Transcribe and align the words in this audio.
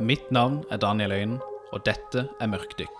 Mitt 0.00 0.30
navn 0.30 0.64
er 0.70 0.76
Daniel 0.76 1.12
Øyen, 1.12 1.38
og 1.72 1.86
dette 1.86 2.28
er 2.40 2.46
Mørkdykk. 2.46 2.98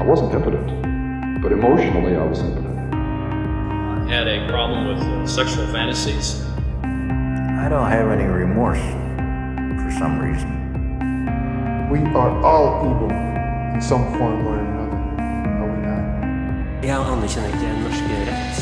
I 0.00 0.04
wasn't 0.06 0.32
impotent, 0.34 0.70
but 1.42 1.52
emotionally 1.52 2.14
I 2.14 2.22
was 2.28 2.38
impotent. 2.38 2.94
I 4.06 4.14
had 4.14 4.28
a 4.28 4.48
problem 4.48 4.86
with 4.86 5.02
uh, 5.02 5.26
sexual 5.26 5.66
fantasies. 5.66 6.46
I 7.64 7.68
don't 7.68 7.90
have 7.90 8.12
any 8.12 8.28
remorse 8.42 8.86
for 9.82 9.90
some 9.98 10.20
reason. 10.20 10.50
We 11.90 11.98
are 12.14 12.32
all 12.44 12.86
evil 12.90 13.10
in 13.74 13.82
some 13.82 14.04
form 14.18 14.46
or 14.46 14.54
another, 14.54 14.98
are 15.60 15.68
we 15.72 15.78
not? 15.86 16.04
Jeg 16.82 16.98
anerkjenner 17.12 17.48
ikke 17.48 17.68
norsk 17.82 18.04
rett. 18.28 18.56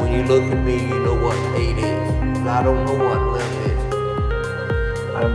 When 0.00 0.12
you 0.14 0.22
look 0.32 0.44
at 0.52 0.64
me, 0.64 0.76
you 0.88 0.98
know 1.04 1.16
what 1.24 1.36
hate 1.54 1.78
is. 1.78 2.16
I 2.48 2.62
don't 2.62 2.84
know 2.86 2.94
what 2.94 3.20
love 3.20 3.65
is. 3.65 3.65
I'm 5.16 5.32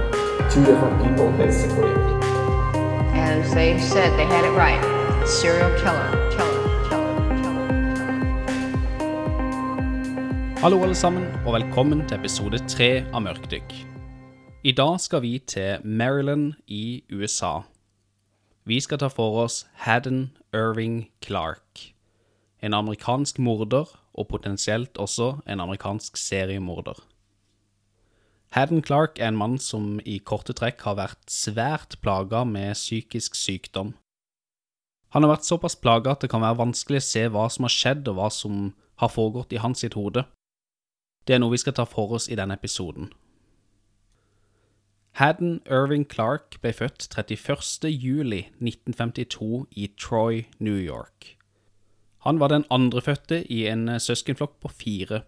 two 0.51 0.63
different 0.63 1.01
people, 1.01 1.31
basically. 1.31 1.89
And 3.17 3.43
they 3.57 3.79
said 3.79 4.15
they 4.15 4.25
had 4.25 4.45
it 4.45 4.53
right. 4.53 4.77
Serial 5.25 5.71
killer, 5.81 6.29
killer, 6.29 6.61
killer, 6.87 7.13
killer, 7.41 7.41
killer. 7.41 8.19
Hallo 10.59 10.83
alle 10.83 10.95
sammen, 10.95 11.25
og 11.45 11.53
velkommen 11.53 12.07
til 12.07 12.19
episode 12.19 12.61
tre 12.67 13.05
av 13.09 13.21
Mørkdykk. 13.25 13.73
I 14.63 14.71
dag 14.71 14.99
skal 15.01 15.21
vi 15.21 15.39
til 15.39 15.77
Maryland 15.83 16.53
i 16.67 17.03
USA. 17.09 17.59
Vi 18.65 18.79
skal 18.79 18.97
ta 19.01 19.07
for 19.09 19.43
oss 19.47 19.65
Haddon 19.73 20.37
Irving 20.53 21.09
Clark, 21.25 21.93
en 22.61 22.73
amerikansk 22.73 23.39
morder 23.39 23.97
og 24.13 24.27
potensielt 24.27 24.97
også 24.97 25.39
en 25.49 25.59
amerikansk 25.59 26.17
seriemorder. 26.17 27.10
Haddon 28.51 28.81
Clark 28.83 29.19
er 29.19 29.29
en 29.31 29.39
mann 29.39 29.57
som 29.63 30.01
i 30.03 30.17
korte 30.19 30.51
trekk 30.57 30.83
har 30.83 30.97
vært 30.99 31.31
svært 31.31 31.95
plaga 32.03 32.43
med 32.43 32.75
psykisk 32.75 33.37
sykdom. 33.39 33.93
Han 35.15 35.23
har 35.23 35.37
vært 35.37 35.47
såpass 35.47 35.77
plaga 35.79 36.11
at 36.11 36.23
det 36.23 36.31
kan 36.31 36.43
være 36.43 36.59
vanskelig 36.59 36.99
å 36.99 37.07
se 37.07 37.23
hva 37.31 37.47
som 37.51 37.67
har 37.67 37.75
skjedd 37.75 38.11
og 38.11 38.19
hva 38.19 38.27
som 38.31 38.73
har 38.99 39.11
foregått 39.11 39.55
i 39.55 39.61
hans 39.63 39.83
sitt 39.83 39.95
hode. 39.95 40.25
Det 41.23 41.35
er 41.35 41.41
noe 41.43 41.55
vi 41.55 41.61
skal 41.63 41.75
ta 41.79 41.87
for 41.87 42.11
oss 42.17 42.27
i 42.27 42.35
denne 42.35 42.57
episoden. 42.59 43.11
Haddon 45.19 45.59
Irving 45.67 46.05
Clark 46.07 46.59
ble 46.63 46.71
født 46.75 47.07
31. 47.11 47.87
juli 47.91 48.45
1952 48.59 49.65
i 49.75 49.89
Troy, 49.99 50.45
New 50.59 50.79
York. 50.79 51.37
Han 52.27 52.39
var 52.39 52.51
den 52.51 52.67
andrefødte 52.71 53.41
i 53.51 53.65
en 53.67 53.87
søskenflokk 53.99 54.59
på 54.59 54.71
fire. 54.71 55.23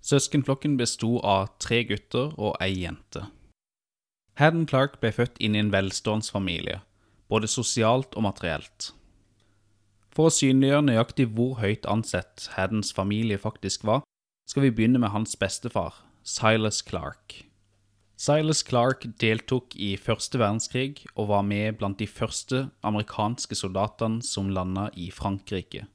Søskenflokken 0.00 0.78
besto 0.80 1.18
av 1.20 1.50
tre 1.60 1.82
gutter 1.84 2.32
og 2.40 2.56
ei 2.64 2.72
jente. 2.82 3.26
Haddon 4.40 4.64
Clark 4.64 4.96
ble 5.02 5.12
født 5.12 5.36
inn 5.44 5.56
i 5.56 5.60
en 5.60 5.72
velstående 5.74 6.32
familie, 6.32 6.78
både 7.28 7.50
sosialt 7.50 8.16
og 8.16 8.24
materielt. 8.24 8.94
For 10.16 10.30
å 10.30 10.34
synliggjøre 10.34 10.86
nøyaktig 10.88 11.28
hvor 11.36 11.60
høyt 11.60 11.84
ansett 11.86 12.48
Haddons 12.56 12.94
familie 12.96 13.38
faktisk 13.38 13.84
var, 13.86 14.02
skal 14.48 14.64
vi 14.64 14.72
begynne 14.74 14.98
med 15.02 15.12
hans 15.14 15.36
bestefar, 15.38 16.00
Silas 16.24 16.80
Clark. 16.82 17.44
Silas 18.20 18.64
Clark 18.66 19.06
deltok 19.20 19.76
i 19.76 19.94
første 20.00 20.40
verdenskrig 20.40 21.06
og 21.14 21.30
var 21.30 21.44
med 21.46 21.78
blant 21.80 22.00
de 22.00 22.08
første 22.10 22.66
amerikanske 22.84 23.56
soldatene 23.56 24.24
som 24.24 24.50
landa 24.52 24.90
i 24.96 25.12
Frankrike. 25.14 25.86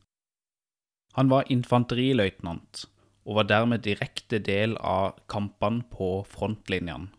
Han 1.17 1.30
var 1.30 1.50
infanteriløytnant 1.53 2.86
og 3.26 3.40
var 3.40 3.50
dermed 3.50 3.84
direkte 3.86 4.40
del 4.40 4.78
av 4.78 5.18
kampene 5.31 5.86
på 5.92 6.23
frontlinjene, 6.30 7.09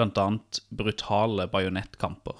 annet 0.00 0.60
brutale 0.70 1.46
bajonettkamper. 1.52 2.36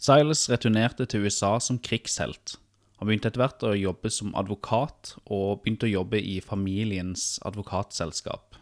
Silas 0.00 0.48
returnerte 0.50 1.06
til 1.06 1.26
USA 1.26 1.58
som 1.60 1.78
krigshelt. 1.78 2.56
Han 2.98 3.08
begynte 3.08 3.30
etter 3.30 3.42
hvert 3.42 3.64
å 3.66 3.74
jobbe 3.74 4.10
som 4.10 4.34
advokat, 4.38 5.16
og 5.26 5.62
begynte 5.62 5.88
å 5.88 5.94
jobbe 5.94 6.20
i 6.20 6.40
familiens 6.40 7.38
advokatselskap. 7.44 8.56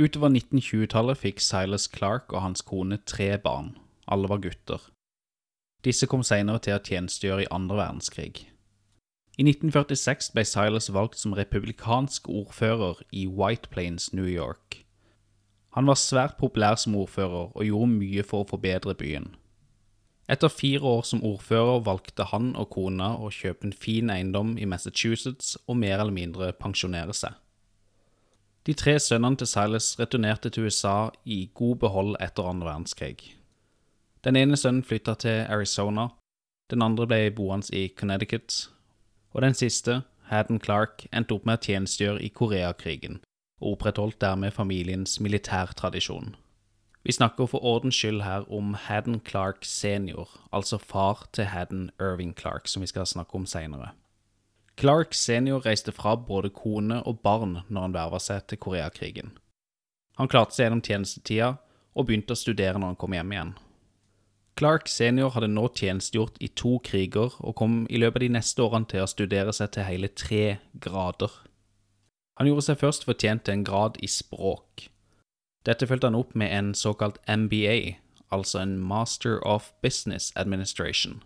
Utover 0.00 0.30
1920-tallet 0.32 1.18
fikk 1.20 1.42
Silas 1.44 1.88
Clark 1.90 2.32
og 2.32 2.44
hans 2.44 2.62
kone 2.64 3.00
tre 3.04 3.34
barn. 3.42 3.74
Alle 4.06 4.30
var 4.30 4.40
gutter. 4.40 4.80
Disse 5.84 6.06
kom 6.08 6.22
senere 6.24 6.60
til 6.64 6.76
å 6.76 6.84
tjenestegjøre 6.84 7.44
i 7.44 7.50
andre 7.52 7.80
verdenskrig. 7.80 8.46
I 9.40 9.42
1946 9.42 10.34
ble 10.34 10.42
Silas 10.44 10.90
valgt 10.92 11.16
som 11.16 11.32
republikansk 11.32 12.26
ordfører 12.28 12.98
i 13.10 13.22
White 13.24 13.70
Plains, 13.72 14.12
New 14.12 14.26
York. 14.28 14.82
Han 15.72 15.86
var 15.88 15.96
svært 15.96 16.34
populær 16.36 16.74
som 16.76 16.96
ordfører 17.00 17.46
og 17.56 17.64
gjorde 17.64 17.94
mye 17.94 18.24
for 18.26 18.44
å 18.44 18.48
forbedre 18.50 18.92
byen. 19.00 19.30
Etter 20.28 20.52
fire 20.52 20.84
år 20.84 21.06
som 21.08 21.22
ordfører 21.24 21.80
valgte 21.86 22.26
han 22.28 22.50
og 22.52 22.68
kona 22.74 23.14
å 23.16 23.30
kjøpe 23.32 23.70
en 23.70 23.72
fin 23.72 24.12
eiendom 24.12 24.58
i 24.60 24.68
Massachusetts 24.68 25.54
og 25.64 25.78
mer 25.80 26.02
eller 26.02 26.12
mindre 26.12 26.50
pensjonere 26.52 27.16
seg. 27.16 27.32
De 28.68 28.74
tre 28.76 28.98
sønnene 29.00 29.40
til 29.40 29.48
Silas 29.48 29.94
returnerte 29.96 30.52
til 30.52 30.68
USA 30.68 31.08
i 31.24 31.46
god 31.54 31.80
behold 31.86 32.18
etter 32.20 32.50
andre 32.50 32.68
verdenskrig. 32.68 33.38
Den 34.20 34.36
ene 34.36 34.60
sønnen 34.60 34.84
flytta 34.84 35.16
til 35.24 35.46
Arizona, 35.48 36.10
den 36.68 36.84
andre 36.84 37.08
ble 37.08 37.22
boende 37.32 37.72
i 37.72 37.88
Connecticut, 37.88 38.68
og 39.32 39.42
den 39.42 39.54
siste, 39.54 40.02
Haddon 40.30 40.60
Clark, 40.60 41.06
endte 41.12 41.34
opp 41.34 41.46
med 41.46 41.58
å 41.58 41.64
tjenestegjøre 41.64 42.22
i 42.22 42.30
Koreakrigen, 42.30 43.20
og 43.60 43.76
opprettholdt 43.76 44.20
dermed 44.22 44.54
familiens 44.54 45.18
militærtradisjon. 45.20 46.34
Vi 47.02 47.12
snakker 47.16 47.48
for 47.48 47.64
ordens 47.64 47.96
skyld 47.96 48.20
her 48.22 48.44
om 48.52 48.74
Haddon 48.74 49.20
Clark 49.24 49.64
senior, 49.64 50.28
altså 50.52 50.78
far 50.78 51.24
til 51.32 51.48
Haddon 51.48 51.90
Irving 52.00 52.34
Clark, 52.36 52.68
som 52.68 52.82
vi 52.84 52.90
skal 52.90 53.06
snakke 53.06 53.34
om 53.34 53.46
seinere. 53.46 53.94
Clark 54.76 55.14
senior 55.14 55.64
reiste 55.66 55.92
fra 55.92 56.14
både 56.16 56.50
kone 56.50 57.02
og 57.04 57.20
barn 57.24 57.58
når 57.68 57.82
han 57.82 57.96
verva 57.96 58.20
seg 58.20 58.46
til 58.48 58.60
Koreakrigen. 58.60 59.32
Han 60.20 60.28
klarte 60.28 60.56
seg 60.56 60.66
gjennom 60.66 60.84
tjenestetida 60.84 61.54
og 61.96 62.06
begynte 62.06 62.36
å 62.36 62.38
studere 62.38 62.78
når 62.78 62.92
han 62.92 63.00
kom 63.00 63.16
hjem 63.16 63.32
igjen. 63.32 63.52
Clark 64.60 64.90
senior 64.92 65.30
hadde 65.32 65.48
nå 65.48 65.62
tjenestegjort 65.72 66.34
i 66.44 66.50
to 66.52 66.74
kriger 66.84 67.32
og 67.40 67.54
kom 67.56 67.86
i 67.88 67.96
løpet 67.96 68.20
av 68.20 68.24
de 68.26 68.34
neste 68.34 68.60
årene 68.60 68.88
til 68.90 69.00
å 69.00 69.08
studere 69.08 69.54
seg 69.56 69.70
til 69.72 69.86
hele 69.88 70.10
tre 70.12 70.58
grader. 70.84 71.32
Han 72.36 72.50
gjorde 72.50 72.66
seg 72.66 72.82
først 72.82 73.06
fortjent 73.08 73.46
til 73.46 73.56
en 73.56 73.64
grad 73.64 73.96
i 74.04 74.10
språk. 74.12 74.90
Dette 75.64 75.88
fulgte 75.88 76.10
han 76.10 76.18
opp 76.18 76.36
med 76.36 76.52
en 76.52 76.74
såkalt 76.76 77.16
MBA, 77.24 77.96
altså 78.28 78.60
en 78.60 78.76
Master 78.76 79.40
of 79.48 79.72
Business 79.80 80.28
Administration. 80.36 81.22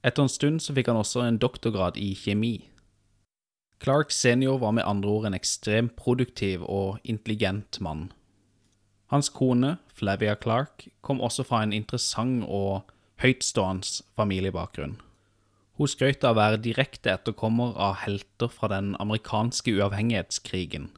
Etter 0.00 0.24
en 0.24 0.32
stund 0.32 0.64
så 0.64 0.72
fikk 0.72 0.88
han 0.88 1.02
også 1.04 1.26
en 1.26 1.40
doktorgrad 1.44 2.00
i 2.00 2.14
kjemi. 2.16 2.70
Clark 3.84 4.08
senior 4.08 4.56
var 4.64 4.72
med 4.72 4.88
andre 4.88 5.12
ord 5.18 5.28
en 5.28 5.36
ekstremt 5.36 6.00
produktiv 6.00 6.64
og 6.64 6.96
intelligent 7.04 7.76
mann. 7.84 8.08
Hans 9.08 9.30
kone, 9.32 9.78
Flavia 9.96 10.34
Clark, 10.36 10.86
kom 11.00 11.20
også 11.24 11.44
fra 11.48 11.62
en 11.64 11.72
interessant 11.72 12.44
og 12.44 12.88
høytstående 13.22 14.04
familiebakgrunn. 14.18 14.98
Hun 15.78 15.88
skrøt 15.88 16.24
av 16.26 16.34
å 16.34 16.40
være 16.40 16.58
direkte 16.60 17.12
etterkommer 17.14 17.76
av 17.78 18.00
helter 18.02 18.50
fra 18.52 18.68
den 18.72 18.92
amerikanske 19.00 19.76
uavhengighetskrigen. 19.78 20.90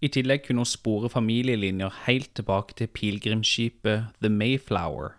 I 0.00 0.08
tillegg 0.12 0.46
kunne 0.46 0.64
hun 0.64 0.68
spore 0.68 1.10
familielinjer 1.12 2.02
helt 2.06 2.32
tilbake 2.36 2.76
til 2.80 2.90
pilegrimsskipet 2.92 4.16
The 4.24 4.32
Mayflower. 4.32 5.14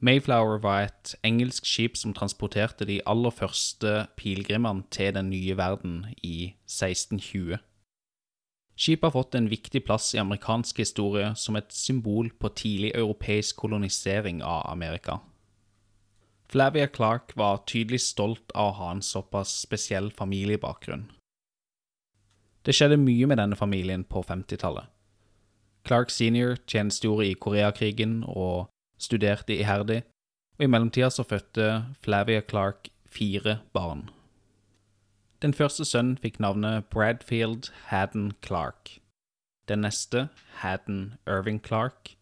Mayflower 0.00 0.60
var 0.62 0.88
et 0.88 1.14
engelsk 1.26 1.66
skip 1.68 1.96
som 1.96 2.14
transporterte 2.16 2.86
de 2.88 3.00
aller 3.06 3.34
første 3.34 4.06
pilegrimene 4.16 4.86
til 4.90 5.14
den 5.16 5.30
nye 5.30 5.56
verden 5.56 6.06
i 6.22 6.54
1620. 6.68 7.58
Skipet 8.80 9.02
har 9.02 9.12
fått 9.12 9.34
en 9.36 9.48
viktig 9.48 9.82
plass 9.84 10.14
i 10.14 10.18
amerikansk 10.18 10.78
historie 10.80 11.34
som 11.36 11.56
et 11.58 11.72
symbol 11.76 12.30
på 12.40 12.48
tidlig 12.56 12.94
europeisk 12.96 13.58
kolonisering 13.60 14.38
av 14.40 14.70
Amerika. 14.70 15.18
Flavia 16.48 16.86
Clark 16.88 17.34
var 17.36 17.60
tydelig 17.68 18.00
stolt 18.00 18.54
av 18.54 18.70
å 18.70 18.76
ha 18.78 18.86
en 18.94 19.02
såpass 19.04 19.52
spesiell 19.66 20.08
familiebakgrunn. 20.16 21.10
Det 22.64 22.72
skjedde 22.76 22.96
mye 23.00 23.28
med 23.28 23.38
denne 23.42 23.58
familien 23.58 24.06
på 24.08 24.22
50-tallet. 24.24 24.88
Clark 25.84 26.10
senior 26.12 26.56
tjenestegjorde 26.64 27.28
i 27.28 27.36
Koreakrigen 27.36 28.22
og 28.24 28.70
studerte 29.00 29.58
iherdig, 29.60 30.00
og 30.56 30.64
i 30.64 30.70
mellomtida 30.72 31.12
så 31.12 31.24
fødte 31.24 31.68
Flavia 32.00 32.40
Clark 32.40 32.88
fire 33.04 33.58
barn. 33.76 34.08
Den 35.40 35.54
første 35.56 35.86
sønnen 35.88 36.18
fikk 36.20 36.36
navnet 36.36 36.84
Bradfield 36.92 37.70
Haddon 37.88 38.32
Clark. 38.44 38.98
Den 39.68 39.80
neste 39.80 40.28
Haddon 40.60 41.14
Irving 41.26 41.62
Clark. 41.64 42.16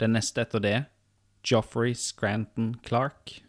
Den 0.00 0.16
neste 0.16 0.46
etter 0.46 0.62
det 0.64 0.78
Joffrey 1.44 1.92
Scranton 1.92 2.78
Clark. 2.86 3.42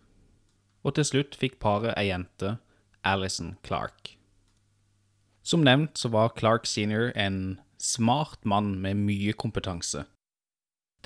Og 0.84 0.98
til 0.98 1.08
slutt 1.08 1.40
fikk 1.40 1.62
paret 1.64 1.96
ei 1.96 2.10
jente, 2.10 2.58
Alison 3.08 3.56
Clark. 3.64 4.18
Som 5.48 5.64
nevnt 5.64 5.96
så 5.98 6.12
var 6.12 6.36
Clark 6.36 6.68
senior 6.68 7.14
en 7.16 7.60
smart 7.80 8.44
mann 8.44 8.76
med 8.84 9.00
mye 9.00 9.32
kompetanse. 9.32 10.04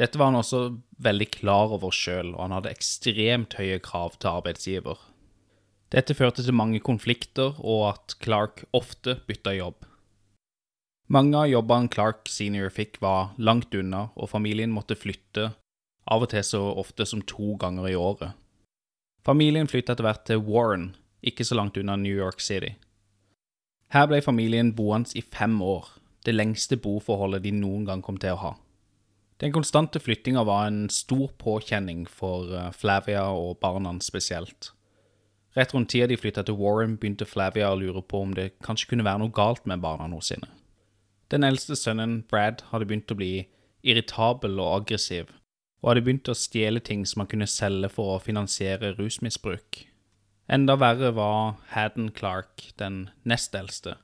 Dette 0.01 0.17
var 0.17 0.31
han 0.31 0.41
også 0.41 0.79
veldig 0.97 1.29
klar 1.35 1.77
over 1.77 1.93
sjøl, 1.93 2.33
og 2.33 2.47
han 2.47 2.57
hadde 2.57 2.73
ekstremt 2.73 3.59
høye 3.61 3.77
krav 3.85 4.17
til 4.17 4.33
arbeidsgiver. 4.33 4.97
Dette 5.93 6.15
førte 6.17 6.41
til 6.41 6.55
mange 6.57 6.79
konflikter, 6.81 7.53
og 7.61 7.83
at 7.91 8.15
Clark 8.23 8.63
ofte 8.73 9.19
bytta 9.27 9.53
jobb. 9.53 9.83
Mange 11.13 11.37
av 11.37 11.51
jobbene 11.51 11.91
Clark 11.93 12.29
senior 12.31 12.71
fikk, 12.73 12.97
var 13.03 13.35
langt 13.37 13.75
unna, 13.77 14.07
og 14.17 14.31
familien 14.31 14.73
måtte 14.73 14.97
flytte, 14.97 15.51
av 16.09 16.25
og 16.25 16.31
til 16.33 16.43
så 16.47 16.63
ofte 16.81 17.05
som 17.05 17.21
to 17.29 17.53
ganger 17.61 17.91
i 17.91 17.95
året. 17.99 18.33
Familien 19.23 19.69
flyttet 19.69 19.93
etter 19.93 20.07
hvert 20.07 20.25
til 20.27 20.41
Warren, 20.41 20.95
ikke 21.21 21.45
så 21.45 21.55
langt 21.59 21.77
unna 21.77 21.95
New 21.95 22.15
York 22.15 22.41
City. 22.41 22.73
Her 23.93 24.09
ble 24.09 24.23
familien 24.25 24.73
boende 24.73 25.13
i 25.13 25.21
fem 25.21 25.61
år, 25.61 25.93
det 26.25 26.33
lengste 26.33 26.79
boforholdet 26.81 27.45
de 27.45 27.53
noen 27.53 27.85
gang 27.85 28.01
kom 28.01 28.17
til 28.17 28.33
å 28.33 28.41
ha. 28.41 28.53
Den 29.43 29.53
konstante 29.53 30.01
flyttinga 30.01 30.41
var 30.47 30.65
en 30.67 30.87
stor 30.89 31.29
påkjenning 31.37 32.07
for 32.09 32.49
eh, 32.55 32.71
Flavia 32.73 33.27
og 33.35 33.59
barna 33.61 33.93
spesielt. 34.01 34.71
Rett 35.53 35.73
rundt 35.73 35.91
tida 35.93 36.07
de 36.09 36.17
flytta 36.17 36.41
til 36.47 36.57
Warren, 36.57 36.97
begynte 36.97 37.27
Flavia 37.29 37.69
å 37.69 37.77
lure 37.77 38.01
på 38.01 38.23
om 38.25 38.33
det 38.33 38.55
kanskje 38.65 38.89
kunne 38.89 39.05
være 39.05 39.21
noe 39.21 39.33
galt 39.33 39.67
med 39.69 39.83
barna 39.83 40.09
sine. 40.21 40.49
Den 41.29 41.45
eldste 41.45 41.77
sønnen, 41.77 42.23
Brad, 42.29 42.63
hadde 42.71 42.87
begynt 42.89 43.11
å 43.13 43.17
bli 43.17 43.33
irritabel 43.85 44.59
og 44.59 44.81
aggressiv, 44.81 45.29
og 45.81 45.91
hadde 45.91 46.05
begynt 46.07 46.31
å 46.31 46.37
stjele 46.37 46.81
ting 46.81 47.05
som 47.05 47.21
han 47.23 47.29
kunne 47.29 47.49
selge 47.49 47.91
for 47.93 48.15
å 48.15 48.23
finansiere 48.23 48.95
rusmisbruk. 48.97 49.83
Enda 50.49 50.75
verre 50.75 51.13
var 51.15 51.55
Haddon 51.71 52.09
Clark, 52.11 52.73
den 52.81 53.09
nest 53.23 53.55
eldste. 53.55 53.95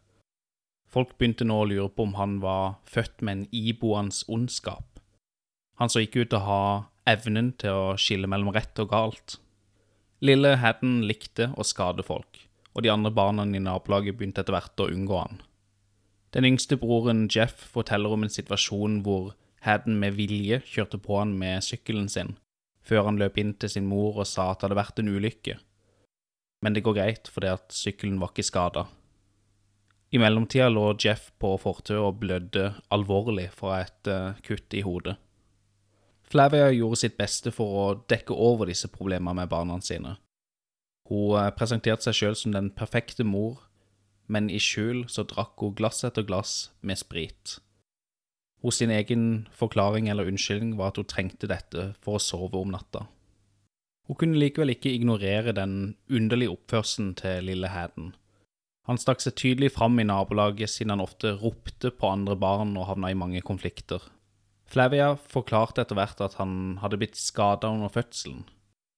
Folk 0.89 1.17
begynte 1.17 1.45
nå 1.45 1.59
å 1.61 1.67
lure 1.69 1.89
på 1.93 2.05
om 2.07 2.15
han 2.17 2.39
var 2.41 2.79
født 2.89 3.21
med 3.21 3.35
en 3.35 3.43
iboende 3.53 4.15
ondskap. 4.27 5.01
Han 5.77 5.91
så 5.91 6.01
ikke 6.03 6.23
ut 6.23 6.31
til 6.31 6.39
å 6.39 6.47
ha 6.47 6.63
evnen 7.09 7.53
til 7.61 7.75
å 7.75 7.97
skille 8.01 8.29
mellom 8.29 8.53
rett 8.55 8.79
og 8.81 8.89
galt. 8.93 9.37
Lille 10.19 10.57
Haddon 10.59 11.05
likte 11.07 11.53
å 11.55 11.63
skade 11.63 12.03
folk, 12.03 12.41
og 12.75 12.83
de 12.83 12.91
andre 12.91 13.11
barna 13.15 13.45
i 13.47 13.61
nabolaget 13.63 14.17
begynte 14.19 14.43
etter 14.43 14.55
hvert 14.55 14.83
å 14.83 14.89
unngå 14.91 15.15
han. 15.15 15.39
Den 16.35 16.45
yngste 16.45 16.75
broren 16.77 17.29
Jeff 17.31 17.63
forteller 17.71 18.11
om 18.13 18.25
en 18.25 18.33
situasjon 18.33 18.99
hvor 19.05 19.31
Haddon 19.63 19.95
med 20.01 20.17
vilje 20.19 20.59
kjørte 20.67 20.99
på 21.01 21.21
han 21.21 21.31
med 21.39 21.63
sykkelen 21.63 22.09
sin, 22.11 22.35
før 22.83 23.07
han 23.07 23.19
løp 23.21 23.39
inn 23.39 23.55
til 23.55 23.71
sin 23.71 23.87
mor 23.87 24.19
og 24.19 24.27
sa 24.27 24.51
at 24.51 24.59
det 24.59 24.67
hadde 24.67 24.81
vært 24.81 24.99
en 24.99 25.11
ulykke. 25.15 25.55
Men 26.63 26.75
det 26.75 26.83
går 26.83 26.97
greit, 26.99 27.31
fordi 27.31 27.53
at 27.55 27.71
sykkelen 27.71 28.19
var 28.19 28.33
ikke 28.33 28.49
skada. 28.49 28.85
I 30.11 30.19
mellomtida 30.19 30.67
lå 30.73 30.91
Jeff 30.99 31.29
på 31.39 31.53
fortauet 31.61 32.03
og 32.03 32.19
blødde 32.19 32.73
alvorlig 32.91 33.47
fra 33.55 33.83
et 33.85 34.09
uh, 34.11 34.35
kutt 34.43 34.75
i 34.75 34.83
hodet. 34.83 35.15
Flavia 36.29 36.69
gjorde 36.69 37.01
sitt 37.01 37.17
beste 37.17 37.51
for 37.53 37.77
å 37.79 37.85
dekke 38.11 38.35
over 38.35 38.69
disse 38.69 38.89
problemene 38.91 39.41
med 39.41 39.49
barna 39.49 39.79
sine. 39.81 40.17
Hun 41.09 41.39
eh, 41.39 41.49
presenterte 41.57 42.05
seg 42.05 42.19
sjøl 42.19 42.37
som 42.37 42.53
den 42.53 42.69
perfekte 42.77 43.25
mor, 43.25 43.63
men 44.29 44.49
i 44.53 44.59
skjul 44.61 45.07
så 45.09 45.25
drakk 45.25 45.57
hun 45.63 45.73
glass 45.79 46.03
etter 46.05 46.25
glass 46.27 46.69
med 46.85 47.01
sprit. 47.01 47.57
Hos 48.61 48.77
sin 48.77 48.91
egen 48.91 49.47
forklaring 49.55 50.09
eller 50.11 50.27
unnskyldning 50.29 50.75
var 50.77 50.91
at 50.91 50.99
hun 50.99 51.07
trengte 51.09 51.49
dette 51.49 51.93
for 52.03 52.19
å 52.19 52.21
sove 52.21 52.59
om 52.59 52.75
natta. 52.75 53.07
Hun 54.09 54.17
kunne 54.19 54.39
likevel 54.41 54.73
ikke 54.73 54.91
ignorere 54.91 55.53
den 55.55 55.95
underlige 56.09 56.53
oppførselen 56.53 57.15
til 57.17 57.45
lille 57.49 57.69
Haden. 57.73 58.13
Han 58.89 58.97
stakk 58.97 59.21
seg 59.21 59.37
tydelig 59.37 59.71
fram 59.75 59.99
i 60.01 60.05
nabolaget 60.05 60.71
siden 60.73 60.95
han 60.95 61.03
ofte 61.03 61.35
ropte 61.41 61.91
på 61.93 62.09
andre 62.09 62.35
barn 62.37 62.75
og 62.77 62.87
havna 62.89 63.11
i 63.13 63.17
mange 63.17 63.41
konflikter. 63.45 64.01
Flavia 64.69 65.15
forklarte 65.17 65.81
etter 65.81 65.97
hvert 65.97 66.19
at 66.21 66.37
han 66.37 66.77
hadde 66.83 66.99
blitt 67.01 67.17
skada 67.17 67.71
under 67.73 67.89
fødselen. 67.89 68.43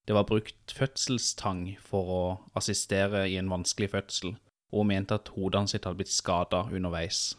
Det 0.08 0.16
var 0.18 0.28
brukt 0.28 0.74
fødselstang 0.76 1.78
for 1.80 2.10
å 2.12 2.24
assistere 2.60 3.24
i 3.30 3.38
en 3.40 3.52
vanskelig 3.52 3.92
fødsel, 3.94 4.34
og 4.76 4.90
mente 4.90 5.16
at 5.16 5.32
hodet 5.38 5.62
hans 5.62 5.76
hadde 5.78 5.96
blitt 6.00 6.12
skada 6.12 6.66
underveis. 6.72 7.38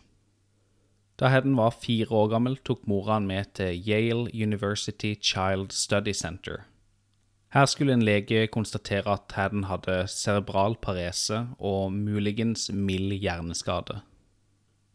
Da 1.21 1.29
Hedden 1.29 1.59
var 1.59 1.77
fire 1.77 2.09
år 2.09 2.31
gammel, 2.33 2.57
tok 2.65 2.87
mora 2.89 3.19
han 3.19 3.29
med 3.29 3.53
til 3.59 3.77
Yale 3.77 4.31
University 4.33 5.13
Child 5.21 5.75
Study 5.77 6.15
Center. 6.17 6.65
Her 7.53 7.67
skulle 7.69 7.93
en 7.93 8.03
lege 8.03 8.47
konstatere 8.49 9.13
at 9.13 9.35
Hedden 9.37 9.67
hadde 9.69 10.07
cerebral 10.09 10.79
parese 10.81 11.45
og 11.59 11.93
muligens 11.93 12.71
mild 12.73 13.13
hjerneskade. 13.13 14.01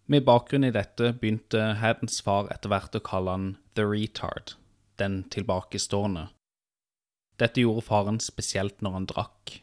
Med 0.08 0.24
bakgrunn 0.24 0.64
i 0.64 0.72
dette 0.72 1.12
begynte 1.20 1.60
Haddens 1.82 2.22
far 2.24 2.48
etter 2.54 2.72
hvert 2.72 2.96
å 2.96 3.04
kalle 3.04 3.34
han 3.34 3.48
The 3.76 3.84
Retard, 3.84 4.54
den 4.96 5.26
tilbakestående. 5.34 6.30
Dette 7.38 7.60
gjorde 7.62 7.84
faren 7.84 8.20
spesielt 8.24 8.80
når 8.82 8.96
han 8.96 9.08
drakk. 9.12 9.58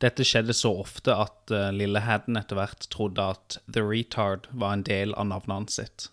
Dette 0.00 0.24
skjedde 0.24 0.56
så 0.56 0.72
ofte 0.80 1.12
at 1.12 1.52
uh, 1.52 1.68
lille 1.76 2.00
Hadden 2.00 2.40
etter 2.40 2.56
hvert 2.56 2.88
trodde 2.88 3.26
at 3.34 3.58
The 3.68 3.84
Retard 3.84 4.48
var 4.56 4.78
en 4.78 4.86
del 4.88 5.12
av 5.12 5.28
navnet 5.28 5.56
hans 5.58 5.76
sitt. 5.76 6.08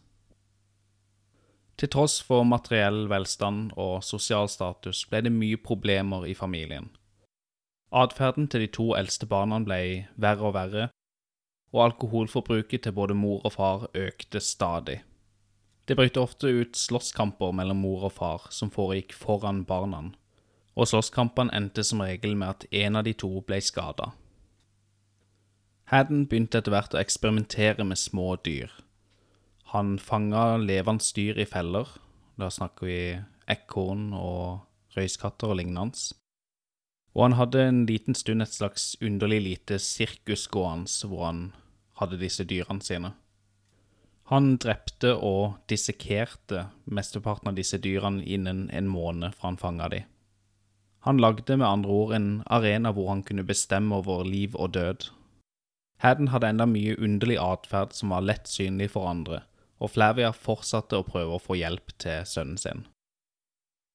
Til 1.79 1.93
tross 1.93 2.17
for 2.25 2.43
materiell 2.43 3.05
velstand 3.07 3.71
og 3.79 4.03
sosial 4.03 4.51
status 4.51 5.05
ble 5.07 5.23
det 5.29 5.31
mye 5.31 5.61
problemer 5.61 6.27
i 6.27 6.35
familien. 6.35 6.89
Atferden 7.95 8.49
til 8.51 8.65
de 8.65 8.71
to 8.75 8.91
eldste 8.99 9.29
barna 9.29 9.61
ble 9.63 9.79
verre 10.19 10.49
og 10.49 10.57
verre, 10.57 10.89
og 11.73 11.83
alkoholforbruket 11.85 12.85
til 12.85 12.95
både 12.95 13.15
mor 13.17 13.43
og 13.45 13.53
far 13.57 13.87
økte 13.95 14.39
stadig. 14.39 15.01
Det 15.87 15.95
brøt 15.95 16.17
ofte 16.19 16.51
ut 16.51 16.75
slåsskamper 16.75 17.53
mellom 17.55 17.79
mor 17.83 18.07
og 18.09 18.15
far 18.17 18.47
som 18.51 18.71
foregikk 18.71 19.13
foran 19.15 19.63
barna, 19.67 20.09
og 20.75 20.89
slåsskampene 20.91 21.53
endte 21.55 21.83
som 21.87 22.03
regel 22.03 22.35
med 22.35 22.47
at 22.47 22.65
en 22.83 22.99
av 22.99 23.05
de 23.07 23.13
to 23.15 23.31
ble 23.47 23.61
skada. 23.63 24.11
Haddon 25.87 26.25
begynte 26.27 26.59
etter 26.59 26.73
hvert 26.75 26.95
å 26.95 26.99
eksperimentere 26.99 27.85
med 27.87 27.99
små 27.99 28.35
dyr. 28.43 28.71
Han 29.71 29.95
fanga 29.99 30.57
levende 30.59 31.03
dyr 31.15 31.39
i 31.39 31.47
feller, 31.47 31.87
da 32.35 32.51
snakker 32.51 32.87
vi 32.87 32.99
ekorn 33.47 34.11
og 34.15 34.97
røyskatter 34.97 35.53
og 35.53 35.61
lignende. 35.61 35.95
Og 37.17 37.23
han 37.23 37.37
hadde 37.39 37.63
en 37.65 37.85
liten 37.89 38.13
stund 38.13 38.45
et 38.45 38.53
slags 38.53 38.91
underlig 39.01 39.39
lite 39.41 39.79
sirkus 39.81 40.45
gående 40.53 41.09
hvor 41.09 41.23
han 41.25 41.39
hadde 41.97 42.19
disse 42.21 42.45
dyrene 42.45 42.85
sine. 42.85 43.15
Han 44.29 44.57
drepte 44.61 45.15
og 45.23 45.55
dissekerte 45.71 46.67
mesteparten 46.85 47.49
av 47.49 47.57
disse 47.57 47.79
dyrene 47.81 48.21
innen 48.21 48.67
en 48.69 48.89
måned 48.91 49.33
fra 49.33 49.49
han 49.49 49.57
fanga 49.57 49.87
de. 49.89 50.03
Han 51.07 51.21
lagde 51.23 51.55
med 51.57 51.65
andre 51.65 51.95
ord 51.95 52.13
en 52.13 52.27
arena 52.51 52.91
hvor 52.93 53.09
han 53.09 53.23
kunne 53.23 53.47
bestemme 53.47 53.95
over 53.95 54.27
liv 54.27 54.53
og 54.59 54.75
død. 54.75 55.07
Haddon 56.03 56.29
hadde 56.33 56.51
enda 56.51 56.67
mye 56.69 56.97
underlig 56.99 57.39
atferd 57.41 57.95
som 57.97 58.11
var 58.13 58.27
lett 58.27 58.51
synlig 58.51 58.91
for 58.93 59.07
andre, 59.09 59.41
og 59.79 59.95
Flavia 59.95 60.33
fortsatte 60.35 60.99
å 60.99 61.07
prøve 61.07 61.37
å 61.37 61.41
få 61.41 61.57
hjelp 61.57 61.95
til 61.97 62.27
sønnen 62.27 62.61
sin. 62.61 62.85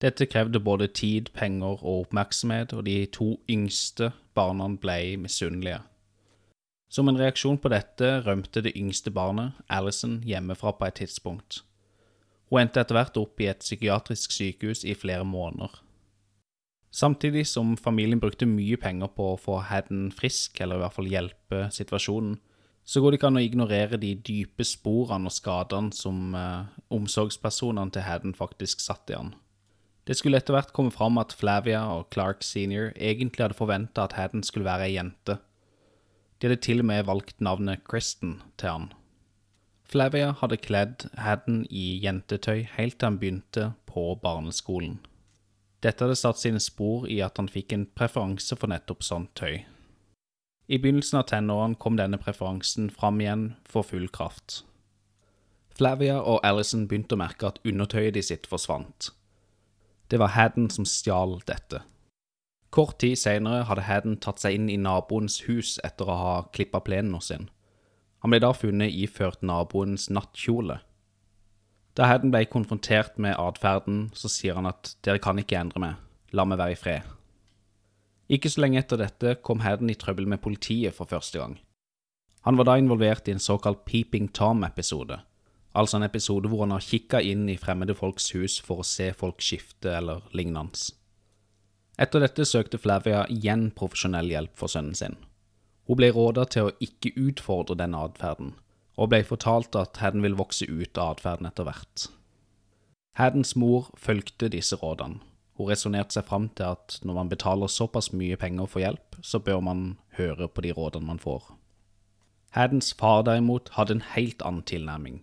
Dette 0.03 0.27
krevde 0.27 0.59
både 0.59 0.89
tid, 0.91 1.31
penger 1.35 1.79
og 1.79 2.01
oppmerksomhet, 2.01 2.73
og 2.75 2.87
de 2.87 3.05
to 3.07 3.37
yngste 3.51 4.11
barna 4.35 4.67
ble 4.83 5.17
misunnelige. 5.23 5.79
Som 6.93 7.09
en 7.09 7.17
reaksjon 7.17 7.61
på 7.63 7.71
dette 7.73 8.09
rømte 8.27 8.65
det 8.67 8.75
yngste 8.77 9.13
barnet, 9.15 9.55
Alison, 9.71 10.19
hjemmefra 10.27 10.75
på 10.77 10.89
et 10.89 10.99
tidspunkt. 11.01 11.63
Hun 12.51 12.61
endte 12.61 12.83
etter 12.83 12.99
hvert 12.99 13.17
opp 13.17 13.41
i 13.41 13.47
et 13.49 13.63
psykiatrisk 13.63 14.35
sykehus 14.35 14.83
i 14.85 14.97
flere 14.99 15.25
måneder. 15.25 15.79
Samtidig 16.93 17.47
som 17.49 17.77
familien 17.81 18.21
brukte 18.21 18.45
mye 18.45 18.77
penger 18.77 19.09
på 19.17 19.31
å 19.33 19.39
få 19.41 19.63
Haddon 19.71 20.11
frisk, 20.13 20.61
eller 20.61 20.77
i 20.77 20.83
hvert 20.83 20.97
fall 20.99 21.09
hjelpe 21.09 21.63
situasjonen, 21.73 22.35
så 22.85 23.01
går 23.01 23.15
det 23.15 23.21
ikke 23.21 23.31
an 23.31 23.39
å 23.39 23.45
ignorere 23.47 24.01
de 24.03 24.11
dype 24.19 24.67
sporene 24.67 25.31
og 25.31 25.33
skadene 25.33 25.95
som 25.97 26.35
eh, 26.37 26.67
omsorgspersonene 26.93 27.95
til 27.95 28.05
Haddon 28.05 28.37
faktisk 28.37 28.83
satte 28.83 29.15
i 29.15 29.17
han. 29.17 29.33
Det 30.07 30.17
skulle 30.19 30.41
etter 30.41 30.57
hvert 30.57 30.73
komme 30.75 30.91
fram 30.91 31.19
at 31.23 31.35
Flavia 31.39 31.85
og 31.95 32.09
Clark 32.15 32.43
senior 32.43 32.91
egentlig 32.97 33.45
hadde 33.45 33.59
forventa 33.59 34.09
at 34.09 34.17
Haddon 34.19 34.43
skulle 34.43 34.67
være 34.67 34.89
ei 34.89 34.97
jente. 34.97 35.39
De 36.41 36.49
hadde 36.49 36.63
til 36.65 36.83
og 36.83 36.89
med 36.91 37.07
valgt 37.07 37.41
navnet 37.41 37.85
Kristen 37.87 38.41
til 38.59 38.69
han. 38.69 38.89
Flavia 39.87 40.33
hadde 40.41 40.59
kledd 40.59 41.07
Haddon 41.21 41.63
i 41.71 42.01
jentetøy 42.03 42.65
helt 42.75 42.99
til 42.99 43.07
han 43.07 43.21
begynte 43.21 43.73
på 43.87 44.15
barneskolen. 44.23 44.99
Dette 45.83 46.03
hadde 46.05 46.19
satt 46.19 46.41
sine 46.41 46.63
spor 46.63 47.07
i 47.11 47.21
at 47.23 47.39
han 47.39 47.51
fikk 47.51 47.75
en 47.75 47.87
preferanse 47.87 48.59
for 48.59 48.71
nettopp 48.71 49.07
sånt 49.07 49.35
tøy. 49.39 49.63
I 50.67 50.79
begynnelsen 50.79 51.19
av 51.21 51.27
tenårene 51.31 51.79
kom 51.79 51.99
denne 51.99 52.19
preferansen 52.23 52.91
fram 52.91 53.21
igjen 53.21 53.49
for 53.69 53.87
full 53.87 54.09
kraft. 54.09 54.63
Flavia 55.77 56.19
og 56.21 56.41
Alison 56.47 56.87
begynte 56.89 57.17
å 57.17 57.23
merke 57.23 57.51
at 57.51 57.59
undertøyet 57.67 58.15
de 58.17 58.23
sitt 58.23 58.49
forsvant. 58.51 59.13
Det 60.13 60.19
var 60.21 60.35
Haddon 60.35 60.69
som 60.69 60.85
stjal 60.85 61.39
dette. 61.49 61.79
Kort 62.69 62.99
tid 63.01 63.17
senere 63.17 63.63
hadde 63.65 63.87
Haddon 63.87 64.19
tatt 64.21 64.43
seg 64.43 64.59
inn 64.59 64.67
i 64.69 64.77
naboens 64.77 65.39
hus 65.47 65.79
etter 65.81 66.05
å 66.05 66.17
ha 66.21 66.35
klippa 66.53 66.83
plenen 66.85 67.17
sin. 67.25 67.47
Han 68.21 68.35
ble 68.35 68.43
da 68.45 68.51
funnet 68.53 68.93
iført 68.93 69.41
naboens 69.41 70.11
nattkjole. 70.13 70.83
Da 71.97 72.11
Haddon 72.11 72.35
ble 72.35 72.45
konfrontert 72.45 73.17
med 73.17 73.41
atferden, 73.41 74.11
så 74.13 74.29
sier 74.29 74.61
han 74.61 74.69
at 74.69 74.93
dere 75.01 75.21
kan 75.21 75.41
ikke 75.41 75.57
endre 75.57 75.81
meg, 75.81 75.97
la 76.37 76.45
meg 76.45 76.61
være 76.61 76.77
i 76.77 76.81
fred. 76.83 77.09
Ikke 78.33 78.53
så 78.53 78.67
lenge 78.67 78.85
etter 78.85 79.01
dette 79.01 79.39
kom 79.41 79.65
Haddon 79.65 79.93
i 79.93 79.97
trøbbel 79.97 80.29
med 80.29 80.45
politiet 80.45 80.93
for 80.97 81.09
første 81.09 81.41
gang. 81.41 81.57
Han 82.45 82.61
var 82.61 82.69
da 82.69 82.77
involvert 82.77 83.29
i 83.29 83.33
en 83.33 83.41
såkalt 83.41 83.87
Peeping 83.89 84.29
Tom-episode, 84.37 85.23
altså 85.73 85.99
en 85.99 86.07
episode 86.07 86.51
hvor 86.51 86.65
han 86.65 86.75
har 86.75 86.85
kikka 86.85 87.21
inn 87.25 87.49
i 87.49 87.59
fremmede 87.61 87.97
folks 87.97 88.31
hus 88.37 88.59
for 88.65 88.83
å 88.83 88.87
se 88.87 89.11
folk 89.17 89.43
skifte 89.45 89.93
eller 89.97 90.25
lignende. 90.37 90.93
Etter 92.01 92.25
dette 92.25 92.47
søkte 92.49 92.81
Flavia 92.81 93.27
igjen 93.31 93.71
profesjonell 93.77 94.31
hjelp 94.33 94.57
for 94.59 94.73
sønnen 94.73 94.97
sin. 94.97 95.17
Hun 95.89 95.99
ble 95.99 96.13
råda 96.15 96.47
til 96.49 96.69
å 96.69 96.75
ikke 96.81 97.13
utfordre 97.21 97.77
denne 97.79 98.01
atferden, 98.07 98.55
og 98.97 99.11
ble 99.13 99.23
fortalt 99.27 99.77
at 99.79 100.01
Haddon 100.01 100.25
vil 100.25 100.39
vokse 100.39 100.69
ut 100.69 100.99
av 100.99 101.17
atferden 101.17 101.49
etter 101.49 101.67
hvert. 101.69 102.07
Haddons 103.19 103.57
mor 103.61 103.91
fulgte 104.01 104.49
disse 104.53 104.79
rådene. 104.81 105.21
Hun 105.59 105.69
resonnerte 105.69 106.17
seg 106.17 106.25
fram 106.29 106.47
til 106.57 106.73
at 106.73 106.97
når 107.05 107.19
man 107.19 107.29
betaler 107.33 107.69
såpass 107.69 108.09
mye 108.17 108.39
penger 108.41 108.71
for 108.73 108.81
hjelp, 108.81 109.19
så 109.21 109.39
bør 109.39 109.61
man 109.61 109.83
høre 110.17 110.49
på 110.49 110.65
de 110.65 110.73
rådene 110.73 111.11
man 111.11 111.21
får. 111.21 111.45
Haddons 112.57 112.93
far 112.97 113.23
derimot 113.29 113.69
hadde 113.77 113.99
en 113.99 114.07
helt 114.15 114.43
annen 114.45 114.65
tilnærming. 114.69 115.21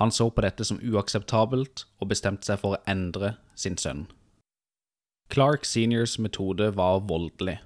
Han 0.00 0.12
så 0.12 0.30
på 0.30 0.42
dette 0.44 0.64
som 0.64 0.80
uakseptabelt 0.80 1.84
og 2.00 2.08
bestemte 2.12 2.48
seg 2.48 2.60
for 2.62 2.76
å 2.76 2.82
endre 2.88 3.36
sin 3.54 3.76
sønn. 3.78 4.06
Clark 5.32 5.64
seniors 5.64 6.18
metode 6.18 6.70
var 6.76 7.04
voldelig. 7.08 7.58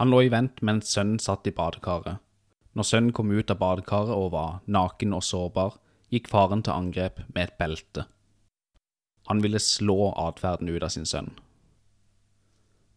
Han 0.00 0.12
lå 0.12 0.22
i 0.24 0.32
vent 0.32 0.62
mens 0.64 0.92
sønnen 0.92 1.18
satt 1.20 1.48
i 1.48 1.52
badekaret. 1.56 2.20
Når 2.76 2.86
sønnen 2.86 3.12
kom 3.12 3.32
ut 3.32 3.50
av 3.50 3.58
badekaret 3.60 4.14
og 4.14 4.30
var 4.32 4.60
naken 4.70 5.16
og 5.16 5.24
sårbar, 5.26 5.76
gikk 6.12 6.30
faren 6.30 6.62
til 6.64 6.76
angrep 6.76 7.20
med 7.34 7.42
et 7.48 7.58
belte. 7.58 8.06
Han 9.28 9.42
ville 9.44 9.60
slå 9.62 10.12
atferden 10.18 10.70
ut 10.70 10.82
av 10.82 10.92
sin 10.94 11.06
sønn. 11.06 11.32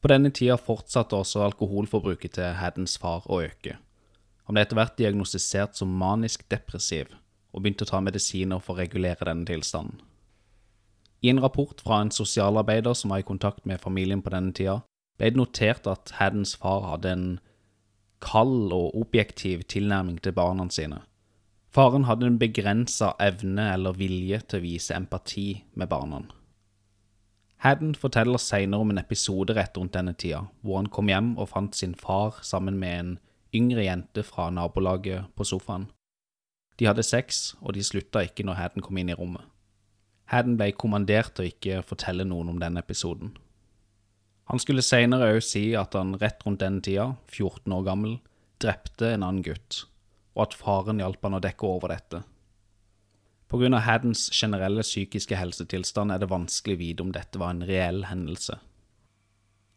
På 0.02 0.12
denne 0.12 0.34
tida 0.36 0.58
fortsatte 0.60 1.16
også 1.16 1.44
alkoholforbruket 1.46 2.36
til 2.38 2.56
Haddens 2.60 2.98
far 3.00 3.28
å 3.32 3.42
øke. 3.44 3.78
Han 4.48 4.56
ble 4.56 4.63
etter 4.66 4.78
hvert 4.80 4.98
diagnostisert 5.00 5.78
som 5.80 5.92
manisk 6.00 6.44
depressiv 6.52 7.12
og 7.54 7.62
begynte 7.62 7.86
å 7.86 7.92
ta 7.94 8.02
medisiner 8.02 8.60
for 8.60 8.76
å 8.76 8.84
regulere 8.84 9.30
denne 9.30 9.46
tilstanden. 9.48 10.02
I 11.24 11.30
en 11.32 11.40
rapport 11.40 11.80
fra 11.80 12.02
en 12.04 12.12
sosialarbeider 12.12 12.98
som 13.00 13.14
var 13.14 13.22
i 13.22 13.28
kontakt 13.28 13.66
med 13.66 13.80
familien 13.80 14.22
på 14.22 14.34
denne 14.34 14.52
tida, 14.52 14.82
ble 15.18 15.30
det 15.32 15.40
notert 15.40 15.88
at 15.88 16.12
Haddens 16.18 16.58
far 16.60 16.84
hadde 16.90 17.14
en 17.14 17.28
kald 18.24 18.74
og 18.76 18.96
objektiv 19.00 19.64
tilnærming 19.72 20.20
til 20.24 20.36
barna 20.36 20.68
sine. 20.72 21.00
Faren 21.74 22.06
hadde 22.06 22.28
en 22.28 22.40
begrensa 22.42 23.14
evne 23.24 23.72
eller 23.74 23.96
vilje 23.98 24.42
til 24.46 24.60
å 24.60 24.64
vise 24.66 24.96
empati 24.98 25.64
med 25.74 25.90
barna. 25.90 26.22
Hadden 27.64 27.96
forteller 27.96 28.42
senere 28.44 28.84
om 28.84 28.92
en 28.92 29.00
episode 29.00 29.56
rett 29.56 29.78
rundt 29.80 29.96
denne 29.96 30.14
tida, 30.14 30.44
hvor 30.62 30.82
han 30.82 30.92
kom 30.92 31.08
hjem 31.08 31.38
og 31.38 31.50
fant 31.54 31.76
sin 31.76 31.96
far 31.96 32.42
sammen 32.44 32.78
med 32.80 33.00
en 33.00 33.14
yngre 33.56 33.86
jente 33.88 34.26
fra 34.28 34.50
nabolaget 34.52 35.32
på 35.38 35.48
sofaen. 35.48 35.88
De 36.80 36.88
hadde 36.89 37.06
sex, 37.06 37.53
og 37.62 37.75
de 37.77 37.84
slutta 37.86 38.24
ikke 38.25 38.46
når 38.48 38.60
Haddon 38.60 38.86
kom 38.86 38.98
inn 38.98 39.12
i 39.13 39.18
rommet. 39.18 39.46
Haddon 40.32 40.58
ble 40.58 40.72
kommandert 40.74 41.36
til 41.36 41.46
å 41.46 41.51
ikke 41.51 41.82
fortelle 41.86 42.25
noen 42.25 42.50
om 42.53 42.60
denne 42.62 42.82
episoden. 42.82 43.36
Han 44.51 44.60
skulle 44.60 44.84
senere 44.84 45.30
òg 45.36 45.44
si 45.46 45.70
at 45.80 45.96
han 45.96 46.18
rett 46.20 46.44
rundt 46.46 46.63
denne 46.63 46.84
tida, 46.84 47.13
14 47.32 47.75
år 47.77 47.86
gammel, 47.88 48.18
drepte 48.63 49.13
en 49.13 49.24
annen 49.24 49.46
gutt, 49.46 49.84
og 50.36 50.48
at 50.48 50.58
faren 50.58 51.00
hjalp 51.03 51.24
han 51.24 51.38
å 51.38 51.44
dekke 51.44 51.70
over 51.70 51.94
dette. 51.94 52.24
På 53.48 53.60
grunn 53.62 53.77
av 53.77 53.86
Haddons 53.86 54.32
generelle 54.34 54.82
psykiske 54.82 55.38
helsetilstand 55.38 56.12
er 56.12 56.24
det 56.24 56.32
vanskelig 56.32 56.74
å 56.74 56.82
vite 56.82 57.06
om 57.06 57.12
dette 57.13 57.39
var 57.39 57.53
en 57.53 57.65
reell 57.68 58.01
hendelse. 58.10 58.58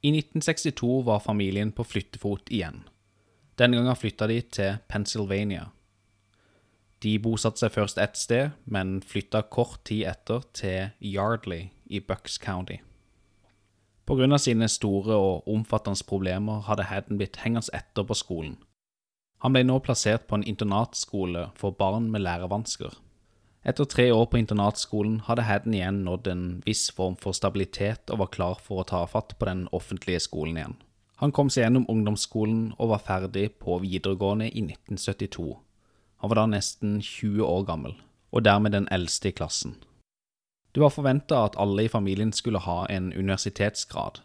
I 0.00 0.12
1962 0.14 1.02
var 1.04 1.20
familien 1.20 1.74
på 1.76 1.84
flyttefot 1.84 2.48
igjen. 2.54 2.84
Denne 3.60 3.76
gangen 3.78 3.98
flytta 3.98 4.28
de 4.30 4.38
til 4.52 4.78
Pennsylvania. 4.88 5.66
De 7.04 7.18
bosatte 7.20 7.60
seg 7.60 7.74
først 7.74 7.98
ett 8.00 8.16
sted, 8.16 8.52
men 8.64 9.00
flytta 9.04 9.42
kort 9.52 9.82
tid 9.84 10.06
etter 10.08 10.44
til 10.56 10.92
Yardley 11.00 11.70
i 11.86 12.00
Bucks 12.00 12.38
County. 12.38 12.78
Av 14.06 14.38
sine 14.38 14.68
store 14.70 15.16
og 15.18 15.48
omfattende 15.50 16.06
problemer 16.06 16.62
hadde 16.68 16.86
Haddon 16.86 17.18
blitt 17.18 17.40
hengende 17.42 17.74
etter 17.74 18.06
på 18.06 18.14
skolen. 18.14 18.56
Han 19.42 19.52
ble 19.52 19.64
nå 19.66 19.80
plassert 19.84 20.28
på 20.28 20.38
en 20.38 20.46
internatskole 20.46 21.50
for 21.58 21.74
barn 21.74 22.08
med 22.10 22.22
lærevansker. 22.22 22.94
Etter 23.66 23.84
tre 23.84 24.12
år 24.14 24.28
på 24.30 24.38
internatskolen 24.38 25.18
hadde 25.26 25.42
Haddon 25.42 25.74
igjen 25.74 26.04
nådd 26.06 26.30
en 26.30 26.44
viss 26.64 26.86
form 26.94 27.18
for 27.18 27.34
stabilitet 27.34 28.14
og 28.14 28.22
var 28.22 28.32
klar 28.32 28.62
for 28.62 28.80
å 28.80 28.86
ta 28.86 29.02
fatt 29.10 29.34
på 29.38 29.48
den 29.50 29.66
offentlige 29.74 30.22
skolen 30.22 30.56
igjen. 30.56 30.76
Han 31.18 31.32
kom 31.32 31.50
seg 31.50 31.64
gjennom 31.64 31.88
ungdomsskolen 31.90 32.76
og 32.78 32.92
var 32.94 33.02
ferdig 33.02 33.48
på 33.58 33.80
videregående 33.82 34.48
i 34.52 34.62
1972. 34.62 35.56
Han 36.26 36.30
var 36.30 36.40
da 36.40 36.46
nesten 36.56 36.96
20 37.02 37.44
år 37.46 37.60
gammel, 37.62 37.92
og 38.34 38.42
dermed 38.42 38.72
den 38.74 38.88
eldste 38.90 39.28
i 39.28 39.34
klassen. 39.38 39.76
Det 40.74 40.80
var 40.82 40.90
forventa 40.90 41.44
at 41.46 41.54
alle 41.54 41.84
i 41.86 41.88
familien 41.92 42.32
skulle 42.34 42.58
ha 42.64 42.80
en 42.90 43.12
universitetsgrad. 43.12 44.18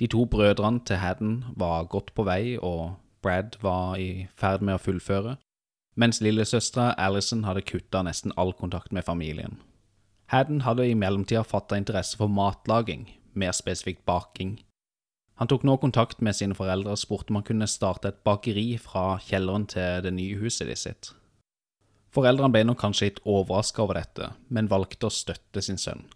De 0.00 0.08
to 0.08 0.24
brødrene 0.24 0.80
til 0.88 0.96
Haddon 0.96 1.34
var 1.60 1.90
godt 1.92 2.14
på 2.16 2.24
vei, 2.24 2.56
og 2.56 2.94
Brad 3.20 3.58
var 3.60 3.98
i 4.00 4.30
ferd 4.32 4.64
med 4.64 4.78
å 4.78 4.80
fullføre, 4.80 5.34
mens 5.94 6.22
lillesøstera 6.24 6.94
Alison 6.96 7.44
hadde 7.44 7.66
kutta 7.68 8.00
nesten 8.08 8.32
all 8.40 8.54
kontakt 8.56 8.96
med 8.96 9.04
familien. 9.04 9.60
Haddon 10.32 10.64
hadde 10.64 10.88
i 10.88 10.96
mellomtida 10.96 11.44
fatta 11.44 11.76
interesse 11.76 12.16
for 12.16 12.32
matlaging, 12.32 13.10
mer 13.34 13.52
spesifikt 13.52 14.06
baking. 14.08 14.56
Han 15.36 15.52
tok 15.52 15.68
nå 15.68 15.76
kontakt 15.84 16.24
med 16.24 16.40
sine 16.40 16.56
foreldre 16.56 16.96
og 16.96 17.04
spurte 17.04 17.28
om 17.28 17.42
han 17.42 17.48
kunne 17.52 17.68
starte 17.68 18.08
et 18.08 18.24
bakeri 18.24 18.78
fra 18.80 19.18
kjelleren 19.20 19.68
til 19.68 20.00
det 20.08 20.16
nye 20.16 20.40
huset 20.40 20.72
de 20.72 20.80
sitt. 20.80 21.12
Foreldrene 22.16 22.48
ble 22.54 22.62
nok 22.64 22.78
kanskje 22.80 23.10
litt 23.10 23.18
overraska 23.28 23.82
over 23.84 23.98
dette, 23.98 24.30
men 24.48 24.70
valgte 24.72 25.10
å 25.10 25.12
støtte 25.12 25.60
sin 25.60 25.76
sønn. 25.76 26.06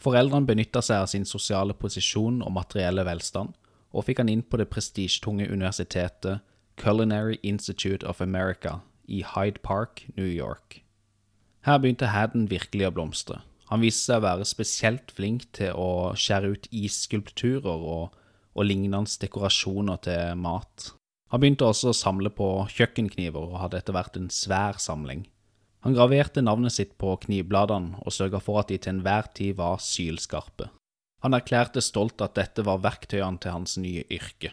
Foreldrene 0.00 0.48
benytta 0.48 0.80
seg 0.84 1.02
av 1.02 1.10
sin 1.12 1.26
sosiale 1.28 1.76
posisjon 1.76 2.40
og 2.40 2.54
materielle 2.56 3.04
velstand, 3.04 3.52
og 3.92 4.06
fikk 4.06 4.22
han 4.22 4.32
inn 4.32 4.44
på 4.44 4.56
det 4.60 4.70
prestisjetunge 4.72 5.48
universitetet 5.48 6.40
Culinary 6.80 7.36
Institute 7.42 8.06
of 8.08 8.22
America 8.24 8.80
i 9.08 9.22
Hyde 9.24 9.60
Park, 9.64 10.06
New 10.16 10.28
York. 10.28 10.82
Her 11.68 11.80
begynte 11.82 12.12
Haddon 12.12 12.48
virkelig 12.48 12.88
å 12.88 12.94
blomstre. 12.96 13.40
Han 13.68 13.82
viste 13.82 14.08
seg 14.08 14.20
å 14.20 14.26
være 14.26 14.48
spesielt 14.48 15.12
flink 15.12 15.48
til 15.56 15.76
å 15.76 16.14
skjære 16.16 16.52
ut 16.54 16.68
isskulpturer 16.70 17.88
og, 17.92 18.14
og 18.54 18.68
lignende 18.68 19.20
dekorasjoner 19.20 20.00
til 20.06 20.36
mat. 20.40 20.92
Han 21.32 21.42
begynte 21.42 21.66
også 21.66 21.90
å 21.90 21.96
samle 21.96 22.30
på 22.30 22.48
kjøkkenkniver 22.70 23.48
og 23.50 23.58
hadde 23.64 23.80
etter 23.80 23.96
hvert 23.96 24.18
en 24.18 24.28
svær 24.30 24.78
samling. 24.82 25.24
Han 25.86 25.94
graverte 25.94 26.42
navnet 26.42 26.74
sitt 26.74 26.96
på 26.98 27.12
knivbladene 27.22 28.00
og 28.02 28.14
sørga 28.14 28.40
for 28.42 28.62
at 28.62 28.70
de 28.70 28.78
til 28.78 28.96
enhver 28.96 29.28
tid 29.34 29.56
var 29.58 29.82
sylskarpe. 29.82 30.70
Han 31.24 31.34
erklærte 31.34 31.82
stolt 31.82 32.22
at 32.22 32.36
dette 32.38 32.62
var 32.66 32.82
verktøyene 32.84 33.40
til 33.42 33.54
hans 33.54 33.76
nye 33.80 34.04
yrke, 34.12 34.52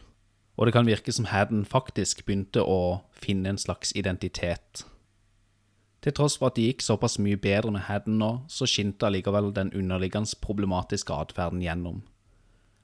og 0.58 0.66
det 0.66 0.74
kan 0.76 0.88
virke 0.88 1.14
som 1.14 1.28
Haddon 1.30 1.66
faktisk 1.66 2.24
begynte 2.26 2.64
å 2.66 3.04
finne 3.14 3.54
en 3.54 3.62
slags 3.62 3.94
identitet. 3.98 4.86
Til 6.04 6.16
tross 6.16 6.36
for 6.40 6.50
at 6.50 6.58
det 6.58 6.66
gikk 6.68 6.84
såpass 6.84 7.20
mye 7.22 7.40
bedre 7.40 7.72
med 7.72 7.86
Haddon 7.88 8.18
nå, 8.20 8.32
så 8.52 8.68
skinte 8.68 9.08
allikevel 9.08 9.54
den 9.56 9.72
underliggende 9.72 10.40
problematiske 10.44 11.16
atferden 11.16 11.62
gjennom. 11.64 12.02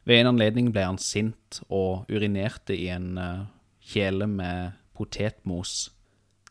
Ved 0.08 0.22
en 0.22 0.32
anledning 0.32 0.70
ble 0.74 0.86
han 0.88 1.02
sint 1.02 1.60
og 1.68 2.08
urinerte 2.10 2.78
i 2.78 2.88
en 2.94 3.18
uh, 3.20 3.48
kjele 3.90 4.28
med 4.30 4.78
potetmos. 4.96 5.90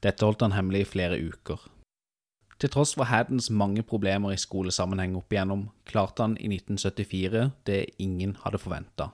Dette 0.03 0.27
holdt 0.27 0.43
han 0.43 0.57
hemmelig 0.57 0.85
i 0.85 0.93
flere 0.93 1.19
uker. 1.19 1.69
Til 2.59 2.73
tross 2.75 2.97
for 2.99 3.07
Haddons 3.07 3.51
mange 3.55 3.85
problemer 3.87 4.35
i 4.35 4.41
skolesammenheng 4.41 5.15
opp 5.19 5.33
igjennom, 5.33 5.69
klarte 5.87 6.25
han 6.27 6.35
i 6.43 6.51
1974 6.51 7.51
det 7.71 7.85
ingen 8.03 8.35
hadde 8.43 8.59
forventa. 8.59 9.13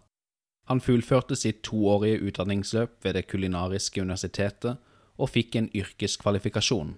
Han 0.64 0.80
fullførte 0.80 1.36
sitt 1.36 1.60
toårige 1.62 2.22
utdanningsløp 2.24 3.04
ved 3.04 3.14
Det 3.14 3.26
kulinariske 3.28 4.00
universitetet 4.00 4.78
og 5.18 5.28
fikk 5.28 5.56
en 5.56 5.68
yrkeskvalifikasjon. 5.76 6.96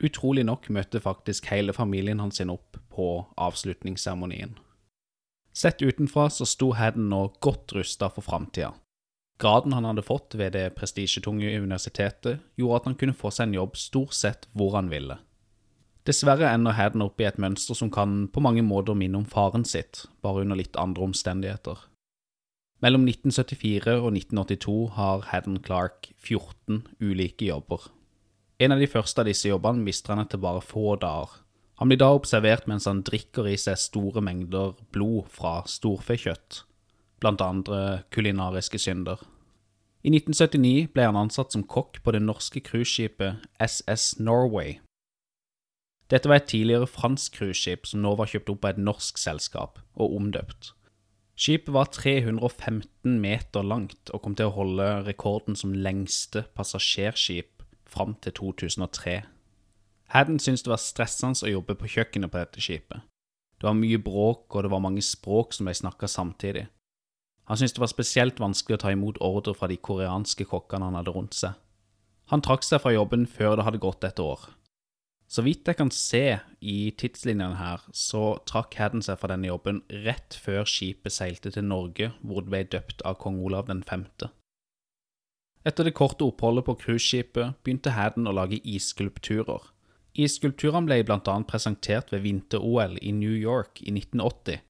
Utrolig 0.00 0.46
nok 0.48 0.70
møtte 0.72 1.00
faktisk 1.00 1.50
hele 1.52 1.76
familien 1.76 2.20
hans 2.24 2.40
opp 2.40 2.78
på 2.88 3.26
avslutningsseremonien. 3.36 4.56
Sett 5.52 5.82
utenfra 5.82 6.30
så 6.30 6.46
sto 6.48 6.72
Haddon 6.72 7.10
nå 7.10 7.26
godt 7.40 7.74
rusta 7.76 8.08
for 8.08 8.24
framtida. 8.24 8.72
Graden 9.40 9.72
han 9.72 9.86
hadde 9.88 10.04
fått 10.04 10.36
ved 10.36 10.52
det 10.52 10.74
prestisjetunge 10.76 11.48
universitetet, 11.56 12.42
gjorde 12.60 12.80
at 12.82 12.88
han 12.90 12.96
kunne 13.00 13.16
få 13.16 13.32
seg 13.32 13.48
en 13.48 13.56
jobb 13.56 13.78
stort 13.80 14.16
sett 14.16 14.48
hvor 14.52 14.76
han 14.76 14.90
ville. 14.92 15.16
Dessverre 16.08 16.48
ender 16.48 16.76
Haddon 16.76 17.04
opp 17.06 17.20
i 17.20 17.26
et 17.28 17.40
mønster 17.40 17.76
som 17.76 17.90
kan 17.92 18.26
på 18.32 18.42
mange 18.44 18.64
måter 18.64 18.96
minne 18.96 19.20
om 19.20 19.28
faren 19.28 19.64
sitt, 19.68 20.06
bare 20.24 20.44
under 20.44 20.60
litt 20.60 20.76
andre 20.80 21.08
omstendigheter. 21.08 21.86
Mellom 22.80 23.04
1974 23.08 23.98
og 24.00 24.08
1982 24.16 24.76
har 24.96 25.26
Haddon 25.28 25.58
Clark 25.64 26.12
14 26.16 26.86
ulike 27.04 27.50
jobber. 27.50 27.90
En 28.60 28.72
av 28.72 28.80
de 28.80 28.88
første 28.88 29.20
av 29.20 29.28
disse 29.28 29.48
jobbene 29.48 29.84
mister 29.84 30.14
han 30.14 30.24
etter 30.24 30.40
bare 30.40 30.64
få 30.64 30.96
dager. 31.00 31.32
Han 31.80 31.88
blir 31.88 32.00
da 32.00 32.10
observert 32.12 32.66
mens 32.68 32.88
han 32.88 33.04
drikker 33.04 33.48
i 33.48 33.56
seg 33.60 33.80
store 33.80 34.20
mengder 34.24 34.74
blod 34.92 35.28
fra 35.32 35.62
storfekjøtt, 35.68 36.64
blant 37.20 37.42
andre 37.44 38.02
kulinariske 38.14 38.80
synder. 38.80 39.20
I 40.00 40.08
1979 40.14 40.88
ble 40.94 41.04
han 41.04 41.18
ansatt 41.20 41.52
som 41.52 41.66
kokk 41.68 42.00
på 42.04 42.14
det 42.16 42.22
norske 42.24 42.62
cruiseskipet 42.64 43.44
SS 43.60 44.18
Norway. 44.18 44.78
Dette 46.10 46.28
var 46.28 46.40
et 46.40 46.48
tidligere 46.50 46.88
fransk 46.90 47.36
cruiseskip 47.36 47.86
som 47.86 48.02
nå 48.02 48.16
var 48.18 48.30
kjøpt 48.32 48.50
opp 48.50 48.64
av 48.64 48.72
et 48.72 48.82
norsk 48.82 49.20
selskap 49.20 49.78
og 49.94 50.16
omdøpt. 50.16 50.72
Skipet 51.40 51.72
var 51.72 51.88
315 51.88 53.20
meter 53.20 53.64
langt 53.64 54.10
og 54.12 54.24
kom 54.24 54.34
til 54.36 54.50
å 54.50 54.56
holde 54.56 54.88
rekorden 55.06 55.56
som 55.56 55.72
lengste 55.72 56.42
passasjerskip 56.56 57.62
fram 57.88 58.16
til 58.24 58.34
2003. 58.36 59.20
Haddon 60.10 60.40
syntes 60.42 60.66
det 60.66 60.72
var 60.72 60.82
stressende 60.82 61.46
å 61.46 61.54
jobbe 61.54 61.76
på 61.78 61.88
kjøkkenet 61.94 62.32
på 62.32 62.40
dette 62.42 62.64
skipet. 62.64 63.06
Det 63.60 63.68
var 63.68 63.76
mye 63.76 64.00
bråk, 64.00 64.48
og 64.56 64.64
det 64.64 64.70
var 64.72 64.82
mange 64.82 65.02
språk 65.04 65.52
som 65.54 65.68
ble 65.68 65.74
snakka 65.76 66.08
samtidig. 66.08 66.66
Han 67.50 67.58
syntes 67.58 67.74
det 67.74 67.82
var 67.82 67.90
spesielt 67.90 68.38
vanskelig 68.38 68.76
å 68.78 68.82
ta 68.84 68.92
imot 68.94 69.16
ordre 69.26 69.56
fra 69.58 69.66
de 69.66 69.74
koreanske 69.74 70.44
kokkene 70.46 70.86
han 70.86 70.94
hadde 71.00 71.14
rundt 71.16 71.34
seg. 71.34 71.56
Han 72.30 72.44
trakk 72.46 72.62
seg 72.62 72.78
fra 72.84 72.92
jobben 72.94 73.24
før 73.26 73.56
det 73.58 73.64
hadde 73.66 73.80
gått 73.82 74.06
et 74.06 74.22
år. 74.22 74.44
Så 75.30 75.42
vidt 75.42 75.66
jeg 75.66 75.78
kan 75.78 75.90
se 75.94 76.38
i 76.62 76.76
tidslinjene 76.98 77.58
her, 77.58 77.82
så 77.90 78.38
trakk 78.46 78.76
Haddon 78.78 79.02
seg 79.02 79.18
fra 79.18 79.32
denne 79.32 79.50
jobben 79.50 79.82
rett 80.06 80.38
før 80.38 80.62
skipet 80.62 81.14
seilte 81.14 81.50
til 81.54 81.66
Norge, 81.66 82.12
hvor 82.22 82.46
det 82.46 82.54
ble 82.54 82.62
døpt 82.76 83.02
av 83.06 83.18
kong 83.18 83.42
Olav 83.42 83.66
5. 83.66 84.06
Etter 85.66 85.86
det 85.86 85.96
korte 85.98 86.30
oppholdet 86.30 86.68
på 86.70 86.78
cruiseskipet 86.84 87.58
begynte 87.66 87.98
Haddon 87.98 88.30
å 88.30 88.34
lage 88.38 88.62
isskulpturer. 88.62 89.72
Isskulpturene 90.14 90.86
ble 90.86 91.02
annet 91.18 91.50
presentert 91.50 92.14
ved 92.14 92.22
vinter-OL 92.26 92.98
i 93.02 93.10
New 93.10 93.34
York 93.34 93.82
i 93.82 93.90
1980. 93.90 94.62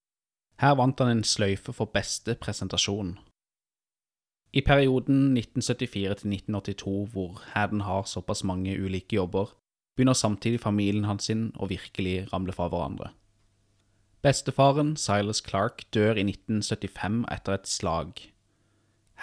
Her 0.61 0.77
vant 0.77 1.01
han 1.01 1.09
en 1.09 1.25
sløyfe 1.25 1.73
for 1.73 1.89
beste 1.89 2.35
presentasjon. 2.37 3.15
I 4.53 4.61
perioden 4.61 5.39
1974 5.39 6.21
til 6.21 6.35
1982, 6.35 7.09
hvor 7.13 7.41
Haddon 7.55 7.81
har 7.87 8.03
såpass 8.05 8.45
mange 8.45 8.75
ulike 8.77 9.17
jobber, 9.17 9.55
begynner 9.97 10.13
samtidig 10.13 10.61
familien 10.61 11.07
hans 11.09 11.31
sin 11.31 11.49
å 11.57 11.71
virkelig 11.71 12.29
ramle 12.33 12.53
fra 12.53 12.69
hverandre. 12.69 13.13
Bestefaren, 14.21 14.97
Silas 15.01 15.41
Clark, 15.41 15.87
dør 15.95 16.19
i 16.21 16.27
1975 16.29 17.25
etter 17.33 17.57
et 17.57 17.69
slag. 17.69 18.21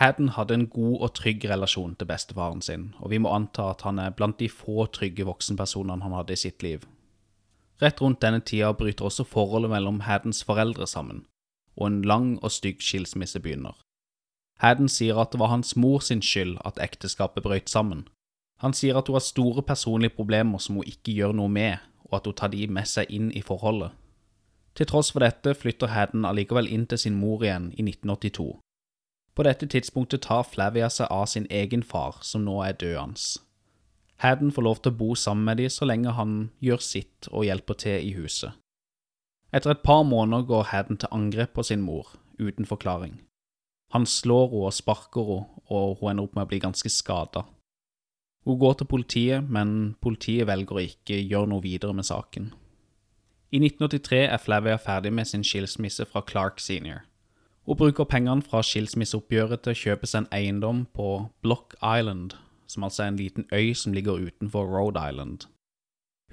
Haddon 0.01 0.34
hadde 0.34 0.58
en 0.58 0.67
god 0.74 1.01
og 1.06 1.13
trygg 1.20 1.46
relasjon 1.50 1.94
til 1.96 2.10
bestefaren 2.10 2.62
sin, 2.65 2.94
og 2.98 3.13
vi 3.13 3.22
må 3.22 3.29
anta 3.34 3.72
at 3.75 3.86
han 3.86 4.00
er 4.01 4.15
blant 4.17 4.39
de 4.39 4.50
få 4.50 4.88
trygge 4.89 5.25
voksenpersonene 5.29 6.01
han 6.01 6.17
hadde 6.17 6.34
i 6.34 6.46
sitt 6.48 6.65
liv. 6.65 6.86
Rett 7.82 8.02
rundt 8.02 8.22
denne 8.22 8.40
tida 8.42 8.72
bryter 8.74 9.06
også 9.06 9.24
forholdet 9.24 9.70
mellom 9.70 10.00
Haddens 10.00 10.44
foreldre 10.44 10.88
sammen, 10.88 11.26
og 11.76 11.88
en 11.88 12.02
lang 12.02 12.44
og 12.44 12.52
stygg 12.52 12.82
skilsmisse 12.82 13.40
begynner. 13.40 13.78
Hadden 14.58 14.90
sier 14.90 15.20
at 15.22 15.32
det 15.32 15.40
var 15.40 15.54
hans 15.54 15.76
mor 15.76 16.00
sin 16.02 16.22
skyld 16.22 16.58
at 16.66 16.80
ekteskapet 16.82 17.44
brøt 17.44 17.70
sammen. 17.70 18.08
Han 18.58 18.74
sier 18.74 18.98
at 18.98 19.08
hun 19.08 19.20
har 19.20 19.26
store 19.26 19.62
personlige 19.62 20.16
problemer 20.18 20.58
som 20.58 20.76
hun 20.76 20.90
ikke 20.90 21.14
gjør 21.14 21.36
noe 21.38 21.50
med, 21.50 21.78
og 22.10 22.18
at 22.18 22.26
hun 22.26 22.34
tar 22.34 22.50
de 22.50 22.68
med 22.68 22.90
seg 22.90 23.12
inn 23.14 23.30
i 23.32 23.42
forholdet. 23.46 23.92
Til 24.78 24.90
tross 24.90 25.12
for 25.14 25.22
dette 25.22 25.54
flytter 25.54 25.94
Hadden 25.94 26.26
allikevel 26.26 26.70
inn 26.70 26.86
til 26.90 26.98
sin 26.98 27.18
mor 27.18 27.46
igjen 27.46 27.72
i 27.78 27.86
1982. 27.86 28.58
På 29.38 29.46
dette 29.46 29.70
tidspunktet 29.70 30.26
tar 30.26 30.46
Flavia 30.50 30.90
seg 30.90 31.12
av 31.14 31.28
sin 31.30 31.46
egen 31.54 31.84
far, 31.84 32.18
som 32.22 32.42
nå 32.42 32.58
er 32.66 32.74
døende. 32.74 33.22
Haddon 34.24 34.52
får 34.52 34.66
lov 34.66 34.80
til 34.82 34.94
å 34.94 34.98
bo 34.98 35.16
sammen 35.16 35.46
med 35.46 35.60
dem 35.62 35.70
så 35.70 35.86
lenge 35.86 36.16
han 36.18 36.50
gjør 36.64 36.82
sitt 36.82 37.30
og 37.30 37.46
hjelper 37.46 37.78
til 37.84 38.08
i 38.10 38.16
huset. 38.18 38.56
Etter 39.54 39.76
et 39.76 39.84
par 39.86 40.04
måneder 40.04 40.48
går 40.50 40.70
Haddon 40.72 40.98
til 40.98 41.13
angrep 41.13 41.54
på 41.54 41.63
sin 41.63 41.86
mor, 41.86 42.15
uten 42.39 42.65
forklaring. 42.65 43.22
Han 43.94 44.06
slår 44.06 44.50
henne 44.52 44.68
og 44.68 44.74
sparker 44.76 45.30
henne, 45.30 45.62
og 45.70 46.00
hun 46.00 46.12
ender 46.12 46.28
opp 46.28 46.36
med 46.36 46.48
å 46.48 46.50
bli 46.50 46.60
ganske 46.63 46.89
skada. 46.91 47.46
Hun 48.48 48.60
går 48.60 48.74
til 48.80 48.88
politiet, 48.88 49.44
men 49.44 49.96
politiet 50.02 50.48
velger 50.48 50.80
å 50.80 50.84
ikke 50.84 51.20
gjøre 51.20 51.52
noe 51.52 51.63
videre 51.63 51.94
med 51.94 52.08
saken. 52.08 52.54
I 53.52 53.60
1983 53.60 54.26
er 54.26 54.41
Flavia 54.44 54.78
ferdig 54.80 55.13
med 55.13 55.28
sin 55.28 55.44
skilsmisse 55.44 56.06
fra 56.08 56.24
Clark 56.26 56.60
senior. 56.60 57.06
Hun 57.68 57.78
bruker 57.80 58.08
pengene 58.08 58.44
fra 58.44 58.62
skilsmisseoppgjøret 58.63 59.63
til 59.63 59.76
å 59.76 59.80
kjøpe 59.82 60.08
seg 60.08 60.24
en 60.24 60.30
eiendom 60.36 60.86
på 60.96 61.28
Block 61.44 61.76
Island, 61.84 62.36
som 62.67 62.86
altså 62.88 63.03
er 63.03 63.13
en 63.13 63.19
liten 63.19 63.47
øy 63.51 63.73
som 63.75 63.93
ligger 63.93 64.19
utenfor 64.27 64.67
Rhode 64.67 65.01
Island. 65.10 65.47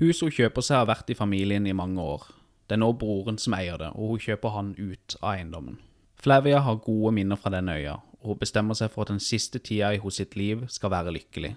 Huset 0.00 0.26
hun 0.26 0.34
kjøper 0.34 0.64
seg 0.66 0.80
har 0.80 0.88
vært 0.90 1.10
i 1.10 1.18
familien 1.18 1.66
i 1.66 1.76
mange 1.76 2.02
år. 2.02 2.26
Det 2.66 2.76
er 2.76 2.82
nå 2.82 2.92
broren 2.98 3.38
som 3.38 3.54
eier 3.54 3.78
det, 3.78 3.92
og 3.94 4.14
hun 4.14 4.22
kjøper 4.24 4.54
han 4.54 4.72
ut 4.78 5.16
av 5.20 5.34
eiendommen. 5.34 5.78
Flavia 6.18 6.62
har 6.64 6.80
gode 6.82 7.12
minner 7.14 7.36
fra 7.36 7.52
denne 7.52 7.76
øya, 7.76 7.98
og 8.22 8.32
hun 8.32 8.40
bestemmer 8.40 8.78
seg 8.78 8.90
for 8.90 9.04
at 9.04 9.12
den 9.12 9.20
siste 9.20 9.60
tida 9.60 9.92
i 9.92 10.00
hos 10.00 10.18
sitt 10.18 10.34
liv 10.40 10.64
skal 10.72 10.90
være 10.94 11.12
lykkelig. 11.14 11.52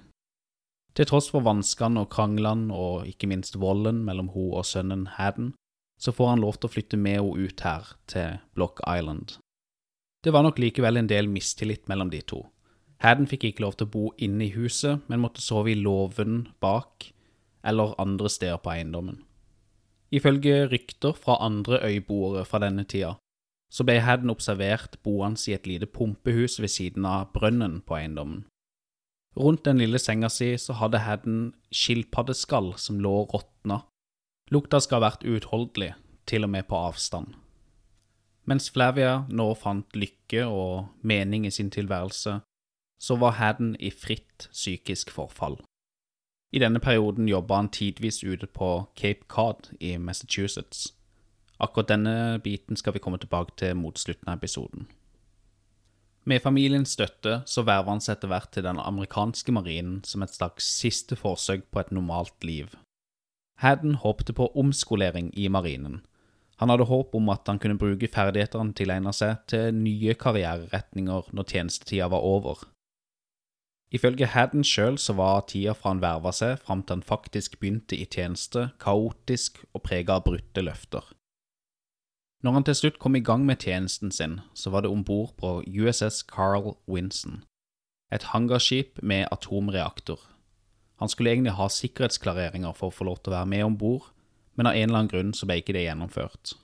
Til 0.97 1.05
tross 1.07 1.29
for 1.31 1.45
vanskene 1.45 2.03
og 2.03 2.09
kranglene 2.11 2.73
og 2.73 3.07
ikke 3.07 3.29
minst 3.29 3.59
volden 3.61 4.03
mellom 4.05 4.31
hun 4.33 4.55
og 4.57 4.65
sønnen 4.65 5.05
Haddon, 5.15 5.53
så 5.97 6.11
får 6.11 6.33
han 6.33 6.41
lov 6.43 6.57
til 6.57 6.69
å 6.69 6.73
flytte 6.73 6.97
med 6.97 7.19
henne 7.21 7.47
ut 7.47 7.63
her, 7.65 7.93
til 8.11 8.37
Block 8.53 8.81
Island. 8.85 9.37
Det 10.23 10.33
var 10.33 10.43
nok 10.43 10.59
likevel 10.59 10.97
en 10.99 11.09
del 11.09 11.29
mistillit 11.29 11.87
mellom 11.87 12.09
de 12.11 12.21
to. 12.21 12.41
Haddon 13.03 13.29
fikk 13.29 13.45
ikke 13.45 13.63
lov 13.65 13.77
til 13.77 13.87
å 13.87 13.93
bo 13.93 14.05
inne 14.17 14.47
i 14.47 14.53
huset, 14.55 15.03
men 15.07 15.21
måtte 15.21 15.43
sove 15.43 15.71
i 15.73 15.77
låven 15.77 16.47
bak 16.63 17.11
eller 17.67 17.93
andre 18.01 18.29
steder 18.31 18.57
på 18.63 18.73
eiendommen. 18.73 19.21
Ifølge 20.11 20.65
rykter 20.71 21.13
fra 21.13 21.37
andre 21.43 21.81
øyboere 21.83 22.45
fra 22.47 22.61
denne 22.63 22.87
tida, 22.87 23.17
så 23.69 23.83
ble 23.83 23.99
Haddon 23.99 24.31
observert 24.31 24.95
boende 25.03 25.41
i 25.51 25.55
et 25.57 25.67
lite 25.67 25.89
pumpehus 25.91 26.61
ved 26.63 26.71
siden 26.71 27.05
av 27.05 27.33
brønnen 27.35 27.81
på 27.83 27.97
eiendommen. 27.99 28.45
Rundt 29.37 29.67
den 29.67 29.77
lille 29.77 29.99
senga 30.01 30.29
si 30.33 30.53
så 30.57 30.73
hadde 30.79 31.03
Haddon 31.03 31.51
skilpaddeskall 31.69 32.71
som 32.81 33.01
lå 33.03 33.27
råtna. 33.29 33.83
Lukta 34.49 34.79
skal 34.81 35.01
ha 35.01 35.11
vært 35.11 35.27
uutholdelig, 35.27 35.91
til 36.25 36.47
og 36.47 36.53
med 36.55 36.65
på 36.71 36.79
avstand. 36.79 37.35
Mens 38.47 38.71
Flavia 38.71 39.25
nå 39.27 39.51
fant 39.59 39.91
lykke 39.95 40.45
og 40.47 40.87
mening 41.03 41.45
i 41.45 41.51
sin 41.51 41.69
tilværelse, 41.69 42.39
så 42.99 43.15
var 43.15 43.37
Haddon 43.37 43.75
i 43.79 43.91
fritt 43.91 44.49
psykisk 44.51 45.11
forfall. 45.11 45.59
I 46.51 46.59
denne 46.63 46.79
perioden 46.79 47.27
jobba 47.27 47.55
han 47.55 47.69
tidvis 47.69 48.23
ute 48.23 48.47
på 48.47 48.87
Cape 48.95 49.27
Cod 49.27 49.73
i 49.79 49.97
Massachusetts. 49.97 50.93
Akkurat 51.59 51.89
denne 51.89 52.39
biten 52.43 52.77
skal 52.77 52.93
vi 52.93 53.01
komme 53.03 53.19
tilbake 53.19 53.55
til 53.57 53.75
mot 53.75 53.97
slutten 53.99 54.29
av 54.29 54.39
episoden. 54.39 54.87
Med 56.27 56.41
familiens 56.43 56.91
støtte 56.91 57.41
så 57.47 57.63
verver 57.63 57.93
han 57.93 58.03
seg 58.03 58.17
etter 58.17 58.31
hvert 58.31 58.51
til 58.51 58.65
den 58.65 58.79
amerikanske 58.83 59.53
marinen 59.55 60.01
som 60.03 60.23
et 60.23 60.35
slags 60.35 60.67
siste 60.67 61.15
forsøk 61.15 61.69
på 61.71 61.79
et 61.79 61.91
normalt 61.95 62.43
liv. 62.43 62.75
Haddon 63.63 63.95
håpte 63.95 64.35
på 64.35 64.51
omskolering 64.55 65.31
i 65.39 65.47
marinen. 65.47 66.01
Han 66.57 66.69
hadde 66.69 66.89
håp 66.89 67.15
om 67.15 67.29
at 67.29 67.47
han 67.47 67.59
kunne 67.61 67.77
bruke 67.79 68.09
ferdighetene 68.11 68.65
han 68.65 68.73
tilegna 68.77 69.13
seg, 69.13 69.37
til 69.49 69.73
nye 69.73 70.17
karriereretninger 70.17 71.31
når 71.31 71.47
tjenestetida 71.53 72.09
var 72.11 72.25
over. 72.25 72.65
Ifølge 73.93 74.27
Haddon 74.27 74.65
sjøl 74.67 74.97
så 74.99 75.15
var 75.15 75.45
tida 75.47 75.71
fra 75.77 75.93
han 75.93 76.01
verva 76.03 76.33
seg 76.35 76.57
fram 76.59 76.81
til 76.83 76.97
han 76.97 77.07
faktisk 77.07 77.59
begynte 77.61 77.95
i 77.95 78.05
tjeneste, 78.05 78.69
kaotisk 78.83 79.61
og 79.71 79.85
prega 79.87 80.17
av 80.17 80.25
brutte 80.27 80.63
løfter. 80.63 81.05
Når 82.43 82.53
han 82.53 82.67
til 82.67 82.77
slutt 82.77 82.99
kom 82.99 83.15
i 83.15 83.23
gang 83.23 83.47
med 83.47 83.63
tjenesten 83.63 84.11
sin, 84.11 84.41
så 84.53 84.69
var 84.69 84.83
det 84.83 84.91
om 84.91 85.05
bord 85.07 85.33
på 85.39 85.61
USS 85.65 86.21
Carl 86.27 86.75
Winson, 86.85 87.43
et 88.11 88.29
hangarskip 88.33 89.01
med 89.01 89.27
atomreaktor. 89.31 90.19
Han 90.99 91.09
skulle 91.09 91.31
egentlig 91.31 91.55
ha 91.57 91.67
sikkerhetsklareringer 91.71 92.75
for 92.75 92.91
å 92.91 92.97
få 92.97 93.07
lov 93.07 93.21
til 93.21 93.31
å 93.31 93.39
være 93.39 93.51
med 93.55 93.65
om 93.65 93.79
bord, 93.79 94.11
men 94.55 94.67
av 94.67 94.75
en 94.75 94.89
eller 94.89 94.99
annen 94.99 95.11
grunn 95.11 95.33
så 95.37 95.47
ble 95.47 95.61
ikke 95.61 95.75
det 95.77 95.87
gjennomført. 95.87 96.57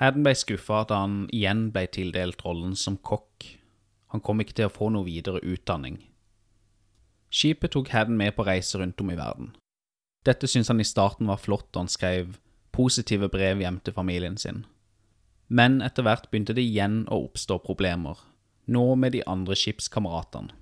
Haddon 0.00 0.24
ble 0.24 0.34
skuffa 0.38 0.84
da 0.88 1.02
han 1.04 1.24
igjen 1.34 1.68
ble 1.74 1.84
tildelt 1.92 2.44
rollen 2.46 2.76
som 2.78 2.96
kokk. 2.96 3.44
Han 4.14 4.22
kom 4.24 4.40
ikke 4.40 4.56
til 4.56 4.70
å 4.70 4.72
få 4.72 4.88
noe 4.94 5.06
videre 5.06 5.42
utdanning. 5.44 6.00
Skipet 7.30 7.72
tok 7.72 7.88
Haddon 7.94 8.18
med 8.18 8.34
på 8.36 8.44
reise 8.46 8.78
rundt 8.78 9.00
om 9.00 9.10
i 9.10 9.18
verden. 9.18 9.54
Dette 10.26 10.48
syntes 10.50 10.68
han 10.68 10.80
i 10.82 10.84
starten 10.84 11.30
var 11.30 11.40
flott, 11.40 11.70
og 11.74 11.84
han 11.84 11.88
skrev 11.88 12.36
positive 12.74 13.28
brev 13.30 13.62
hjem 13.62 13.80
til 13.84 13.94
familien 13.94 14.36
sin. 14.36 14.64
Men 15.48 15.80
etter 15.82 16.06
hvert 16.06 16.28
begynte 16.30 16.54
det 16.54 16.66
igjen 16.66 17.04
å 17.10 17.24
oppstå 17.26 17.58
problemer, 17.64 18.18
nå 18.66 18.94
med 18.94 19.14
de 19.16 19.22
andre 19.26 19.56
skipskameratene. 19.58 20.52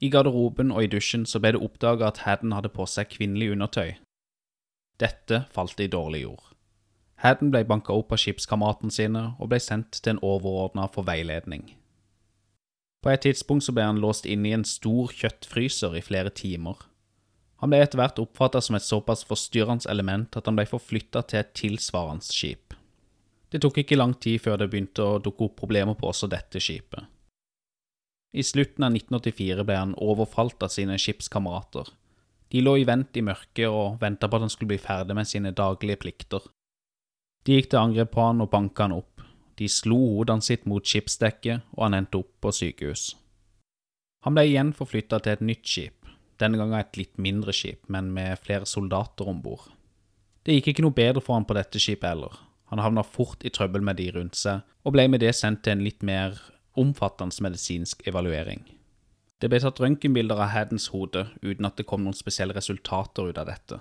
I 0.00 0.10
garderoben 0.12 0.72
og 0.72 0.84
i 0.84 0.90
dusjen 0.92 1.24
så 1.24 1.40
ble 1.40 1.54
det 1.56 1.62
oppdaga 1.64 2.10
at 2.10 2.20
Haddon 2.26 2.52
hadde 2.52 2.72
på 2.72 2.84
seg 2.88 3.08
kvinnelig 3.14 3.54
undertøy. 3.54 3.96
Dette 5.00 5.44
falt 5.52 5.80
i 5.80 5.88
dårlig 5.92 6.22
jord. 6.26 6.44
Haddon 7.24 7.50
ble 7.52 7.64
banka 7.64 7.96
opp 7.96 8.12
av 8.12 8.20
skipskameratene 8.20 8.92
sine 8.92 9.22
og 9.40 9.48
ble 9.52 9.60
sendt 9.60 10.02
til 10.02 10.14
en 10.14 10.22
overordna 10.24 10.84
for 10.92 11.08
veiledning. 11.08 11.64
På 13.06 13.12
et 13.12 13.22
tidspunkt 13.22 13.62
så 13.62 13.70
ble 13.70 13.84
han 13.86 14.00
låst 14.02 14.24
inne 14.26 14.48
i 14.50 14.54
en 14.56 14.64
stor 14.66 15.12
kjøttfryser 15.14 15.92
i 15.94 16.00
flere 16.02 16.32
timer. 16.34 16.80
Han 17.62 17.70
ble 17.70 17.78
etter 17.78 18.00
hvert 18.00 18.18
oppfatta 18.18 18.58
som 18.58 18.74
et 18.74 18.82
såpass 18.82 19.22
forstyrrende 19.28 19.86
element 19.92 20.34
at 20.34 20.50
han 20.50 20.58
ble 20.58 20.64
forflytta 20.66 21.22
til 21.30 21.38
et 21.38 21.52
tilsvarende 21.54 22.26
skip. 22.26 22.74
Det 23.46 23.60
tok 23.62 23.78
ikke 23.84 24.00
lang 24.00 24.16
tid 24.18 24.42
før 24.42 24.58
det 24.58 24.72
begynte 24.72 25.06
å 25.06 25.20
dukke 25.22 25.46
opp 25.46 25.54
problemer 25.62 25.94
på 25.94 26.10
også 26.10 26.26
dette 26.26 26.58
skipet. 26.58 27.06
I 28.34 28.42
slutten 28.42 28.88
av 28.88 28.98
1984 28.98 29.68
ble 29.70 29.78
han 29.78 29.94
overfalt 30.02 30.66
av 30.66 30.74
sine 30.74 30.98
skipskamerater. 30.98 31.86
De 32.50 32.58
lå 32.58 32.74
i 32.80 32.88
vent 32.90 33.14
i 33.14 33.22
mørket 33.22 33.70
og 33.70 34.00
venta 34.02 34.26
på 34.26 34.40
at 34.40 34.48
han 34.48 34.52
skulle 34.56 34.74
bli 34.74 34.82
ferdig 34.82 35.14
med 35.14 35.30
sine 35.30 35.54
daglige 35.54 36.02
plikter. 36.02 36.42
De 37.46 37.54
gikk 37.54 37.70
til 37.70 37.84
angrep 37.84 38.10
på 38.18 38.26
han 38.26 38.42
og 38.42 38.50
banka 38.50 38.90
han 38.90 38.98
opp. 38.98 39.15
De 39.56 39.68
slo 39.72 39.96
hodet 40.18 40.42
sitt 40.44 40.66
mot 40.68 40.84
skipsdekket, 40.84 41.64
og 41.76 41.86
han 41.86 41.96
endte 41.96 42.20
opp 42.20 42.32
på 42.44 42.52
sykehus. 42.52 43.14
Han 44.26 44.36
ble 44.36 44.44
igjen 44.48 44.74
forflytta 44.76 45.20
til 45.22 45.36
et 45.36 45.44
nytt 45.44 45.68
skip, 45.70 46.10
denne 46.40 46.58
gangen 46.60 46.76
et 46.78 46.98
litt 46.98 47.16
mindre 47.22 47.54
skip, 47.56 47.86
men 47.88 48.10
med 48.12 48.36
flere 48.42 48.68
soldater 48.68 49.28
om 49.30 49.40
bord. 49.44 49.70
Det 50.44 50.58
gikk 50.58 50.72
ikke 50.72 50.84
noe 50.84 50.94
bedre 50.94 51.22
for 51.24 51.38
han 51.38 51.46
på 51.48 51.56
dette 51.56 51.80
skipet 51.82 52.10
heller. 52.10 52.34
Han 52.70 52.82
havna 52.82 53.04
fort 53.06 53.44
i 53.46 53.52
trøbbel 53.54 53.84
med 53.86 53.98
de 54.00 54.10
rundt 54.14 54.36
seg, 54.38 54.62
og 54.84 54.94
ble 54.94 55.06
med 55.10 55.22
det 55.22 55.32
sendt 55.38 55.64
til 55.64 55.76
en 55.76 55.84
litt 55.86 56.04
mer 56.06 56.36
omfattende 56.76 57.46
medisinsk 57.46 58.04
evaluering. 58.06 58.64
Det 59.40 59.50
ble 59.52 59.60
tatt 59.60 59.80
røntgenbilder 59.82 60.38
av 60.40 60.52
Haddens 60.52 60.88
hode 60.92 61.26
uten 61.42 61.68
at 61.68 61.76
det 61.78 61.86
kom 61.88 62.04
noen 62.04 62.16
spesielle 62.16 62.56
resultater 62.56 63.30
ut 63.30 63.40
av 63.40 63.48
dette. 63.50 63.80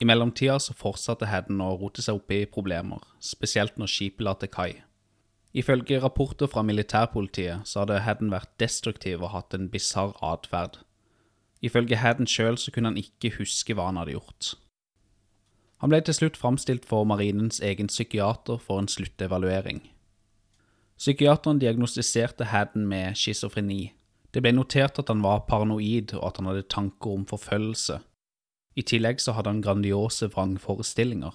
I 0.00 0.04
mellomtida 0.04 0.58
så 0.60 0.74
fortsatte 0.76 1.28
Hedden 1.30 1.60
å 1.64 1.70
rote 1.80 2.02
seg 2.04 2.18
opp 2.18 2.32
i 2.34 2.42
problemer, 2.44 3.00
spesielt 3.20 3.78
når 3.80 3.88
skipet 3.88 4.24
la 4.26 4.34
til 4.36 4.52
kai. 4.52 4.70
Ifølge 5.56 6.02
rapporter 6.02 6.50
fra 6.52 6.60
militærpolitiet 6.66 7.64
så 7.64 7.82
hadde 7.82 8.02
Hedden 8.04 8.28
vært 8.34 8.52
destruktiv 8.60 9.22
og 9.22 9.32
hatt 9.32 9.56
en 9.56 9.70
bisarr 9.72 10.12
atferd. 10.20 10.82
Ifølge 11.64 11.96
Hedden 11.96 12.28
sjøl 12.28 12.58
så 12.60 12.72
kunne 12.74 12.92
han 12.92 13.00
ikke 13.00 13.32
huske 13.38 13.72
hva 13.72 13.88
han 13.88 13.96
hadde 13.96 14.18
gjort. 14.18 14.52
Han 15.80 15.92
ble 15.92 16.02
til 16.04 16.16
slutt 16.16 16.36
framstilt 16.40 16.84
for 16.88 17.08
marinens 17.08 17.62
egen 17.64 17.88
psykiater 17.88 18.60
for 18.60 18.80
en 18.80 18.88
sluttevaluering. 18.88 19.80
Psykiateren 21.00 21.60
diagnostiserte 21.60 22.50
Hedden 22.52 22.84
med 22.88 23.16
schizofreni. 23.16 23.94
Det 24.32 24.42
ble 24.44 24.52
notert 24.56 24.98
at 25.00 25.08
han 25.08 25.24
var 25.24 25.46
paranoid 25.48 26.12
og 26.16 26.28
at 26.28 26.40
han 26.40 26.48
hadde 26.50 26.68
tanker 26.72 27.16
om 27.16 27.26
forfølgelse, 27.28 28.00
i 28.76 28.84
tillegg 28.84 29.22
så 29.24 29.32
hadde 29.36 29.54
han 29.54 29.62
grandiose 29.64 30.28
vrangforestillinger. 30.32 31.34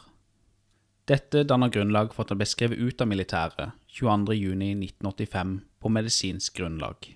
Dette 1.10 1.42
danner 1.50 1.72
grunnlag 1.74 2.14
for 2.14 2.24
at 2.24 2.32
han 2.32 2.40
ble 2.40 2.48
skrevet 2.48 2.80
ut 2.80 3.02
av 3.02 3.10
militæret 3.10 3.74
22.6.1985 3.98 5.56
på 5.82 5.92
medisinsk 5.92 6.60
grunnlag. 6.60 7.10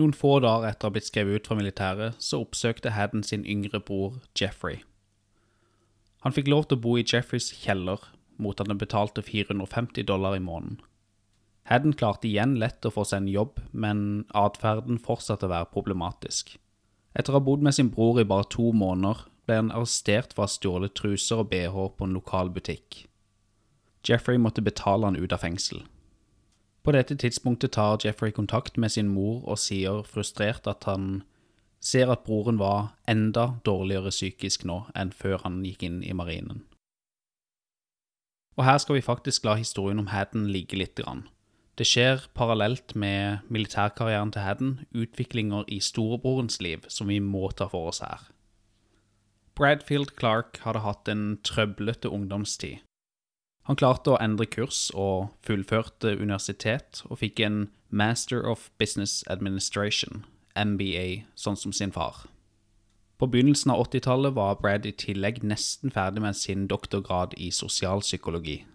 Noen 0.00 0.14
få 0.16 0.38
dager 0.40 0.70
etter 0.70 0.86
å 0.86 0.88
ha 0.88 0.94
blitt 0.94 1.10
skrevet 1.10 1.36
ut 1.42 1.50
fra 1.50 1.58
militæret, 1.58 2.16
så 2.22 2.40
oppsøkte 2.40 2.94
Haddon 2.94 3.26
sin 3.26 3.44
yngre 3.44 3.82
bror 3.84 4.22
Jeffrey. 4.38 4.80
Han 6.24 6.32
fikk 6.36 6.48
lov 6.48 6.68
til 6.68 6.78
å 6.78 6.84
bo 6.84 6.96
i 6.96 7.04
Jeffreys 7.04 7.50
kjeller 7.62 8.00
mot 8.40 8.60
at 8.60 8.70
han 8.70 8.80
betalte 8.80 9.24
450 9.24 10.06
dollar 10.08 10.36
i 10.38 10.42
måneden. 10.42 10.80
Haddon 11.68 11.94
klarte 11.94 12.28
igjen 12.28 12.56
lett 12.58 12.86
å 12.86 12.92
få 12.94 13.04
seg 13.06 13.22
en 13.22 13.30
jobb, 13.30 13.60
men 13.70 14.24
atferden 14.36 14.98
fortsatte 15.02 15.46
å 15.46 15.52
være 15.52 15.70
problematisk. 15.74 16.56
Etter 17.14 17.34
å 17.34 17.40
ha 17.40 17.44
bodd 17.44 17.62
med 17.66 17.74
sin 17.74 17.90
bror 17.90 18.20
i 18.20 18.26
bare 18.26 18.46
to 18.50 18.70
måneder, 18.76 19.24
ble 19.46 19.56
han 19.58 19.72
arrestert 19.74 20.34
for 20.34 20.44
å 20.44 20.46
ha 20.46 20.54
stjålet 20.54 20.94
truser 20.94 21.42
og 21.42 21.50
bh 21.50 21.88
på 21.96 22.06
en 22.06 22.14
lokal 22.14 22.52
butikk. 22.54 23.06
Jeffrey 24.06 24.38
måtte 24.38 24.62
betale 24.62 25.08
han 25.08 25.18
ut 25.18 25.32
av 25.32 25.42
fengsel. 25.42 25.82
På 26.82 26.94
dette 26.96 27.16
tidspunktet 27.18 27.74
tar 27.76 27.98
Jeffrey 28.04 28.32
kontakt 28.32 28.78
med 28.80 28.92
sin 28.92 29.10
mor 29.12 29.42
og 29.44 29.60
sier 29.60 30.00
frustrert 30.06 30.66
at 30.70 30.86
han 30.88 31.22
ser 31.80 32.12
at 32.12 32.24
broren 32.24 32.60
var 32.60 32.94
enda 33.08 33.60
dårligere 33.64 34.12
psykisk 34.12 34.64
nå 34.68 34.84
enn 34.96 35.12
før 35.12 35.42
han 35.44 35.60
gikk 35.64 35.84
inn 35.88 36.00
i 36.04 36.16
marinen. 36.16 36.64
Og 38.56 38.64
her 38.64 38.80
skal 38.80 38.98
vi 38.98 39.04
faktisk 39.04 39.44
la 39.44 39.56
historien 39.56 40.00
om 40.00 40.10
Haddon 40.12 40.48
ligge 40.52 40.76
lite 40.76 41.04
grann. 41.04 41.26
Det 41.80 41.86
skjer 41.88 42.26
parallelt 42.36 42.92
med 42.92 43.46
militærkarrieren 43.48 44.28
til 44.34 44.44
Hadden 44.44 44.72
utviklinger 44.92 45.64
i 45.72 45.78
storebrorens 45.80 46.58
liv 46.60 46.84
som 46.92 47.08
vi 47.08 47.16
må 47.24 47.48
ta 47.56 47.70
for 47.72 47.88
oss 47.88 48.02
her. 48.04 48.26
Bradfield 49.56 50.12
Clark 50.20 50.60
hadde 50.66 50.82
hatt 50.84 51.08
en 51.08 51.38
trøblete 51.40 52.10
ungdomstid. 52.12 52.82
Han 53.64 53.80
klarte 53.80 54.12
å 54.12 54.18
endre 54.20 54.44
kurs 54.44 54.90
og 54.92 55.30
fullførte 55.46 56.12
universitet, 56.20 57.00
og 57.08 57.22
fikk 57.22 57.40
en 57.46 57.58
Master 57.88 58.44
of 58.44 58.68
Business 58.76 59.24
Administration, 59.32 60.26
MBA, 60.52 61.24
sånn 61.32 61.56
som 61.56 61.72
sin 61.72 61.96
far. 61.96 62.26
På 63.16 63.28
begynnelsen 63.28 63.72
av 63.72 63.86
80-tallet 63.86 64.36
var 64.36 64.60
Brad 64.60 64.84
i 64.84 64.92
tillegg 64.92 65.40
nesten 65.44 65.96
ferdig 65.96 66.24
med 66.24 66.36
sin 66.36 66.68
doktorgrad 66.68 67.36
i 67.40 67.48
sosialpsykologi, 67.52 68.66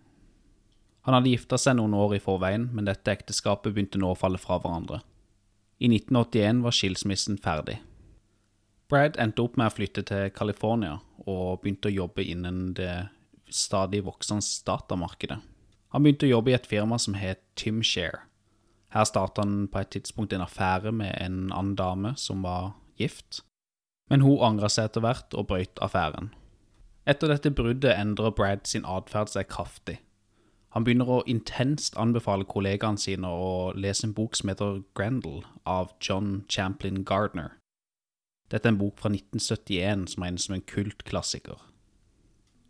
han 1.05 1.13
hadde 1.13 1.29
gifta 1.29 1.57
seg 1.61 1.77
noen 1.77 1.93
år 1.93 2.15
i 2.17 2.21
forveien, 2.23 2.69
men 2.73 2.87
dette 2.87 3.13
ekteskapet 3.13 3.75
begynte 3.75 3.99
nå 4.01 4.09
å 4.13 4.17
falle 4.17 4.39
fra 4.41 4.57
hverandre. 4.57 5.03
I 5.77 5.89
1981 5.91 6.63
var 6.65 6.73
skilsmissen 6.73 7.37
ferdig. 7.41 7.75
Brad 8.89 9.19
endte 9.21 9.43
opp 9.43 9.57
med 9.59 9.69
å 9.69 9.75
flytte 9.75 10.01
til 10.09 10.31
California 10.33 10.99
og 11.25 11.61
begynte 11.61 11.91
å 11.91 11.93
jobbe 11.93 12.25
innen 12.25 12.71
det 12.77 13.07
stadig 13.53 14.01
voksende 14.05 14.45
datamarkedet. 14.65 15.37
Han 15.93 16.05
begynte 16.05 16.25
å 16.25 16.33
jobbe 16.35 16.51
i 16.53 16.57
et 16.57 16.69
firma 16.69 16.97
som 17.01 17.17
het 17.17 17.43
Timshare. 17.59 18.23
Her 18.95 19.05
startet 19.05 19.43
han 19.43 19.67
på 19.69 19.81
et 19.81 19.91
tidspunkt 19.93 20.33
en 20.33 20.45
affære 20.45 20.93
med 20.95 21.13
en 21.21 21.51
annen 21.51 21.75
dame 21.77 22.15
som 22.17 22.41
var 22.45 22.73
gift, 22.97 23.43
men 24.09 24.25
hun 24.25 24.41
angra 24.41 24.69
seg 24.73 24.89
etter 24.89 25.05
hvert 25.05 25.37
og 25.37 25.49
brøt 25.51 25.81
affæren. 25.85 26.31
Etter 27.05 27.29
dette 27.29 27.53
bruddet 27.53 27.93
endrer 27.93 28.33
Brad 28.33 28.65
sin 28.65 28.85
atferd 28.89 29.29
seg 29.29 29.49
kraftig. 29.51 29.99
Han 30.75 30.83
begynner 30.83 31.07
å 31.07 31.21
intenst 31.31 31.95
anbefale 31.95 32.43
kollegaene 32.51 32.99
sine 32.99 33.29
å 33.31 33.71
lese 33.79 34.09
en 34.09 34.15
bok 34.15 34.35
som 34.35 34.51
heter 34.51 34.81
Grendel 34.97 35.45
av 35.63 35.93
John 36.03 36.41
Champlin 36.51 37.05
Gardner. 37.07 37.53
Dette 38.51 38.67
er 38.67 38.75
en 38.75 38.81
bok 38.81 38.99
fra 38.99 39.09
1971 39.09 40.09
som 40.11 40.25
regnes 40.25 40.49
som 40.49 40.57
en 40.57 40.65
kultklassiker. 40.67 41.63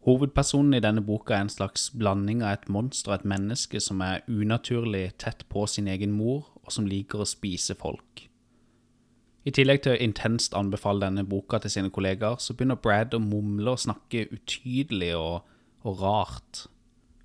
Hovedpersonen 0.05 0.77
i 0.77 0.83
denne 0.85 1.01
boka 1.01 1.33
er 1.33 1.47
en 1.47 1.49
slags 1.49 1.87
blanding 1.97 2.43
av 2.45 2.53
et 2.53 2.69
monster 2.69 3.09
og 3.09 3.15
et 3.17 3.27
menneske 3.31 3.81
som 3.81 4.03
er 4.05 4.21
unaturlig 4.29 5.07
tett 5.17 5.41
på 5.49 5.65
sin 5.65 5.89
egen 5.89 6.13
mor, 6.13 6.45
og 6.61 6.69
som 6.75 6.85
liker 6.85 7.23
å 7.23 7.27
spise 7.29 7.73
folk. 7.77 8.27
I 9.45 9.53
tillegg 9.53 9.81
til 9.81 9.95
å 9.95 10.01
intenst 10.01 10.53
anbefale 10.57 11.07
denne 11.07 11.25
boka 11.25 11.57
til 11.61 11.73
sine 11.73 11.89
kollegaer, 11.93 12.37
så 12.37 12.53
begynner 12.53 12.77
Brad 12.81 13.17
å 13.17 13.21
mumle 13.21 13.73
og 13.73 13.81
snakke 13.81 14.27
utydelig 14.29 15.11
og, 15.17 15.41
og 15.81 16.01
rart. 16.05 16.67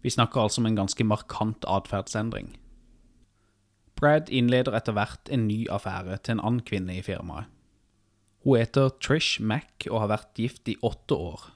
Vi 0.02 0.10
snakker 0.10 0.40
altså 0.40 0.62
om 0.62 0.66
en 0.66 0.78
ganske 0.78 1.04
markant 1.04 1.64
atferdsendring. 1.68 2.54
Brad 4.00 4.30
innleder 4.32 4.72
etter 4.78 4.96
hvert 4.96 5.28
en 5.28 5.46
ny 5.48 5.66
affære 5.68 6.16
til 6.24 6.38
en 6.38 6.44
annen 6.44 6.64
kvinne 6.64 6.96
i 6.96 7.04
firmaet. 7.04 7.50
Hun 8.44 8.56
heter 8.56 8.94
Trish 9.04 9.42
Mack 9.44 9.84
og 9.90 10.00
har 10.00 10.14
vært 10.14 10.38
gift 10.40 10.68
i 10.72 10.78
åtte 10.80 11.12
år. 11.12 11.50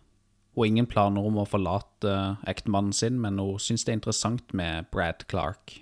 Hun 0.52 0.60
har 0.60 0.68
ingen 0.68 0.90
planer 0.90 1.24
om 1.24 1.38
å 1.40 1.46
forlate 1.48 2.12
ektemannen 2.46 2.92
sin, 2.92 3.16
men 3.20 3.40
hun 3.40 3.56
syns 3.58 3.86
det 3.86 3.94
er 3.94 3.98
interessant 3.98 4.52
med 4.52 4.90
Brad 4.92 5.24
Clark. 5.32 5.80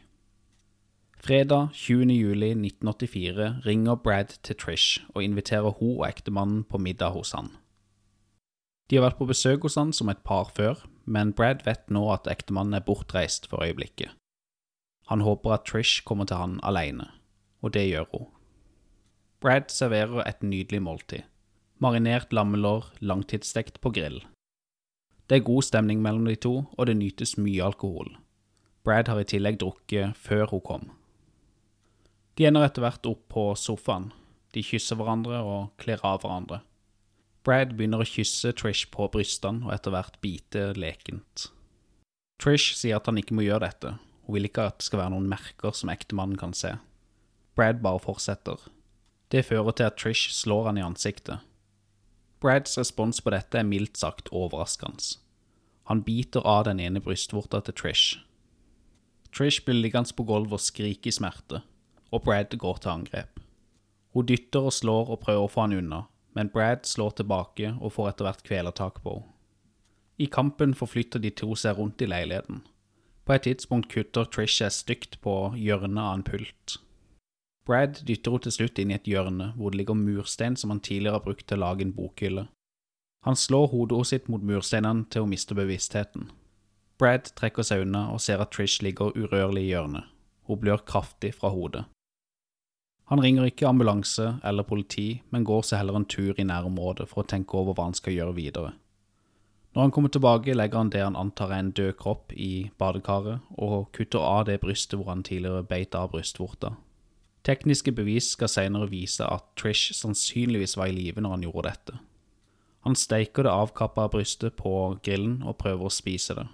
Fredag 1.22 1.75
20.07.1984 1.75 3.66
ringer 3.66 3.98
Brad 3.98 4.38
til 4.42 4.57
Trish 4.59 5.03
og 5.12 5.22
inviterer 5.22 5.75
hun 5.79 5.98
og 5.98 6.07
ektemannen 6.09 6.62
på 6.64 6.79
middag 6.83 7.14
hos 7.14 7.35
han. 7.35 7.51
De 8.90 8.98
har 8.98 9.07
vært 9.07 9.18
på 9.18 9.29
besøk 9.31 9.66
hos 9.66 9.79
han 9.79 9.92
som 9.94 10.11
et 10.11 10.22
par 10.27 10.51
før, 10.55 10.79
men 11.05 11.33
Brad 11.33 11.65
vet 11.67 11.91
nå 11.91 12.05
at 12.12 12.29
ektemannen 12.31 12.79
er 12.79 12.85
bortreist 12.87 13.49
for 13.51 13.65
øyeblikket. 13.65 14.11
Han 15.11 15.25
håper 15.27 15.57
at 15.57 15.67
Trish 15.67 16.05
kommer 16.07 16.29
til 16.29 16.38
han 16.38 16.61
alene, 16.62 17.09
og 17.61 17.75
det 17.75 17.88
gjør 17.88 18.09
hun. 18.12 18.29
Brad 19.43 19.71
serverer 19.75 20.23
et 20.27 20.43
nydelig 20.43 20.83
måltid. 20.83 21.27
Marinert 21.83 22.33
lammelår, 22.33 22.93
langtidsstekt 23.01 23.81
på 23.83 23.91
grill. 23.91 24.21
Det 25.27 25.41
er 25.41 25.47
god 25.47 25.62
stemning 25.67 26.03
mellom 26.03 26.29
de 26.29 26.37
to, 26.37 26.53
og 26.79 26.87
det 26.87 26.97
nytes 26.97 27.35
mye 27.38 27.65
alkohol. 27.65 28.12
Brad 28.85 29.09
har 29.11 29.19
i 29.19 29.27
tillegg 29.27 29.59
drukket 29.59 30.17
før 30.19 30.47
hun 30.51 30.62
kom. 30.67 30.91
De 32.38 32.47
ender 32.47 32.65
etter 32.67 32.85
hvert 32.85 33.07
opp 33.07 33.27
på 33.33 33.45
sofaen. 33.59 34.12
De 34.55 34.62
kysser 34.65 34.99
hverandre 34.99 35.43
og 35.43 35.73
kler 35.81 36.01
av 36.07 36.23
hverandre. 36.23 36.62
Brad 37.42 37.74
begynner 37.74 38.02
å 38.02 38.07
kysse 38.07 38.52
Trish 38.55 38.87
på 38.94 39.09
brystene 39.11 39.66
og 39.66 39.74
etter 39.74 39.94
hvert 39.94 40.18
bite 40.22 40.68
lekent. 40.78 41.48
Trish 42.42 42.76
sier 42.78 43.00
at 43.00 43.09
han 43.11 43.18
ikke 43.18 43.35
må 43.35 43.46
gjøre 43.46 43.66
dette, 43.66 43.96
hun 44.26 44.37
vil 44.37 44.46
ikke 44.46 44.68
at 44.70 44.78
det 44.78 44.87
skal 44.87 45.02
være 45.02 45.14
noen 45.16 45.31
merker 45.31 45.74
som 45.74 45.90
ektemannen 45.90 46.38
kan 46.38 46.55
se. 46.55 46.76
Brad 47.59 47.83
bare 47.83 48.02
fortsetter. 48.02 48.61
Det 49.35 49.46
fører 49.48 49.74
til 49.74 49.88
at 49.90 49.98
Trish 49.98 50.31
slår 50.35 50.70
han 50.70 50.78
i 50.78 50.87
ansiktet. 50.87 51.42
Brads 52.42 52.78
respons 52.78 53.20
på 53.22 53.31
dette 53.31 53.59
er 53.59 53.66
mildt 53.66 53.98
sagt 54.00 54.31
overraskende. 54.35 55.18
Han 55.90 56.02
biter 56.02 56.42
av 56.46 56.64
den 56.66 56.81
ene 56.83 57.02
brystvorta 57.02 57.61
til 57.66 57.76
Trish. 57.78 58.20
Trish 59.35 59.62
blir 59.64 59.78
liggende 59.78 60.14
på 60.14 60.26
gulvet 60.26 60.59
og 60.59 60.62
skrike 60.62 61.11
i 61.11 61.14
smerte, 61.14 61.62
og 62.11 62.24
Brad 62.26 62.55
går 62.59 62.83
til 62.83 62.92
angrep. 62.92 63.40
Hun 64.12 64.26
dytter 64.28 64.68
og 64.68 64.74
slår 64.74 65.14
og 65.14 65.22
prøver 65.22 65.46
å 65.46 65.50
få 65.50 65.64
han 65.64 65.78
unna, 65.78 66.02
men 66.35 66.51
Brad 66.53 66.87
slår 66.88 67.16
tilbake 67.21 67.75
og 67.81 67.95
får 67.97 68.12
etter 68.12 68.29
hvert 68.29 68.45
kvelertak 68.47 69.03
på 69.05 69.18
henne. 69.18 69.29
I 70.21 70.27
kampen 70.31 70.75
forflytter 70.77 71.18
de 71.18 71.33
to 71.35 71.57
seg 71.59 71.79
rundt 71.79 72.03
i 72.05 72.07
leiligheten. 72.07 72.61
På 73.25 73.35
et 73.35 73.47
tidspunkt 73.47 73.88
kutter 73.90 74.29
Trish 74.29 74.61
seg 74.61 74.75
stygt 74.75 75.16
på 75.25 75.35
hjørnet 75.59 75.99
av 75.99 76.18
en 76.18 76.25
pult. 76.27 76.77
Brad 77.66 78.03
dytter 78.07 78.35
henne 78.35 78.45
til 78.45 78.55
slutt 78.55 78.79
inn 78.79 78.92
i 78.92 78.99
et 78.99 79.09
hjørne 79.09 79.53
hvor 79.57 79.73
det 79.73 79.81
ligger 79.81 79.99
murstein 79.99 80.59
som 80.59 80.71
han 80.71 80.83
tidligere 80.85 81.18
har 81.18 81.25
brukt 81.25 81.47
til 81.49 81.59
å 81.59 81.64
lage 81.64 81.87
en 81.87 81.95
bokhylle. 81.97 82.47
Han 83.27 83.38
slår 83.38 83.68
hodet 83.73 84.05
sitt 84.11 84.29
mot 84.31 84.42
mursteinene 84.42 85.07
til 85.11 85.25
hun 85.25 85.33
mister 85.33 85.59
bevisstheten. 85.59 86.29
Brad 86.99 87.33
trekker 87.38 87.66
seg 87.66 87.87
unna 87.87 88.09
og 88.12 88.21
ser 88.23 88.42
at 88.42 88.53
Trish 88.55 88.83
ligger 88.83 89.14
urørlig 89.16 89.64
i 89.64 89.73
hjørnet. 89.73 90.07
Hun 90.47 90.59
blør 90.59 90.83
kraftig 90.87 91.33
fra 91.38 91.51
hodet. 91.55 91.87
Han 93.11 93.21
ringer 93.21 93.49
ikke 93.49 93.67
ambulanse 93.69 94.37
eller 94.45 94.67
politi, 94.67 95.23
men 95.31 95.45
går 95.45 95.67
seg 95.67 95.83
heller 95.83 95.99
en 95.99 96.09
tur 96.09 96.38
i 96.38 96.47
nærområdet 96.47 97.09
for 97.11 97.23
å 97.23 97.29
tenke 97.29 97.59
over 97.59 97.75
hva 97.77 97.88
han 97.91 97.99
skal 97.99 98.15
gjøre 98.15 98.37
videre. 98.38 98.73
Når 99.73 99.83
han 99.87 99.93
kommer 99.97 100.12
tilbake, 100.12 100.55
legger 100.55 100.79
han 100.79 100.91
det 100.93 101.01
han 101.01 101.17
antar 101.17 101.51
er 101.51 101.62
en 101.62 101.73
død 101.73 101.95
kropp 102.01 102.33
i 102.37 102.71
badekaret, 102.79 103.41
og 103.57 103.88
kutter 103.97 104.21
av 104.21 104.45
det 104.49 104.59
brystet 104.61 104.99
hvor 105.01 105.09
han 105.09 105.25
tidligere 105.25 105.65
beit 105.65 105.97
av 105.97 106.11
brystvorta. 106.12 106.75
Tekniske 107.43 107.93
bevis 107.97 108.35
skal 108.37 108.51
senere 108.53 108.91
vise 108.91 109.27
at 109.27 109.49
Trish 109.59 109.97
sannsynligvis 109.99 110.77
var 110.79 110.93
i 110.93 110.95
live 110.95 111.25
når 111.25 111.37
han 111.37 111.47
gjorde 111.47 111.69
dette. 111.71 111.99
Han 112.87 112.99
steiker 112.99 113.47
det 113.47 113.55
avkappa 113.55 114.09
brystet 114.12 114.57
på 114.59 114.99
grillen 115.03 115.41
og 115.43 115.57
prøver 115.59 115.88
å 115.88 115.95
spise 115.95 116.37
det. 116.38 116.47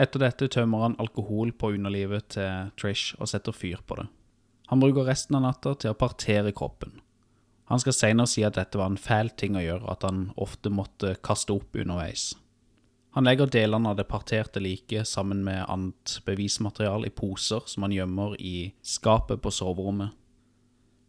Etter 0.00 0.22
dette 0.24 0.48
tømmer 0.48 0.86
han 0.86 0.98
alkohol 1.02 1.52
på 1.52 1.74
underlivet 1.76 2.32
til 2.36 2.70
Trish 2.80 3.14
og 3.20 3.30
setter 3.30 3.56
fyr 3.56 3.82
på 3.86 4.00
det. 4.00 4.08
Han 4.70 4.80
bruker 4.80 5.08
resten 5.08 5.34
av 5.34 5.42
natta 5.42 5.72
til 5.74 5.90
å 5.90 5.98
partere 5.98 6.52
kroppen. 6.54 7.00
Han 7.70 7.80
skal 7.82 7.94
senere 7.94 8.30
si 8.30 8.44
at 8.46 8.54
dette 8.54 8.78
var 8.78 8.92
en 8.92 8.98
fæl 8.98 9.32
ting 9.34 9.56
å 9.58 9.62
gjøre, 9.64 9.90
at 9.90 10.04
han 10.06 10.28
ofte 10.38 10.70
måtte 10.70 11.16
kaste 11.26 11.56
opp 11.56 11.74
underveis. 11.74 12.32
Han 13.18 13.26
legger 13.26 13.50
delene 13.50 13.90
av 13.90 13.96
det 13.98 14.06
parterte 14.06 14.62
liket 14.62 15.08
sammen 15.10 15.42
med 15.42 15.64
annet 15.66 16.20
bevismateriale 16.26 17.10
i 17.10 17.14
poser 17.14 17.66
som 17.66 17.82
han 17.82 17.94
gjemmer 17.94 18.36
i 18.38 18.70
skapet 18.86 19.42
på 19.42 19.50
soverommet. 19.50 20.14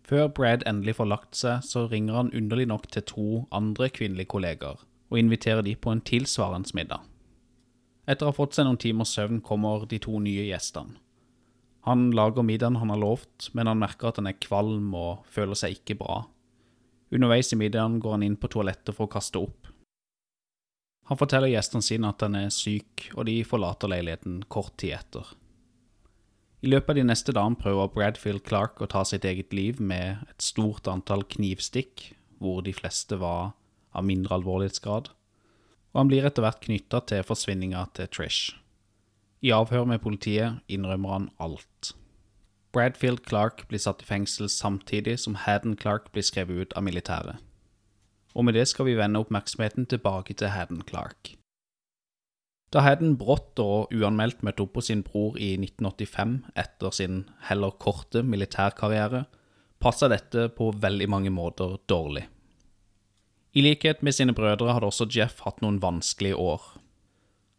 Før 0.09 0.31
Brad 0.33 0.65
endelig 0.65 0.97
får 0.97 1.11
lagt 1.11 1.37
seg, 1.37 1.61
så 1.61 1.85
ringer 1.85 2.17
han 2.17 2.33
underlig 2.33 2.65
nok 2.73 2.89
til 2.89 3.05
to 3.13 3.27
andre 3.53 3.91
kvinnelige 3.93 4.33
kollegaer 4.33 4.81
og 5.11 5.19
inviterer 5.19 5.61
de 5.61 5.75
på 5.77 5.93
en 5.93 6.01
tilsvarende 6.01 6.73
middag. 6.73 7.05
Etter 8.09 8.25
å 8.25 8.33
ha 8.33 8.39
fått 8.41 8.57
seg 8.57 8.65
noen 8.65 8.81
timers 8.81 9.13
søvn 9.13 9.41
kommer 9.45 9.85
de 9.85 10.01
to 10.01 10.17
nye 10.17 10.49
gjestene. 10.49 10.97
Han 11.87 12.11
lager 12.13 12.45
middagen 12.45 12.77
han 12.77 12.93
har 12.93 13.01
lovt, 13.01 13.49
men 13.57 13.67
han 13.67 13.81
merker 13.81 14.11
at 14.11 14.19
han 14.21 14.29
er 14.29 14.37
kvalm 14.37 14.93
og 14.93 15.25
føler 15.25 15.57
seg 15.57 15.79
ikke 15.79 15.97
bra. 16.03 16.21
Underveis 17.11 17.51
i 17.51 17.57
middagen 17.59 17.99
går 17.99 18.19
han 18.19 18.25
inn 18.27 18.37
på 18.39 18.51
toalettet 18.53 18.93
for 18.95 19.09
å 19.09 19.11
kaste 19.11 19.41
opp. 19.41 19.71
Han 21.09 21.19
forteller 21.19 21.51
gjestene 21.51 21.83
sine 21.83 22.11
at 22.13 22.21
han 22.23 22.37
er 22.37 22.53
syk, 22.53 23.09
og 23.17 23.25
de 23.27 23.41
forlater 23.43 23.89
leiligheten 23.91 24.43
kort 24.47 24.77
tid 24.79 24.95
etter. 24.95 25.33
I 26.61 26.69
løpet 26.69 26.93
av 26.93 26.99
de 26.99 27.07
neste 27.09 27.33
dagene 27.33 27.57
prøver 27.57 27.89
Bradfield 27.91 28.43
Clark 28.45 28.79
å 28.85 28.87
ta 28.87 29.01
sitt 29.07 29.25
eget 29.25 29.51
liv 29.51 29.81
med 29.81 30.21
et 30.29 30.45
stort 30.45 30.87
antall 30.87 31.25
knivstikk, 31.25 32.11
hvor 32.37 32.61
de 32.63 32.73
fleste 32.77 33.17
var 33.17 33.55
av 33.97 34.05
mindre 34.05 34.37
alvorlighetsgrad, 34.37 35.09
og 35.91 35.99
han 35.99 36.11
blir 36.11 36.29
etter 36.29 36.45
hvert 36.45 36.61
knytta 36.63 37.01
til 37.09 37.25
forsvinninga 37.27 37.87
til 37.97 38.07
Trish. 38.13 38.60
I 39.41 39.49
avhør 39.49 39.87
med 39.89 40.03
politiet 40.03 40.61
innrømmer 40.69 41.15
han 41.15 41.29
alt. 41.41 41.95
Bradfield 42.71 43.23
Clark 43.25 43.65
blir 43.67 43.81
satt 43.81 44.03
i 44.03 44.07
fengsel 44.07 44.49
samtidig 44.49 45.17
som 45.19 45.35
Haddon 45.35 45.75
Clark 45.75 46.11
blir 46.13 46.23
skrevet 46.23 46.61
ut 46.61 46.75
av 46.77 46.85
militæret. 46.85 47.41
Og 48.35 48.45
med 48.45 48.55
det 48.55 48.67
skal 48.69 48.87
vi 48.87 48.95
vende 48.95 49.19
oppmerksomheten 49.19 49.89
tilbake 49.91 50.37
til 50.37 50.53
Haddon 50.53 50.83
Clark. 50.87 51.33
Da 52.71 52.79
Haddon 52.85 53.17
brått 53.19 53.59
og 53.59 53.91
uanmeldt 53.91 54.45
møtte 54.47 54.63
opp 54.63 54.77
på 54.77 54.83
sin 54.85 55.01
bror 55.03 55.35
i 55.35 55.57
1985 55.57 56.37
etter 56.55 56.95
sin 56.95 57.25
heller 57.49 57.73
korte 57.81 58.21
militærkarriere, 58.23 59.25
passa 59.81 60.07
dette 60.07 60.47
på 60.55 60.69
veldig 60.71 61.09
mange 61.09 61.33
måter 61.33 61.75
dårlig. 61.91 62.27
I 63.51 63.65
likhet 63.65 64.05
med 64.05 64.15
sine 64.15 64.37
brødre 64.37 64.71
hadde 64.71 64.87
også 64.87 65.09
Jeff 65.11 65.41
hatt 65.43 65.59
noen 65.59 65.81
vanskelige 65.83 66.37
år. 66.39 66.61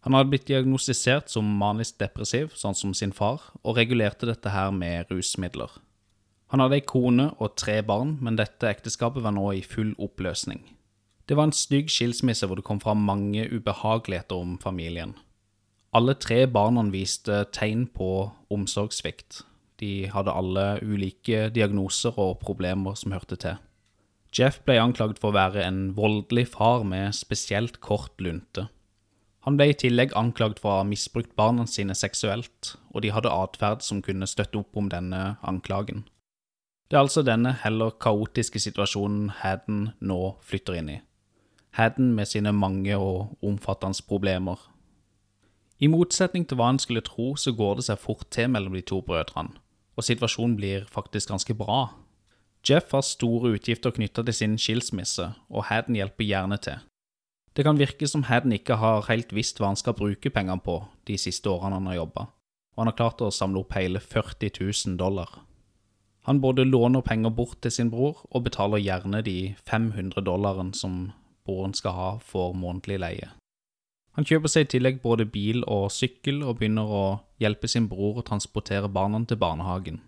Han 0.02 0.16
hadde 0.16 0.32
blitt 0.32 0.48
diagnostisert 0.50 1.30
som 1.30 1.46
manisk 1.60 2.00
depressiv, 2.02 2.50
sånn 2.58 2.74
som 2.74 2.94
sin 2.94 3.14
far, 3.14 3.44
og 3.62 3.78
regulerte 3.78 4.26
dette 4.26 4.50
her 4.50 4.72
med 4.74 5.10
rusmidler. 5.12 5.70
Han 6.52 6.60
hadde 6.60 6.80
ei 6.80 6.84
kone 6.84 7.30
og 7.38 7.54
tre 7.56 7.78
barn, 7.86 8.18
men 8.20 8.36
dette 8.36 8.68
ekteskapet 8.68 9.22
var 9.24 9.32
nå 9.32 9.46
i 9.56 9.62
full 9.64 9.94
oppløsning. 10.02 10.64
Det 11.24 11.38
var 11.38 11.48
en 11.48 11.54
stygg 11.56 11.88
skilsmisse 11.88 12.48
hvor 12.48 12.58
det 12.58 12.66
kom 12.66 12.82
fram 12.82 13.06
mange 13.06 13.46
ubehageligheter 13.48 14.42
om 14.42 14.58
familien. 14.60 15.14
Alle 15.94 16.16
tre 16.18 16.44
barna 16.50 16.82
viste 16.90 17.44
tegn 17.54 17.86
på 17.94 18.32
omsorgssvikt. 18.52 19.42
De 19.80 20.08
hadde 20.12 20.34
alle 20.34 20.66
ulike 20.82 21.46
diagnoser 21.54 22.18
og 22.20 22.40
problemer 22.42 22.98
som 22.98 23.14
hørte 23.14 23.38
til. 23.40 23.56
Jeff 24.32 24.62
ble 24.64 24.78
anklaget 24.80 25.20
for 25.20 25.30
å 25.30 25.36
være 25.36 25.64
en 25.66 25.80
voldelig 25.96 26.46
far 26.54 26.86
med 26.88 27.12
spesielt 27.16 27.80
kort 27.84 28.16
lunte. 28.20 28.66
Han 29.42 29.56
ble 29.58 29.72
i 29.72 29.76
tillegg 29.78 30.12
anklagd 30.18 30.60
for 30.62 30.70
å 30.70 30.80
ha 30.80 30.86
misbrukt 30.86 31.32
barna 31.38 31.66
sine 31.66 31.96
seksuelt, 31.98 32.76
og 32.94 33.02
de 33.02 33.10
hadde 33.10 33.32
atferd 33.32 33.82
som 33.82 34.02
kunne 34.04 34.28
støtte 34.30 34.60
opp 34.60 34.78
om 34.78 34.90
denne 34.92 35.36
anklagen. 35.42 36.04
Det 36.86 36.98
er 36.98 37.06
altså 37.06 37.24
denne 37.26 37.54
heller 37.62 37.94
kaotiske 38.04 38.60
situasjonen 38.62 39.30
Haddon 39.40 39.88
nå 40.04 40.20
flytter 40.46 40.76
inn 40.78 40.92
i. 40.92 40.98
Haddon 41.74 42.12
med 42.14 42.28
sine 42.28 42.52
mange 42.52 42.94
og 43.00 43.32
omfattende 43.42 44.04
problemer. 44.06 44.60
I 45.82 45.88
motsetning 45.90 46.44
til 46.46 46.60
hva 46.60 46.68
en 46.70 46.78
skulle 46.78 47.02
tro, 47.02 47.32
så 47.34 47.50
går 47.56 47.80
det 47.80 47.86
seg 47.88 47.98
fort 47.98 48.28
til 48.30 48.52
mellom 48.52 48.76
de 48.76 48.84
to 48.86 49.00
brødrene, 49.02 49.56
og 49.96 50.06
situasjonen 50.06 50.54
blir 50.60 50.86
faktisk 50.86 51.32
ganske 51.32 51.56
bra. 51.58 51.96
Jeff 52.62 52.92
har 52.94 53.02
store 53.02 53.56
utgifter 53.56 53.90
knytta 53.90 54.22
til 54.28 54.36
sin 54.36 54.54
skilsmisse, 54.60 55.32
og 55.50 55.66
Haddon 55.66 55.98
hjelper 55.98 56.28
gjerne 56.28 56.60
til. 56.62 56.78
Det 57.52 57.64
kan 57.66 57.76
virke 57.76 58.08
som 58.08 58.24
Haddon 58.24 58.54
ikke 58.56 58.78
har 58.80 59.04
helt 59.10 59.32
visst 59.36 59.58
hva 59.60 59.72
han 59.72 59.76
skal 59.76 59.96
bruke 59.96 60.30
pengene 60.32 60.62
på 60.64 60.78
de 61.08 61.18
siste 61.20 61.50
årene 61.52 61.76
han 61.76 61.88
har 61.90 61.98
jobba, 62.00 62.26
og 62.72 62.80
han 62.80 62.88
har 62.88 62.96
klart 62.96 63.20
å 63.20 63.32
samle 63.34 63.60
opp 63.60 63.74
hele 63.76 64.00
40 64.00 64.54
000 64.56 64.96
dollar. 65.00 65.42
Han 66.24 66.40
både 66.40 66.64
låner 66.64 67.02
penger 67.02 67.30
bort 67.34 67.58
til 67.60 67.74
sin 67.74 67.90
bror, 67.90 68.22
og 68.30 68.44
betaler 68.46 68.80
gjerne 68.80 69.20
de 69.26 69.54
500 69.66 70.22
dollaren 70.24 70.72
som 70.72 71.10
broren 71.44 71.74
skal 71.74 71.96
ha 71.96 72.10
for 72.22 72.54
månedlig 72.54 73.00
leie. 73.02 73.32
Han 74.16 74.28
kjøper 74.28 74.52
seg 74.52 74.66
i 74.66 74.70
tillegg 74.76 75.02
både 75.02 75.26
bil 75.26 75.64
og 75.64 75.90
sykkel, 75.92 76.42
og 76.46 76.60
begynner 76.60 76.88
å 76.88 77.04
hjelpe 77.42 77.68
sin 77.68 77.88
bror 77.90 78.20
å 78.20 78.26
transportere 78.28 78.88
barna 78.88 79.24
til 79.26 79.40
barnehagen. 79.40 80.00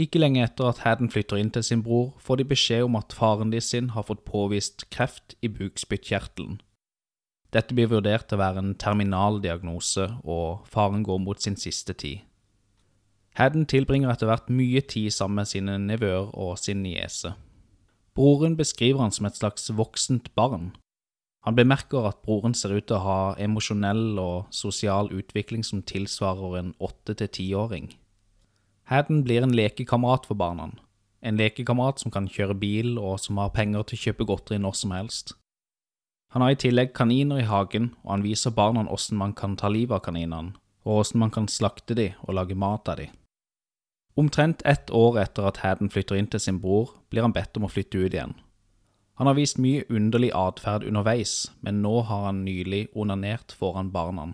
Ikke 0.00 0.20
lenge 0.22 0.40
etter 0.40 0.70
at 0.70 0.82
Haddon 0.86 1.10
flytter 1.12 1.36
inn 1.36 1.50
til 1.52 1.64
sin 1.66 1.82
bror, 1.84 2.14
får 2.18 2.40
de 2.40 2.48
beskjed 2.48 2.86
om 2.86 2.96
at 2.96 3.12
faren 3.12 3.52
de 3.52 3.60
sin 3.60 3.90
har 3.92 4.06
fått 4.08 4.24
påvist 4.24 4.86
kreft 4.90 5.36
i 5.44 5.50
bukspyttkjertelen. 5.52 6.60
Dette 7.52 7.76
blir 7.76 7.90
vurdert 7.92 8.30
til 8.30 8.38
å 8.38 8.40
være 8.40 8.62
en 8.62 8.74
terminaldiagnose, 8.80 10.08
og 10.24 10.64
faren 10.72 11.04
går 11.04 11.20
mot 11.20 11.40
sin 11.42 11.58
siste 11.60 11.92
tid. 11.92 12.22
Haddon 13.36 13.66
tilbringer 13.68 14.12
etter 14.12 14.28
hvert 14.28 14.48
mye 14.52 14.80
tid 14.80 15.12
sammen 15.12 15.42
med 15.42 15.48
sine 15.48 15.76
nevøer 15.80 16.32
og 16.32 16.56
sin 16.60 16.82
niese. 16.84 17.34
Broren 18.16 18.56
beskriver 18.56 19.00
han 19.00 19.12
som 19.12 19.28
et 19.28 19.36
slags 19.36 19.70
voksent 19.72 20.32
barn. 20.36 20.72
Han 21.44 21.56
bemerker 21.56 22.04
at 22.06 22.20
broren 22.24 22.54
ser 22.54 22.74
ut 22.76 22.86
til 22.86 22.98
å 22.98 23.04
ha 23.04 23.20
emosjonell 23.40 24.18
og 24.20 24.52
sosial 24.54 25.08
utvikling 25.12 25.64
som 25.64 25.80
tilsvarer 25.82 26.58
en 26.60 26.74
åtte 26.80 27.16
til 27.18 27.32
tiåring. 27.40 27.88
Haddon 28.92 29.22
blir 29.24 29.42
en 29.42 29.54
lekekamerat 29.56 30.26
for 30.28 30.36
barna. 30.36 30.68
En 31.22 31.38
lekekamerat 31.40 32.02
som 32.02 32.12
kan 32.12 32.28
kjøre 32.28 32.58
bil, 32.60 32.98
og 32.98 33.20
som 33.20 33.38
har 33.40 33.54
penger 33.56 33.86
til 33.88 33.96
å 33.96 34.02
kjøpe 34.02 34.26
godteri 34.28 34.58
når 34.60 34.76
som 34.76 34.92
helst. 34.92 35.32
Han 36.32 36.44
har 36.44 36.52
i 36.52 36.60
tillegg 36.60 36.92
kaniner 36.96 37.40
i 37.40 37.48
hagen, 37.48 37.94
og 38.04 38.10
han 38.14 38.26
viser 38.26 38.54
barna 38.56 38.84
hvordan 38.84 39.18
man 39.20 39.34
kan 39.36 39.56
ta 39.56 39.68
livet 39.72 39.96
av 39.96 40.04
kaninene, 40.06 40.54
og 40.84 40.98
hvordan 40.98 41.24
man 41.24 41.32
kan 41.32 41.48
slakte 41.48 41.96
de 41.96 42.10
og 42.26 42.36
lage 42.36 42.56
mat 42.58 42.88
av 42.88 43.00
de. 43.00 43.08
Omtrent 44.16 44.62
ett 44.68 44.90
år 44.90 45.18
etter 45.22 45.48
at 45.48 45.62
Haddon 45.64 45.88
flytter 45.92 46.20
inn 46.20 46.28
til 46.28 46.40
sin 46.40 46.60
bror, 46.60 46.92
blir 47.08 47.24
han 47.24 47.32
bedt 47.32 47.56
om 47.56 47.64
å 47.64 47.72
flytte 47.72 47.96
ut 47.96 48.12
igjen. 48.12 48.36
Han 49.20 49.28
har 49.28 49.36
vist 49.36 49.60
mye 49.60 49.84
underlig 49.88 50.32
atferd 50.36 50.84
underveis, 50.88 51.50
men 51.60 51.80
nå 51.84 52.00
har 52.08 52.26
han 52.28 52.44
nylig 52.44 52.88
onanert 52.92 53.52
foran 53.56 53.92
barna. 53.92 54.32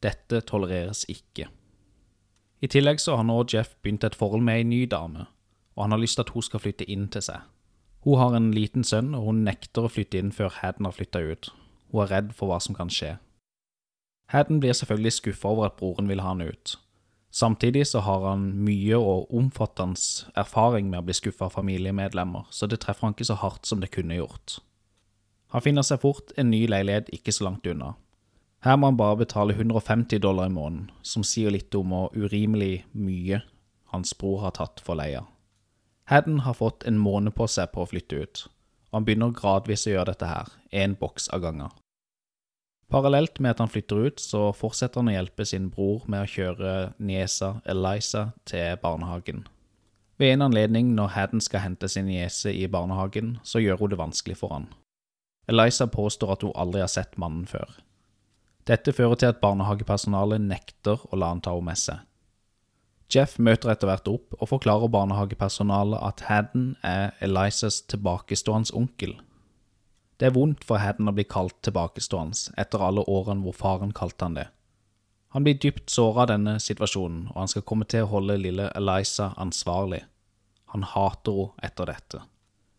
Dette 0.00 0.40
tolereres 0.48 1.04
ikke. 1.12 1.48
I 2.60 2.68
tillegg 2.68 3.00
så 3.00 3.16
har 3.16 3.24
nå 3.24 3.38
Jeff 3.48 3.72
begynt 3.80 4.04
et 4.04 4.16
forhold 4.16 4.44
med 4.44 4.60
ei 4.60 4.66
ny 4.68 4.82
dame, 4.90 5.26
og 5.76 5.86
han 5.86 5.94
har 5.96 6.02
lyst 6.02 6.18
til 6.18 6.26
at 6.26 6.34
hun 6.34 6.44
skal 6.44 6.60
flytte 6.60 6.88
inn 6.92 7.08
til 7.08 7.24
seg. 7.24 7.46
Hun 8.04 8.20
har 8.20 8.36
en 8.36 8.50
liten 8.52 8.84
sønn, 8.84 9.14
og 9.16 9.26
hun 9.28 9.42
nekter 9.44 9.84
å 9.84 9.92
flytte 9.92 10.20
inn 10.20 10.32
før 10.32 10.52
Haddon 10.60 10.88
har 10.88 10.96
flytta 10.96 11.20
ut. 11.20 11.50
Hun 11.92 12.04
er 12.04 12.12
redd 12.14 12.30
for 12.36 12.48
hva 12.48 12.60
som 12.60 12.76
kan 12.76 12.92
skje. 12.92 13.16
Haddon 14.32 14.60
blir 14.62 14.76
selvfølgelig 14.76 15.16
skuffa 15.16 15.50
over 15.50 15.68
at 15.68 15.76
broren 15.80 16.08
vil 16.08 16.22
ha 16.22 16.32
han 16.32 16.44
ut. 16.44 16.76
Samtidig 17.30 17.86
så 17.86 18.02
har 18.02 18.24
han 18.26 18.48
mye 18.66 18.98
og 18.98 19.32
omfattende 19.34 20.30
erfaring 20.38 20.88
med 20.90 21.00
å 21.00 21.06
bli 21.06 21.14
skuffa 21.14 21.46
av 21.46 21.54
familiemedlemmer, 21.54 22.48
så 22.50 22.66
det 22.66 22.80
treffer 22.82 23.06
han 23.06 23.14
ikke 23.14 23.28
så 23.30 23.38
hardt 23.38 23.68
som 23.68 23.82
det 23.82 23.92
kunne 23.94 24.18
gjort. 24.18 24.58
Han 25.54 25.62
finner 25.62 25.86
seg 25.86 26.02
fort 26.02 26.32
en 26.38 26.50
ny 26.50 26.64
leilighet 26.70 27.10
ikke 27.14 27.34
så 27.34 27.46
langt 27.46 27.66
unna. 27.66 27.94
Her 28.60 28.76
må 28.76 28.90
han 28.90 28.96
bare 29.00 29.16
betale 29.22 29.54
150 29.56 30.20
dollar 30.20 30.50
i 30.50 30.52
måneden, 30.52 30.90
som 31.02 31.24
sier 31.24 31.52
litt 31.54 31.74
om 31.74 31.94
hvor 31.94 32.12
urimelig 32.12 32.84
mye 32.92 33.40
hans 33.94 34.12
bror 34.14 34.42
har 34.44 34.56
tatt 34.58 34.82
for 34.84 35.00
leia. 35.00 35.24
Hadden 36.10 36.42
har 36.44 36.58
fått 36.58 36.84
en 36.84 36.98
måned 37.00 37.32
på 37.38 37.46
seg 37.48 37.70
på 37.72 37.84
å 37.84 37.88
flytte 37.88 38.20
ut, 38.20 38.42
og 38.90 38.98
han 38.98 39.06
begynner 39.06 39.32
gradvis 39.36 39.86
å 39.86 39.94
gjøre 39.94 40.12
dette 40.12 40.28
her, 40.28 40.52
én 40.74 40.98
boks 41.00 41.30
av 41.32 41.44
gangen. 41.46 41.72
Parallelt 42.90 43.38
med 43.38 43.54
at 43.54 43.60
han 43.62 43.70
flytter 43.70 44.08
ut, 44.10 44.20
så 44.20 44.50
fortsetter 44.52 45.00
han 45.00 45.08
å 45.12 45.14
hjelpe 45.14 45.46
sin 45.46 45.68
bror 45.70 46.02
med 46.10 46.24
å 46.24 46.30
kjøre 46.30 46.72
niesa 46.98 47.60
Eliza 47.64 48.32
til 48.50 48.76
barnehagen. 48.82 49.44
Ved 50.18 50.34
en 50.34 50.42
anledning 50.50 50.90
når 50.96 51.14
Hadden 51.14 51.40
skal 51.40 51.62
hente 51.64 51.88
sin 51.88 52.10
niese 52.10 52.50
i 52.52 52.66
barnehagen, 52.68 53.38
så 53.46 53.62
gjør 53.62 53.78
hun 53.80 53.92
det 53.94 54.00
vanskelig 54.02 54.36
for 54.42 54.52
han. 54.52 54.66
Eliza 55.48 55.86
påstår 55.86 56.34
at 56.34 56.42
hun 56.44 56.52
aldri 56.58 56.82
har 56.82 56.90
sett 56.90 57.16
mannen 57.16 57.46
før. 57.48 57.78
Dette 58.70 58.92
fører 58.94 59.18
til 59.18 59.32
at 59.32 59.40
barnehagepersonalet 59.42 60.44
nekter 60.44 61.00
å 61.10 61.18
la 61.18 61.32
han 61.32 61.42
ta 61.42 61.56
henne 61.56 61.66
med 61.72 61.80
seg. 61.80 62.04
Jeff 63.10 63.40
møter 63.42 63.72
etter 63.72 63.88
hvert 63.90 64.06
opp 64.06 64.36
og 64.36 64.50
forklarer 64.52 64.92
barnehagepersonalet 64.94 65.98
at 66.06 66.22
Hadden 66.28 66.68
er 66.86 67.16
Elizas 67.26 67.80
tilbakestående 67.90 68.70
onkel. 68.78 69.16
Det 70.22 70.28
er 70.28 70.36
vondt 70.36 70.62
for 70.68 70.78
Hadden 70.78 71.10
å 71.10 71.14
bli 71.16 71.24
kalt 71.26 71.56
tilbakestående 71.66 72.54
etter 72.62 72.84
alle 72.86 73.02
årene 73.10 73.42
hvor 73.42 73.56
faren 73.58 73.90
kalte 73.96 74.28
han 74.28 74.36
det. 74.38 74.46
Han 75.34 75.46
blir 75.46 75.58
dypt 75.58 75.90
såra 75.90 76.22
av 76.22 76.30
denne 76.30 76.56
situasjonen, 76.62 77.28
og 77.32 77.38
han 77.38 77.50
skal 77.50 77.64
komme 77.66 77.86
til 77.90 78.04
å 78.04 78.10
holde 78.12 78.38
lille 78.38 78.68
Eliza 78.78 79.32
ansvarlig. 79.38 80.04
Han 80.74 80.86
hater 80.86 81.40
henne 81.40 81.66
etter 81.66 81.90
dette. 81.90 82.22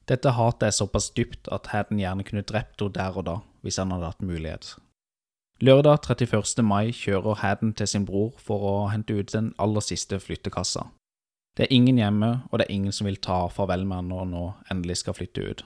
Dette 0.08 0.34
hatet 0.36 0.70
er 0.70 0.76
såpass 0.76 1.10
dypt 1.16 1.52
at 1.52 1.74
Hadden 1.76 2.00
gjerne 2.00 2.24
kunne 2.28 2.48
drept 2.48 2.80
henne 2.80 2.96
der 2.96 3.20
og 3.20 3.28
da, 3.28 3.38
hvis 3.64 3.80
han 3.84 3.92
hadde 3.92 4.14
hatt 4.14 4.24
mulighet. 4.24 4.74
Lørdag 5.62 6.08
31. 6.10 6.64
mai 6.66 6.90
kjører 6.90 7.36
Hadden 7.38 7.76
til 7.78 7.86
sin 7.86 8.06
bror 8.08 8.32
for 8.42 8.64
å 8.66 8.72
hente 8.90 9.14
ut 9.14 9.30
den 9.30 9.52
aller 9.62 9.84
siste 9.86 10.18
flyttekassa. 10.18 10.88
Det 11.54 11.68
er 11.68 11.76
ingen 11.76 12.00
hjemme, 12.02 12.30
og 12.50 12.58
det 12.58 12.66
er 12.66 12.74
ingen 12.74 12.96
som 12.98 13.06
vil 13.06 13.20
ta 13.22 13.44
farvel 13.54 13.84
med 13.86 14.00
han 14.00 14.10
når 14.10 14.24
han 14.24 14.34
nå 14.34 14.42
endelig 14.74 14.96
skal 15.04 15.14
flytte 15.20 15.44
ut. 15.46 15.62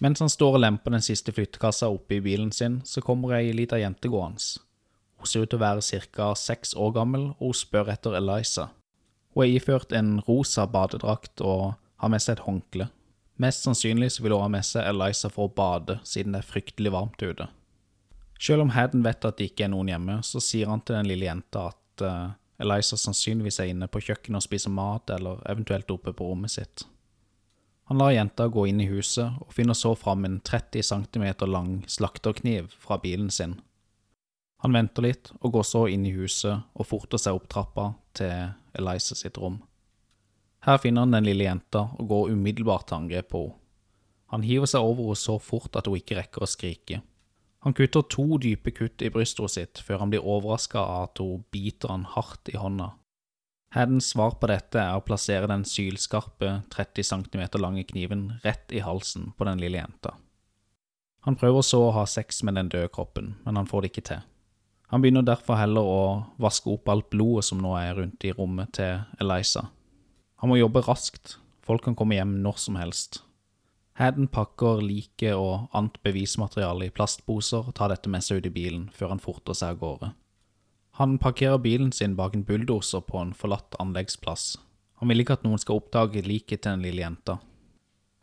Mens 0.00 0.24
han 0.24 0.32
står 0.32 0.56
og 0.56 0.62
lemper 0.64 0.96
den 0.96 1.04
siste 1.04 1.34
flyttekassa 1.36 1.90
oppe 1.92 2.16
i 2.16 2.22
bilen 2.24 2.54
sin, 2.56 2.78
så 2.88 3.04
kommer 3.04 3.36
ei 3.36 3.52
lita 3.52 3.76
jente 3.76 4.08
gående. 4.08 4.62
Hun 5.20 5.28
ser 5.28 5.44
ut 5.44 5.52
til 5.52 5.60
å 5.60 5.64
være 5.66 6.08
ca. 6.16 6.30
seks 6.32 6.72
år 6.72 6.96
gammel, 6.96 7.28
og 7.36 7.52
hun 7.52 7.60
spør 7.60 7.92
etter 7.92 8.16
Eliza. 8.16 8.70
Hun 9.36 9.44
er 9.44 9.58
iført 9.58 9.92
en 9.92 10.22
rosa 10.24 10.64
badedrakt 10.64 11.44
og 11.44 11.74
har 12.00 12.08
med 12.08 12.24
seg 12.24 12.38
et 12.38 12.46
håndkle. 12.48 12.88
Mest 13.36 13.68
sannsynlig 13.68 14.14
vil 14.22 14.32
hun 14.32 14.46
ha 14.46 14.50
med 14.56 14.64
seg 14.64 14.88
Eliza 14.88 15.28
for 15.28 15.50
å 15.50 15.54
bade, 15.54 16.00
siden 16.08 16.32
det 16.32 16.46
er 16.46 16.52
fryktelig 16.54 16.96
varmt 16.96 17.20
ute. 17.20 17.52
Selv 18.38 18.62
om 18.62 18.70
Haddon 18.70 19.02
vet 19.02 19.24
at 19.26 19.38
det 19.38 19.50
ikke 19.50 19.66
er 19.66 19.72
noen 19.72 19.90
hjemme, 19.90 20.20
så 20.22 20.40
sier 20.42 20.70
han 20.70 20.82
til 20.86 20.98
den 20.98 21.08
lille 21.10 21.26
jenta 21.26 21.68
at 21.72 22.04
uh, 22.06 22.36
Eliza 22.62 22.98
sannsynligvis 22.98 23.58
er 23.62 23.72
inne 23.72 23.88
på 23.90 24.02
kjøkkenet 24.02 24.38
og 24.38 24.46
spiser 24.46 24.74
mat, 24.74 25.10
eller 25.14 25.42
eventuelt 25.50 25.90
oppe 25.94 26.14
på 26.14 26.30
rommet 26.30 26.54
sitt. 26.54 26.86
Han 27.90 27.98
lar 27.98 28.12
jenta 28.12 28.48
gå 28.52 28.66
inn 28.68 28.82
i 28.84 28.90
huset, 28.90 29.38
og 29.40 29.54
finner 29.54 29.74
så 29.78 29.94
fram 29.96 30.26
en 30.28 30.40
30 30.44 30.82
cm 30.84 31.24
lang 31.48 31.72
slakterkniv 31.88 32.68
fra 32.78 32.98
bilen 33.02 33.30
sin. 33.30 33.56
Han 34.62 34.74
venter 34.74 35.06
litt, 35.06 35.30
og 35.40 35.54
går 35.54 35.66
så 35.66 35.86
inn 35.88 36.04
i 36.06 36.12
huset 36.12 36.66
og 36.74 36.88
forter 36.90 37.20
seg 37.22 37.38
opp 37.38 37.46
trappa 37.50 37.92
til 38.18 38.50
Eliza 38.78 39.16
sitt 39.18 39.38
rom. 39.38 39.60
Her 40.66 40.80
finner 40.82 41.06
han 41.06 41.14
den 41.14 41.28
lille 41.30 41.46
jenta 41.46 41.86
og 41.96 42.10
går 42.10 42.34
umiddelbart 42.34 42.88
til 42.90 43.02
angrep 43.02 43.32
på 43.34 43.46
henne. 43.46 43.62
Han 44.28 44.42
hiver 44.44 44.68
seg 44.68 44.84
over 44.84 45.06
henne 45.06 45.16
så 45.16 45.38
fort 45.40 45.78
at 45.80 45.86
hun 45.88 45.96
ikke 45.96 46.18
rekker 46.18 46.42
å 46.44 46.48
skrike. 46.50 46.98
Han 47.66 47.74
kutter 47.74 48.04
to 48.06 48.38
dype 48.38 48.70
kutt 48.70 49.02
i 49.02 49.10
brystet 49.10 49.50
sitt 49.50 49.82
før 49.82 50.04
han 50.04 50.12
blir 50.12 50.26
overraska 50.26 50.78
av 50.78 51.08
at 51.08 51.22
hun 51.22 51.42
biter 51.50 51.90
han 51.90 52.06
hardt 52.14 52.50
i 52.52 52.56
hånda. 52.56 52.92
Haddens 53.74 54.12
svar 54.14 54.38
på 54.40 54.48
dette 54.48 54.80
er 54.80 54.96
å 54.96 55.04
plassere 55.04 55.50
den 55.50 55.66
sylskarpe 55.68 56.62
30 56.72 57.04
cm 57.04 57.42
lange 57.60 57.84
kniven 57.84 58.30
rett 58.44 58.72
i 58.72 58.80
halsen 58.80 59.32
på 59.36 59.44
den 59.44 59.60
lille 59.60 59.82
jenta. 59.82 60.14
Han 61.26 61.36
prøver 61.36 61.66
så 61.66 61.82
å 61.88 61.94
ha 61.98 62.06
sex 62.08 62.40
med 62.46 62.56
den 62.56 62.70
døde 62.72 62.88
kroppen, 62.94 63.34
men 63.44 63.58
han 63.60 63.68
får 63.68 63.84
det 63.84 63.90
ikke 63.92 64.06
til. 64.08 64.22
Han 64.88 65.02
begynner 65.04 65.26
derfor 65.26 65.58
heller 65.60 65.84
å 65.84 66.02
vaske 66.40 66.70
opp 66.72 66.88
alt 66.88 67.10
blodet 67.12 67.44
som 67.50 67.60
nå 67.60 67.74
er 67.76 67.98
rundt 67.98 68.24
i 68.24 68.32
rommet 68.32 68.72
til 68.78 69.02
Eliza. 69.20 69.66
Han 70.40 70.48
må 70.48 70.56
jobbe 70.56 70.86
raskt, 70.86 71.36
folk 71.60 71.84
kan 71.84 71.98
komme 71.98 72.16
hjem 72.16 72.38
når 72.40 72.62
som 72.62 72.78
helst. 72.80 73.20
Hadden 73.98 74.28
pakker 74.30 74.78
liket 74.84 75.34
og 75.34 75.72
annet 75.74 75.96
bevismateriale 76.06 76.86
i 76.86 76.94
plastposer 76.94 77.66
og 77.66 77.74
tar 77.74 77.90
dette 77.90 78.10
med 78.12 78.22
seg 78.22 78.38
ut 78.38 78.46
i 78.46 78.54
bilen 78.54 78.84
før 78.94 79.16
han 79.16 79.22
forter 79.22 79.56
seg 79.58 79.74
av 79.74 79.80
gårde. 79.80 80.10
Han 81.00 81.16
parkerer 81.18 81.58
bilen 81.62 81.90
sin 81.94 82.14
bak 82.18 82.36
en 82.36 82.44
bulldoser 82.46 83.02
på 83.06 83.18
en 83.18 83.34
forlatt 83.34 83.74
anleggsplass. 83.82 84.56
Han 85.02 85.10
vil 85.10 85.22
ikke 85.22 85.38
at 85.38 85.44
noen 85.46 85.58
skal 85.62 85.78
oppdage 85.78 86.22
liket 86.26 86.62
til 86.62 86.76
den 86.76 86.84
lille 86.86 87.02
jenta. 87.02 87.38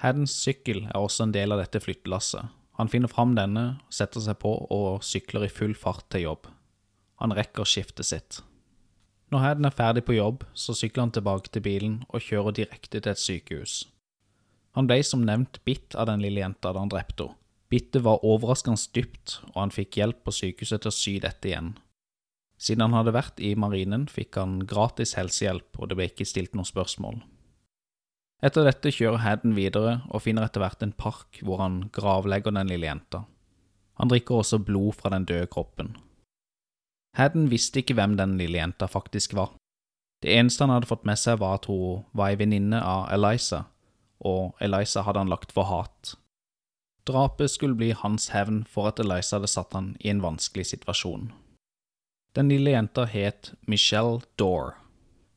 Haddens 0.04 0.36
sykkel 0.36 0.86
er 0.86 1.00
også 1.00 1.28
en 1.28 1.36
del 1.36 1.56
av 1.56 1.60
dette 1.64 1.80
flyttelasset. 1.84 2.52
Han 2.80 2.92
finner 2.92 3.12
fram 3.12 3.36
denne, 3.36 3.78
setter 3.88 4.24
seg 4.24 4.40
på 4.44 4.52
og 4.72 5.04
sykler 5.04 5.48
i 5.48 5.52
full 5.52 5.76
fart 5.80 6.08
til 6.12 6.26
jobb. 6.26 6.50
Han 7.24 7.36
rekker 7.36 7.68
skiftet 7.68 8.08
sitt. 8.08 8.42
Når 9.32 9.44
Hadden 9.44 9.68
er 9.68 9.76
ferdig 9.76 10.04
på 10.08 10.16
jobb, 10.16 10.44
så 10.54 10.76
sykler 10.76 11.08
han 11.08 11.16
tilbake 11.16 11.52
til 11.52 11.64
bilen 11.64 12.00
og 12.10 12.24
kjører 12.24 12.56
direkte 12.60 13.00
til 13.00 13.12
et 13.12 13.20
sykehus. 13.24 13.78
Han 14.76 14.88
ble 14.90 15.00
som 15.08 15.24
nevnt 15.24 15.62
bitt 15.68 15.96
av 15.96 16.10
den 16.12 16.24
lille 16.24 16.44
jenta 16.44 16.74
da 16.74 16.84
han 16.84 16.92
drepte 16.92 17.30
henne. 17.30 17.40
Bittet 17.66 18.04
var 18.06 18.22
overraskende 18.24 18.78
dypt, 18.94 19.40
og 19.56 19.56
han 19.58 19.72
fikk 19.74 19.98
hjelp 19.98 20.20
på 20.24 20.32
sykehuset 20.32 20.84
til 20.84 20.92
å 20.92 20.94
sy 20.94 21.14
dette 21.20 21.50
igjen. 21.50 21.72
Siden 22.62 22.86
han 22.86 22.94
hadde 22.94 23.16
vært 23.16 23.42
i 23.42 23.56
marinen, 23.58 24.06
fikk 24.08 24.38
han 24.40 24.60
gratis 24.70 25.16
helsehjelp, 25.18 25.74
og 25.80 25.90
det 25.90 25.98
ble 25.98 26.08
ikke 26.12 26.28
stilt 26.30 26.54
noen 26.56 26.70
spørsmål. 26.70 27.24
Etter 28.46 28.68
dette 28.68 28.94
kjører 28.94 29.24
Hadden 29.24 29.58
videre 29.58 29.98
og 30.12 30.24
finner 30.28 30.46
etter 30.46 30.62
hvert 30.62 30.84
en 30.86 30.94
park 30.94 31.40
hvor 31.42 31.64
han 31.64 31.88
gravlegger 31.96 32.54
den 32.54 32.70
lille 32.70 32.86
jenta. 32.88 33.24
Han 33.98 34.12
drikker 34.12 34.42
også 34.44 34.62
blod 34.62 35.00
fra 35.00 35.12
den 35.16 35.26
døde 35.26 35.48
kroppen. 35.52 35.96
Hadden 37.18 37.48
visste 37.52 37.82
ikke 37.82 37.96
hvem 37.98 38.18
den 38.20 38.36
lille 38.38 38.60
jenta 38.60 38.90
faktisk 38.92 39.34
var. 39.34 39.56
Det 40.22 40.36
eneste 40.36 40.66
han 40.66 40.74
hadde 40.76 40.90
fått 40.90 41.06
med 41.08 41.20
seg, 41.20 41.40
var 41.40 41.60
at 41.60 41.68
hun 41.72 42.04
var 42.14 42.32
ei 42.32 42.40
venninne 42.40 42.82
av 42.84 43.08
Eliza, 43.16 43.66
og 44.20 44.56
Eliza 44.62 45.02
hadde 45.02 45.20
han 45.20 45.32
lagt 45.32 45.52
for 45.52 45.68
hat. 45.70 46.16
Drapet 47.06 47.52
skulle 47.52 47.78
bli 47.78 47.92
hans 47.92 48.30
hevn 48.34 48.64
for 48.70 48.90
at 48.90 49.00
Eliza 49.00 49.38
hadde 49.38 49.52
satt 49.52 49.74
han 49.74 49.96
i 50.00 50.10
en 50.10 50.24
vanskelig 50.24 50.66
situasjon. 50.72 51.32
Den 52.36 52.50
lille 52.50 52.74
jenta 52.74 53.06
het 53.06 53.54
Michelle 53.68 54.22
Dore. 54.40 54.74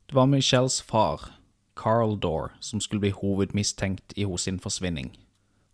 Det 0.08 0.14
var 0.14 0.26
Michelles 0.26 0.80
far, 0.82 1.30
Carl 1.76 2.16
Dore, 2.18 2.50
som 2.60 2.80
skulle 2.80 3.00
bli 3.00 3.10
hovedmistenkt 3.10 4.16
i 4.16 4.24
hos 4.24 4.48
sin 4.48 4.58
forsvinning. 4.58 5.12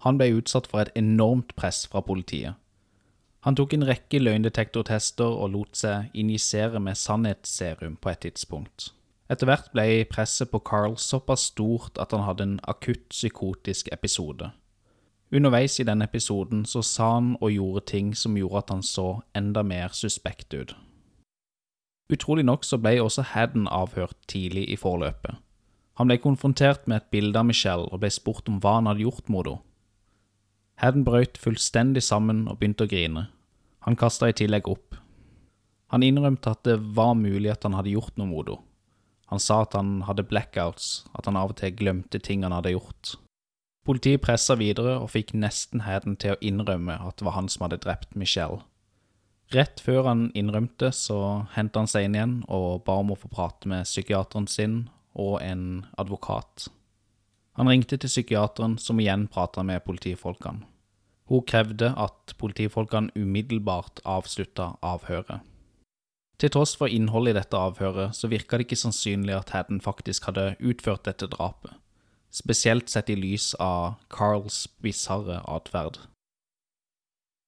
Han 0.05 0.19
ble 0.19 0.35
utsatt 0.37 0.67
for 0.67 0.83
et 0.83 0.93
enormt 0.99 1.55
press 1.57 1.87
fra 1.87 2.03
politiet. 2.05 2.59
Han 3.45 3.57
tok 3.57 3.73
en 3.73 3.87
rekke 3.87 4.19
løgndetektortester 4.19 5.29
og 5.29 5.51
lot 5.53 5.77
seg 5.77 6.13
injisere 6.17 6.81
med 6.81 6.97
sannhetsserum 6.97 7.97
på 7.97 8.11
et 8.11 8.23
tidspunkt. 8.25 8.91
Etter 9.35 9.49
hvert 9.51 9.73
ble 9.75 10.05
presset 10.07 10.53
på 10.53 10.61
Carl 10.63 10.93
såpass 11.01 11.49
stort 11.51 11.99
at 11.99 12.13
han 12.15 12.23
hadde 12.23 12.45
en 12.47 12.59
akutt 12.71 13.09
psykotisk 13.11 13.89
episode. 13.91 14.53
Underveis 15.35 15.81
i 15.83 15.87
denne 15.89 16.07
episoden 16.07 16.61
så 16.71 16.85
sa 16.87 17.09
han 17.17 17.33
og 17.41 17.51
gjorde 17.51 17.81
ting 17.91 18.13
som 18.15 18.37
gjorde 18.39 18.61
at 18.61 18.69
han 18.71 18.85
så 18.87 19.09
enda 19.35 19.65
mer 19.67 19.91
suspekt 19.91 20.55
ut. 20.55 20.77
Utrolig 22.13 22.45
nok 22.47 22.63
så 22.69 22.79
ble 22.79 23.01
også 23.03 23.25
Hadden 23.33 23.67
avhørt 23.67 24.15
tidlig 24.31 24.69
i 24.71 24.77
forløpet. 24.79 25.41
Han 25.99 26.11
ble 26.11 26.19
konfrontert 26.23 26.87
med 26.87 27.01
et 27.01 27.11
bilde 27.11 27.41
av 27.41 27.49
Michelle 27.49 27.89
og 27.91 28.05
ble 28.05 28.11
spurt 28.15 28.47
om 28.51 28.61
hva 28.63 28.77
han 28.79 28.91
hadde 28.91 29.03
gjort 29.03 29.33
mot 29.33 29.49
henne. 29.49 29.63
Hadden 30.79 31.07
brøt 31.07 31.39
fullstendig 31.39 32.03
sammen 32.03 32.47
og 32.51 32.61
begynte 32.61 32.87
å 32.87 32.91
grine. 32.91 33.27
Han 33.87 33.99
kasta 33.99 34.29
i 34.31 34.37
tillegg 34.37 34.69
opp. 34.71 34.95
Han 35.91 36.03
innrømte 36.03 36.51
at 36.51 36.63
det 36.67 36.79
var 36.95 37.15
mulig 37.19 37.51
at 37.51 37.67
han 37.67 37.75
hadde 37.79 37.95
gjort 37.95 38.15
noe 38.19 38.31
mot 38.31 38.47
henne. 38.47 38.63
Han 39.33 39.41
sa 39.41 39.63
at 39.65 39.75
han 39.77 40.03
hadde 40.09 40.27
blackouts, 40.29 41.05
at 41.15 41.27
han 41.27 41.39
av 41.41 41.55
og 41.55 41.59
til 41.61 41.75
glemte 41.77 42.21
ting 42.21 42.45
han 42.45 42.53
hadde 42.53 42.75
gjort. 42.75 43.17
Politiet 43.85 44.23
pressa 44.25 44.57
videre 44.57 44.97
og 44.97 45.11
fikk 45.13 45.35
nesten 45.37 45.83
Hadden 45.85 46.17
til 46.21 46.35
å 46.35 46.41
innrømme 46.41 46.97
at 47.05 47.19
det 47.19 47.27
var 47.27 47.37
han 47.37 47.51
som 47.53 47.67
hadde 47.67 47.83
drept 47.85 48.17
Michelle. 48.17 48.63
Rett 49.53 49.81
før 49.85 50.09
han 50.09 50.31
innrømte, 50.33 50.89
så 50.97 51.45
hentet 51.53 51.83
han 51.83 51.91
seg 51.91 52.07
inn 52.07 52.17
igjen 52.17 52.37
og 52.49 52.85
ba 52.87 52.97
om 53.03 53.13
å 53.13 53.19
få 53.19 53.29
prate 53.29 53.69
med 53.69 53.85
psykiateren 53.85 54.49
sin 54.49 54.79
og 55.13 55.37
en 55.45 55.85
advokat. 56.01 56.71
Han 57.55 57.69
ringte 57.71 57.99
til 58.01 58.11
psykiateren, 58.11 58.79
som 58.83 58.99
igjen 58.99 59.29
prata 59.31 59.63
med 59.63 59.85
politifolkene. 59.85 60.65
Hun 61.31 61.45
krevde 61.47 61.93
at 61.97 62.35
politifolkene 62.41 63.13
umiddelbart 63.17 64.03
avslutta 64.05 64.75
avhøret. 64.85 65.45
Til 66.39 66.51
tross 66.51 66.75
for 66.77 66.91
innholdet 66.91 67.35
i 67.35 67.39
dette 67.39 67.59
avhøret, 67.59 68.17
så 68.17 68.29
virka 68.31 68.59
det 68.59 68.67
ikke 68.67 68.81
sannsynlig 68.81 69.37
at 69.37 69.53
Haddon 69.55 69.81
faktisk 69.81 70.27
hadde 70.27 70.57
utført 70.59 71.05
dette 71.07 71.29
drapet, 71.31 71.77
spesielt 72.35 72.91
sett 72.91 73.13
i 73.13 73.19
lys 73.19 73.53
av 73.63 73.95
Carls 74.11 74.65
bisarre 74.83 75.41
atferd. 75.47 76.01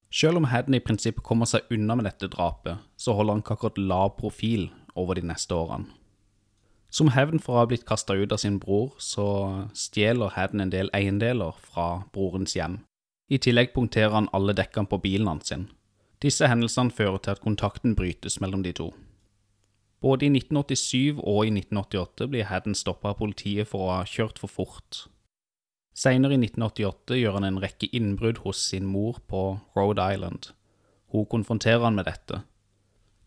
Selv 0.07 0.39
om 0.39 0.47
Haddon 0.47 0.77
i 0.77 0.83
prinsippet 0.83 1.25
kommer 1.27 1.49
seg 1.49 1.67
unna 1.73 1.97
med 1.99 2.07
dette 2.07 2.29
drapet, 2.31 2.79
så 2.95 3.13
holder 3.17 3.35
han 3.35 3.43
ikke 3.43 3.57
akkurat 3.57 3.81
lav 3.91 4.15
profil 4.19 4.69
over 4.95 5.19
de 5.19 5.27
neste 5.27 5.55
årene. 5.55 5.91
Som 6.89 7.11
hevn 7.11 7.41
for 7.43 7.57
å 7.57 7.63
ha 7.65 7.67
blitt 7.67 7.83
kasta 7.85 8.15
ut 8.15 8.31
av 8.31 8.39
sin 8.39 8.61
bror, 8.63 8.93
så 8.97 9.67
stjeler 9.75 10.31
Haddon 10.37 10.63
en 10.63 10.71
del 10.71 10.87
eiendeler 10.95 11.59
fra 11.59 12.05
brorens 12.15 12.55
hjem. 12.55 12.79
I 13.27 13.41
tillegg 13.43 13.73
punkterer 13.75 14.15
han 14.15 14.29
alle 14.31 14.55
dekkene 14.55 14.87
på 14.87 15.01
bilen 15.03 15.27
hans 15.27 15.51
sin. 15.51 15.67
Disse 16.23 16.47
hendelsene 16.49 16.93
fører 16.93 17.19
til 17.21 17.35
at 17.35 17.43
kontakten 17.43 17.93
brytes 17.95 18.39
mellom 18.41 18.63
de 18.65 18.73
to. 18.73 18.87
Både 20.01 20.25
i 20.25 20.29
1987 20.29 21.21
og 21.21 21.45
i 21.45 21.51
1988 21.53 22.27
blir 22.29 22.49
Hadden 22.49 22.77
stoppa 22.77 23.13
av 23.13 23.19
politiet 23.21 23.69
for 23.69 23.85
å 23.85 23.93
ha 23.99 24.03
kjørt 24.05 24.41
for 24.41 24.49
fort. 24.49 25.05
Senere 25.97 26.35
i 26.35 26.41
1988 26.41 27.17
gjør 27.17 27.39
han 27.39 27.47
en 27.47 27.61
rekke 27.61 27.89
innbrudd 27.97 28.43
hos 28.43 28.61
sin 28.69 28.85
mor 28.85 29.17
på 29.29 29.59
Rhode 29.77 30.03
Island. 30.13 30.51
Hun 31.13 31.25
konfronterer 31.25 31.85
han 31.87 31.97
med 31.97 32.05
dette. 32.05 32.43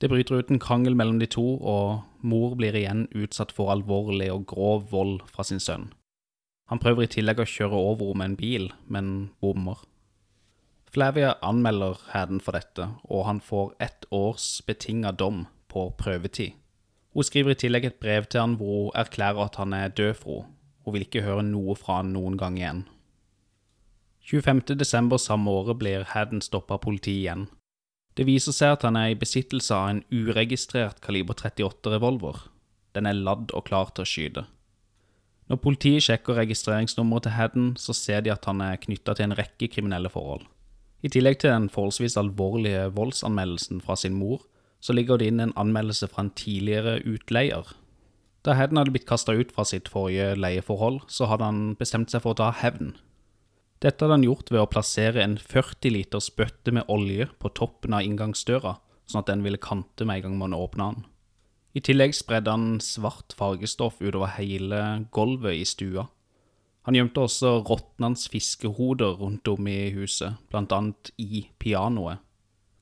Det 0.01 0.09
bryter 0.09 0.39
ut 0.39 0.51
en 0.51 0.63
krangel 0.63 0.95
mellom 0.97 1.19
de 1.21 1.27
to, 1.29 1.45
og 1.59 2.07
mor 2.23 2.55
blir 2.57 2.77
igjen 2.79 3.09
utsatt 3.11 3.51
for 3.53 3.73
alvorlig 3.75 4.31
og 4.33 4.47
grov 4.49 4.87
vold 4.93 5.19
fra 5.29 5.45
sin 5.45 5.61
sønn. 5.61 5.91
Han 6.71 6.79
prøver 6.79 7.05
i 7.05 7.11
tillegg 7.11 7.43
å 7.43 7.49
kjøre 7.51 7.75
over 7.75 8.13
henne 8.13 8.21
med 8.23 8.31
en 8.31 8.39
bil, 8.39 8.71
men 8.87 9.09
bommer. 9.43 9.83
Flavia 10.91 11.37
anmelder 11.47 12.01
Hadden 12.11 12.41
for 12.43 12.57
dette, 12.59 12.89
og 13.07 13.27
han 13.29 13.41
får 13.41 13.75
ett 13.79 14.07
års 14.11 14.63
betinga 14.67 15.13
dom 15.13 15.45
på 15.71 15.85
prøvetid. 15.99 16.57
Hun 17.15 17.27
skriver 17.27 17.55
i 17.55 17.59
tillegg 17.63 17.87
et 17.87 18.01
brev 18.03 18.27
til 18.27 18.43
han 18.43 18.57
hvor 18.59 18.89
hun 18.89 18.99
erklærer 18.99 19.45
at 19.45 19.59
han 19.63 19.75
er 19.75 19.95
død 19.95 20.15
for 20.19 20.43
henne. 20.43 20.57
Hun 20.81 20.95
vil 20.95 21.03
ikke 21.05 21.21
høre 21.23 21.43
noe 21.45 21.75
fra 21.77 21.99
han 21.99 22.15
noen 22.15 22.39
gang 22.41 22.55
igjen. 22.57 22.79
25. 24.25 24.79
desember 24.81 25.21
samme 25.21 25.53
året 25.53 25.77
blir 25.79 26.07
Hadden 26.09 26.41
stoppa 26.41 26.79
av 26.79 26.81
politiet 26.87 27.19
igjen. 27.19 27.43
Det 28.17 28.25
viser 28.27 28.57
seg 28.57 28.75
at 28.75 28.87
han 28.89 28.97
er 28.97 29.13
i 29.13 29.19
besittelse 29.21 29.77
av 29.77 29.91
en 29.91 30.01
uregistrert 30.11 31.03
kaliber 31.05 31.37
38 31.37 31.93
revolver. 31.93 32.47
Den 32.97 33.07
er 33.07 33.19
ladd 33.19 33.53
og 33.53 33.67
klar 33.69 33.93
til 33.93 34.07
å 34.07 34.09
skyte. 34.09 34.47
Når 35.53 35.61
politiet 35.63 36.07
sjekker 36.09 36.41
registreringsnummeret 36.41 37.29
til 37.29 37.37
Hadden, 37.37 37.69
så 37.77 37.95
ser 37.95 38.25
de 38.25 38.33
at 38.33 38.49
han 38.49 38.65
er 38.65 38.81
knytta 38.81 39.15
til 39.15 39.29
en 39.29 39.37
rekke 39.39 39.69
kriminelle 39.69 40.11
forhold. 40.11 40.49
I 41.01 41.09
tillegg 41.09 41.41
til 41.41 41.53
den 41.53 41.69
forholdsvis 41.73 42.19
alvorlige 42.21 42.91
voldsanmeldelsen 42.97 43.81
fra 43.85 43.97
sin 43.97 44.17
mor, 44.19 44.43
så 44.81 44.93
ligger 44.97 45.21
det 45.21 45.31
inn 45.31 45.41
en 45.41 45.57
anmeldelse 45.61 46.09
fra 46.09 46.27
en 46.27 46.35
tidligere 46.37 47.01
utleier. 47.09 47.65
Da 48.45 48.57
Hedden 48.57 48.81
hadde 48.81 48.93
blitt 48.95 49.09
kasta 49.09 49.35
ut 49.37 49.53
fra 49.53 49.67
sitt 49.69 49.89
forrige 49.93 50.33
leieforhold, 50.41 51.03
så 51.09 51.29
hadde 51.29 51.49
han 51.49 51.63
bestemt 51.81 52.13
seg 52.13 52.25
for 52.25 52.33
å 52.33 52.41
ta 52.41 52.51
hevn. 52.63 52.95
Dette 53.81 54.05
hadde 54.05 54.19
han 54.19 54.25
gjort 54.25 54.53
ved 54.53 54.61
å 54.61 54.69
plassere 54.69 55.23
en 55.25 55.39
40 55.41 55.93
liters 55.93 56.29
bøtte 56.37 56.73
med 56.77 56.89
olje 56.93 57.29
på 57.41 57.53
toppen 57.57 57.97
av 57.97 58.05
inngangsdøra, 58.05 58.77
sånn 59.09 59.23
at 59.23 59.31
den 59.33 59.45
ville 59.45 59.61
kante 59.61 60.05
med 60.05 60.21
en 60.21 60.29
gang 60.29 60.39
man 60.41 60.57
åpna 60.57 60.93
den. 60.93 61.07
I 61.77 61.81
tillegg 61.87 62.17
spredde 62.17 62.53
han 62.53 62.81
svart 62.83 63.33
fargestoff 63.39 64.01
utover 64.03 64.35
hele 64.37 65.07
gulvet 65.15 65.61
i 65.61 65.69
stua, 65.69 66.09
han 66.89 66.97
gjemte 66.97 67.21
også 67.27 67.59
råtnende 67.69 68.31
fiskehoder 68.33 69.19
rundt 69.21 69.49
om 69.49 69.69
i 69.69 69.91
huset, 69.93 70.39
blant 70.49 70.73
annet 70.73 71.13
i 71.21 71.45
pianoet. 71.61 72.23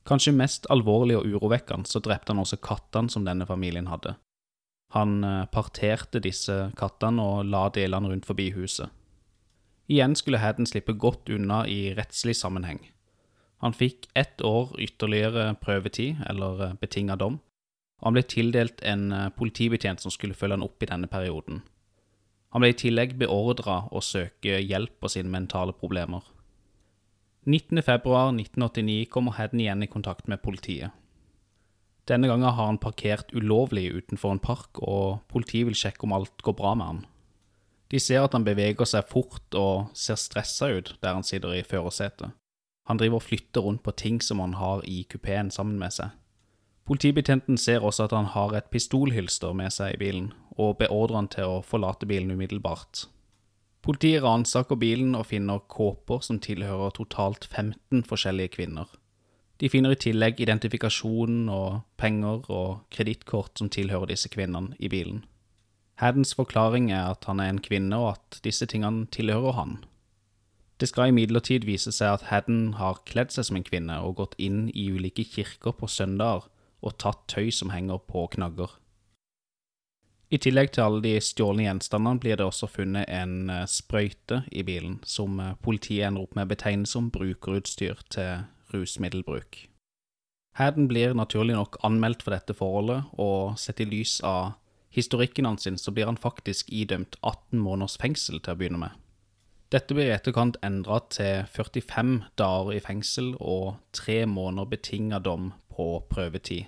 Kanskje 0.07 0.33
mest 0.33 0.65
alvorlig 0.73 1.19
og 1.19 1.27
urovekkende 1.27 1.89
så 1.89 2.01
drepte 2.01 2.33
han 2.33 2.41
også 2.41 2.61
kattene 2.63 3.11
som 3.11 3.27
denne 3.27 3.45
familien 3.45 3.89
hadde. 3.91 4.15
Han 4.95 5.19
eh, 5.23 5.43
parterte 5.53 6.21
disse 6.23 6.71
kattene 6.79 7.21
og 7.21 7.49
la 7.51 7.67
delene 7.75 8.09
rundt 8.09 8.25
forbi 8.25 8.49
huset. 8.55 8.89
Igjen 9.89 10.15
skulle 10.17 10.41
Hadden 10.41 10.69
slippe 10.69 10.93
godt 10.93 11.29
unna 11.33 11.63
i 11.67 11.93
rettslig 11.97 12.35
sammenheng. 12.37 12.79
Han 13.59 13.75
fikk 13.75 14.07
ett 14.15 14.41
år 14.41 14.71
ytterligere 14.79 15.55
prøvetid, 15.61 16.23
eller 16.29 16.63
eh, 16.63 16.75
betinga 16.81 17.19
dom, 17.19 17.39
og 17.99 18.07
han 18.07 18.17
ble 18.17 18.23
tildelt 18.23 18.81
en 18.81 19.11
eh, 19.11 19.29
politibetjent 19.35 20.01
som 20.01 20.13
skulle 20.13 20.37
følge 20.37 20.57
han 20.57 20.65
opp 20.65 20.81
i 20.81 20.89
denne 20.89 21.11
perioden. 21.11 21.61
Han 22.53 22.63
ble 22.63 22.71
i 22.73 22.77
tillegg 22.77 23.13
beordra 23.19 23.83
å 23.93 24.01
søke 24.01 24.57
hjelp 24.57 24.95
på 25.01 25.11
sine 25.13 25.29
mentale 25.29 25.75
problemer. 25.77 26.23
19.2.1989 27.49 29.05
kommer 29.13 29.37
Hedden 29.37 29.61
igjen 29.63 29.85
i 29.85 29.91
kontakt 29.91 30.27
med 30.27 30.41
politiet. 30.41 30.91
Denne 32.09 32.27
gangen 32.29 32.49
har 32.49 32.57
han 32.65 32.81
parkert 32.81 33.29
ulovlig 33.37 33.91
utenfor 33.93 34.33
en 34.33 34.41
park, 34.41 34.81
og 34.81 35.21
politiet 35.29 35.69
vil 35.69 35.77
sjekke 35.77 36.07
om 36.07 36.15
alt 36.17 36.41
går 36.45 36.57
bra 36.57 36.73
med 36.77 36.89
han. 36.89 37.01
De 37.89 38.01
ser 38.01 38.25
at 38.25 38.33
han 38.37 38.45
beveger 38.45 38.85
seg 38.85 39.05
fort 39.09 39.55
og 39.57 39.89
ser 39.97 40.17
stressa 40.17 40.69
ut 40.73 40.95
der 41.01 41.17
han 41.17 41.25
sitter 41.25 41.55
i 41.57 41.65
førersetet. 41.65 42.33
Han 42.89 42.97
driver 42.97 43.21
og 43.21 43.25
flytter 43.25 43.65
rundt 43.65 43.83
på 43.85 43.93
ting 43.97 44.17
som 44.25 44.41
han 44.41 44.55
har 44.57 44.81
i 44.89 45.03
kupeen 45.09 45.51
sammen 45.53 45.77
med 45.81 45.93
seg. 45.93 46.13
Politibetjenten 46.89 47.57
ser 47.61 47.83
også 47.85 48.07
at 48.07 48.13
han 48.17 48.31
har 48.33 48.55
et 48.57 48.69
pistolhylster 48.73 49.53
med 49.53 49.69
seg 49.75 49.93
i 49.93 49.99
bilen, 50.01 50.31
og 50.57 50.79
beordrer 50.79 51.19
han 51.19 51.27
til 51.29 51.45
å 51.45 51.59
forlate 51.61 52.09
bilen 52.09 52.33
umiddelbart. 52.33 53.03
Politiet 53.85 54.23
ransaker 54.25 54.79
bilen 54.81 55.13
og 55.13 55.27
finner 55.29 55.61
kåper 55.69 56.25
som 56.25 56.39
tilhører 56.41 56.95
totalt 56.97 57.45
15 57.45 58.01
forskjellige 58.09 58.55
kvinner. 58.57 58.89
De 59.61 59.69
finner 59.69 59.93
i 59.93 60.01
tillegg 60.01 60.41
identifikasjon 60.41 61.45
og 61.53 61.85
penger 62.01 62.49
og 62.49 62.81
kredittkort 62.89 63.61
som 63.61 63.69
tilhører 63.69 64.09
disse 64.09 64.33
kvinnene, 64.33 64.73
i 64.79 64.89
bilen. 64.89 65.21
Haddens 66.01 66.33
forklaring 66.33 66.89
er 66.89 67.11
at 67.13 67.29
han 67.29 67.39
er 67.39 67.53
en 67.53 67.61
kvinne, 67.61 68.01
og 68.01 68.15
at 68.17 68.41
disse 68.41 68.65
tingene 68.65 69.05
tilhører 69.13 69.59
han. 69.61 69.81
Det 70.81 70.89
skal 70.89 71.13
imidlertid 71.13 71.69
vise 71.69 71.93
seg 71.93 72.17
at 72.17 72.31
Hadden 72.33 72.79
har 72.81 73.03
kledd 73.05 73.35
seg 73.35 73.45
som 73.45 73.59
en 73.59 73.67
kvinne 73.67 74.01
og 74.01 74.23
gått 74.23 74.39
inn 74.41 74.71
i 74.73 74.89
ulike 74.89 75.27
kirker 75.27 75.77
på 75.77 75.85
søndager 75.85 76.49
og 76.81 76.97
tatt 77.01 77.25
tøy 77.31 77.49
som 77.51 77.73
henger 77.73 78.01
på 78.09 78.27
knagger. 78.35 78.75
I 80.29 80.37
tillegg 80.37 80.75
til 80.75 80.85
alle 80.85 81.01
de 81.01 81.15
stjålne 81.25 81.65
gjenstandene 81.65 82.21
blir 82.21 82.37
det 82.37 82.45
også 82.45 82.69
funnet 82.69 83.09
en 83.09 83.49
eh, 83.49 83.65
sprøyte 83.65 84.43
i 84.53 84.61
bilen, 84.61 84.99
som 85.01 85.39
eh, 85.41 85.55
politiet 85.65 86.05
ender 86.05 86.27
opp 86.27 86.37
med 86.37 86.45
å 86.45 86.51
betegne 86.51 86.85
som 86.85 87.09
brukerutstyr 87.09 88.03
til 88.13 88.45
rusmiddelbruk. 88.69 89.63
Hadden 90.59 90.89
blir 90.91 91.15
naturlig 91.17 91.55
nok 91.57 91.79
anmeldt 91.87 92.21
for 92.21 92.35
dette 92.35 92.53
forholdet, 92.53 93.09
og 93.17 93.57
sett 93.57 93.81
i 93.81 93.89
lys 93.89 94.19
av 94.21 94.59
historikken 94.93 95.49
hans, 95.49 95.65
så 95.81 95.93
blir 95.95 96.05
han 96.05 96.17
faktisk 96.17 96.69
idømt 96.69 97.17
18 97.21 97.57
måneders 97.57 97.97
fengsel 97.97 98.37
til 98.37 98.53
å 98.53 98.59
begynne 98.59 98.83
med. 98.85 98.97
Dette 99.73 99.93
blir 99.93 100.09
i 100.09 100.15
etterkant 100.15 100.57
endra 100.65 100.97
til 101.13 101.45
45 101.49 102.15
dager 102.41 102.73
i 102.73 102.81
fengsel 102.81 103.35
og 103.37 103.77
tre 103.93 104.23
måneder 104.25 104.69
betinga 104.71 105.19
dom 105.21 105.51
på 105.79 105.87
prøvetid. 106.11 106.67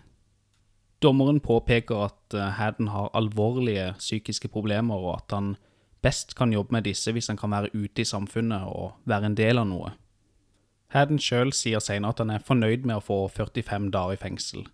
Dommeren 1.04 1.42
påpeker 1.44 2.06
at 2.06 2.36
Haddon 2.56 2.92
har 2.94 3.12
alvorlige 3.18 3.92
psykiske 3.98 4.48
problemer, 4.54 4.96
og 4.96 5.16
at 5.18 5.36
han 5.36 5.56
best 6.02 6.36
kan 6.38 6.54
jobbe 6.54 6.72
med 6.78 6.86
disse 6.88 7.12
hvis 7.12 7.28
han 7.28 7.38
kan 7.38 7.52
være 7.52 7.74
ute 7.76 8.02
i 8.02 8.08
samfunnet 8.08 8.70
og 8.70 8.94
være 9.06 9.32
en 9.32 9.38
del 9.38 9.62
av 9.62 9.68
noe. 9.70 9.92
Haddon 10.92 11.22
sjøl 11.24 11.54
sier 11.56 11.80
senere 11.84 12.16
at 12.16 12.22
han 12.24 12.34
er 12.34 12.46
fornøyd 12.46 12.86
med 12.88 13.00
å 13.00 13.06
få 13.06 13.20
45 13.32 13.92
dager 13.94 14.18
i 14.18 14.22
fengsel. 14.22 14.66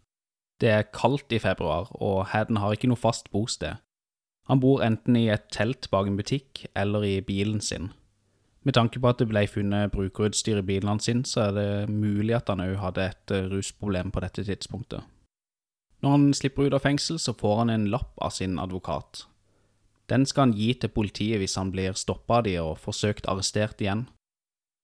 Det 0.61 0.71
er 0.73 0.89
kaldt 0.89 1.33
i 1.35 1.39
februar, 1.39 1.91
og 1.93 2.31
Haddon 2.31 2.57
har 2.63 2.73
ikke 2.73 2.89
noe 2.89 2.99
fast 2.99 3.29
bosted. 3.31 3.77
Han 4.49 4.61
bor 4.63 4.81
enten 4.81 5.17
i 5.19 5.27
et 5.29 5.49
telt 5.53 5.89
bak 5.91 6.07
en 6.09 6.17
butikk 6.17 6.65
eller 6.73 7.05
i 7.05 7.19
bilen 7.21 7.61
sin. 7.61 7.91
Med 8.67 8.75
tanke 8.75 8.99
på 8.99 9.07
at 9.07 9.21
det 9.21 9.29
ble 9.31 9.45
funnet 9.47 9.93
brukerutstyr 9.93 10.57
i 10.59 10.65
bilen 10.67 10.99
sin, 10.99 11.21
så 11.23 11.45
er 11.45 11.53
det 11.55 11.69
mulig 11.87 12.33
at 12.35 12.49
han 12.51 12.59
òg 12.59 12.73
hadde 12.81 13.05
et 13.13 13.31
eh, 13.31 13.45
rusproblem 13.47 14.11
på 14.11 14.19
dette 14.19 14.43
tidspunktet. 14.43 15.05
Når 16.03 16.13
han 16.13 16.25
slipper 16.35 16.67
ut 16.67 16.75
av 16.75 16.83
fengsel, 16.83 17.15
så 17.15 17.31
får 17.31 17.61
han 17.61 17.71
en 17.71 17.85
lapp 17.93 18.19
av 18.19 18.33
sin 18.35 18.59
advokat. 18.59 19.23
Den 20.11 20.27
skal 20.27 20.49
han 20.49 20.57
gi 20.57 20.73
til 20.75 20.91
politiet 20.91 21.39
hvis 21.39 21.55
han 21.55 21.71
blir 21.71 21.95
stoppa 21.95 22.41
av 22.41 22.43
de 22.47 22.57
og 22.59 22.75
forsøkt 22.83 23.29
arrestert 23.31 23.79
igjen. 23.79 24.03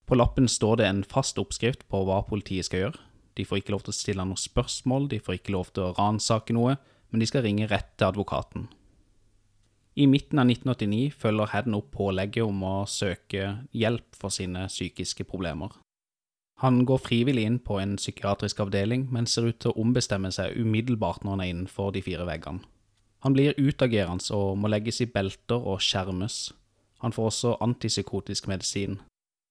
På 0.08 0.16
lappen 0.16 0.48
står 0.48 0.80
det 0.80 0.88
en 0.88 1.04
fast 1.04 1.40
oppskrift 1.40 1.84
på 1.92 2.06
hva 2.08 2.22
politiet 2.28 2.70
skal 2.70 2.86
gjøre. 2.86 3.04
De 3.36 3.44
får 3.48 3.62
ikke 3.62 3.76
lov 3.76 3.84
til 3.84 3.92
å 3.92 3.98
stille 4.00 4.28
noen 4.28 4.40
spørsmål, 4.40 5.10
de 5.12 5.20
får 5.20 5.42
ikke 5.42 5.56
lov 5.58 5.74
til 5.76 5.90
å 5.90 5.94
ransake 6.00 6.56
noe, 6.56 6.78
men 7.12 7.20
de 7.20 7.28
skal 7.28 7.44
ringe 7.44 7.68
rett 7.68 7.92
til 7.98 8.14
advokaten. 8.14 8.70
I 9.96 10.08
midten 10.10 10.40
av 10.42 10.50
1989 10.50 11.14
følger 11.22 11.52
Hadden 11.52 11.76
opp 11.78 11.92
pålegget 11.94 12.48
om 12.48 12.64
å 12.66 12.76
søke 12.90 13.50
hjelp 13.78 14.16
for 14.18 14.34
sine 14.34 14.66
psykiske 14.72 15.26
problemer. 15.30 15.70
Han 16.64 16.82
går 16.90 17.02
frivillig 17.04 17.44
inn 17.46 17.60
på 17.62 17.78
en 17.82 17.98
psykiatrisk 18.00 18.64
avdeling, 18.64 19.06
men 19.14 19.28
ser 19.30 19.50
ut 19.52 19.60
til 19.62 19.74
å 19.74 19.84
ombestemme 19.84 20.32
seg 20.34 20.58
umiddelbart 20.58 21.22
når 21.24 21.36
han 21.36 21.44
er 21.44 21.52
innenfor 21.52 21.92
de 21.94 22.02
fire 22.06 22.26
veggene. 22.26 22.64
Han 23.24 23.36
blir 23.38 23.58
utagerende 23.58 24.36
og 24.36 24.58
må 24.60 24.72
legges 24.72 25.02
i 25.04 25.08
belter 25.08 25.62
og 25.62 25.82
skjermes. 25.82 26.54
Han 27.04 27.14
får 27.14 27.30
også 27.30 27.54
antipsykotisk 27.64 28.50
medisin. 28.50 28.98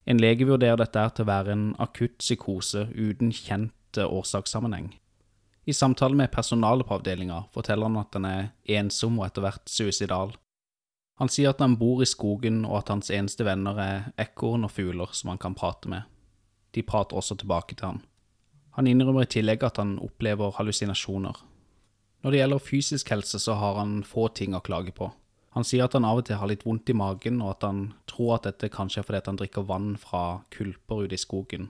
En 0.05 0.19
lege 0.19 0.45
vurderer 0.45 0.81
dette 0.81 1.05
til 1.15 1.23
å 1.23 1.29
være 1.29 1.55
en 1.55 1.65
akutt 1.81 2.19
psykose 2.19 2.89
uten 2.91 3.31
kjent 3.31 4.01
årsakssammenheng. 4.03 4.91
I 5.65 5.73
samtale 5.73 6.15
med 6.15 6.31
personalet 6.31 6.87
på 6.87 6.97
avdelinga 6.97 7.43
forteller 7.55 7.87
han 7.87 8.01
at 8.01 8.15
han 8.17 8.25
er 8.27 8.47
ensom 8.79 9.19
og 9.19 9.29
etter 9.29 9.45
hvert 9.45 9.69
suicidal. 9.71 10.33
Han 11.21 11.29
sier 11.31 11.53
at 11.53 11.61
han 11.63 11.77
bor 11.79 12.01
i 12.03 12.09
skogen, 12.09 12.63
og 12.65 12.81
at 12.81 12.89
hans 12.91 13.11
eneste 13.13 13.45
venner 13.47 13.79
er 13.79 14.09
ekorn 14.19 14.65
og 14.67 14.73
fugler 14.73 15.13
som 15.15 15.31
han 15.31 15.39
kan 15.39 15.55
prate 15.55 15.87
med. 15.87 16.03
De 16.75 16.83
prater 16.83 17.15
også 17.15 17.37
tilbake 17.39 17.77
til 17.77 17.93
han. 17.93 18.01
Han 18.75 18.89
innrømmer 18.89 19.23
i 19.27 19.29
tillegg 19.29 19.63
at 19.63 19.77
han 19.77 19.99
opplever 20.01 20.55
hallusinasjoner. 20.57 21.37
Når 22.23 22.31
det 22.31 22.39
gjelder 22.39 22.63
fysisk 22.65 23.11
helse, 23.13 23.39
så 23.39 23.55
har 23.59 23.77
han 23.77 24.01
få 24.07 24.27
ting 24.33 24.55
å 24.57 24.63
klage 24.65 24.95
på. 24.95 25.11
Han 25.53 25.67
sier 25.67 25.85
at 25.85 25.93
han 25.93 26.07
av 26.07 26.23
og 26.23 26.25
til 26.25 26.39
har 26.41 26.49
litt 26.49 26.65
vondt 26.65 26.89
i 26.89 26.97
magen, 26.97 27.39
og 27.45 27.53
at 27.53 27.67
han 27.67 27.81
tror 28.09 28.39
at 28.39 28.47
dette 28.49 28.71
kanskje 28.73 29.03
er 29.03 29.07
fordi 29.07 29.21
han 29.29 29.39
drikker 29.39 29.67
vann 29.69 29.93
fra 30.01 30.41
kulper 30.55 31.05
ute 31.05 31.15
i 31.19 31.21
skogen. 31.21 31.69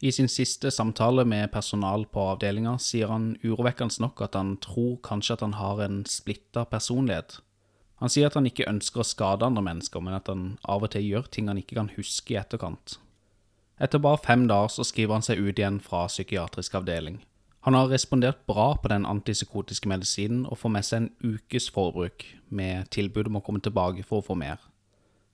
I 0.00 0.12
sin 0.14 0.28
siste 0.30 0.70
samtale 0.70 1.24
med 1.26 1.50
personal 1.50 2.04
på 2.06 2.22
avdelinga 2.34 2.76
sier 2.78 3.10
han 3.10 3.32
urovekkende 3.42 3.98
nok 4.04 4.22
at 4.28 4.36
han 4.38 4.54
tror 4.62 5.00
kanskje 5.02 5.34
at 5.34 5.42
han 5.42 5.56
har 5.58 5.82
en 5.82 6.04
splitta 6.06 6.62
personlighet. 6.70 7.40
Han 7.98 8.12
sier 8.12 8.30
at 8.30 8.36
han 8.38 8.46
ikke 8.46 8.68
ønsker 8.70 9.02
å 9.02 9.06
skade 9.06 9.46
andre 9.46 9.64
mennesker, 9.66 9.98
men 9.98 10.14
at 10.14 10.30
han 10.30 10.52
av 10.62 10.86
og 10.86 10.92
til 10.94 11.02
gjør 11.02 11.26
ting 11.34 11.50
han 11.50 11.58
ikke 11.58 11.80
kan 11.80 11.90
huske 11.96 12.36
i 12.36 12.38
etterkant. 12.38 13.00
Etter 13.82 14.02
bare 14.02 14.22
fem 14.22 14.46
dager 14.50 14.70
så 14.70 14.86
skriver 14.86 15.18
han 15.18 15.26
seg 15.26 15.42
ut 15.42 15.58
igjen 15.58 15.82
fra 15.82 16.06
psykiatrisk 16.06 16.78
avdeling. 16.78 17.18
Han 17.66 17.74
har 17.74 17.90
respondert 17.90 18.46
bra 18.46 18.70
på 18.78 18.90
den 18.90 19.06
antipsykotiske 19.06 19.90
medisinen 19.90 20.46
og 20.46 20.60
får 20.62 20.74
med 20.76 20.86
seg 20.86 21.02
en 21.02 21.10
ukes 21.34 21.66
forbruk, 21.74 22.22
med 22.48 22.86
tilbud 22.94 23.30
om 23.32 23.42
å 23.42 23.44
komme 23.44 23.62
tilbake 23.62 24.06
for 24.06 24.22
å 24.22 24.28
få 24.30 24.38
mer. 24.38 24.62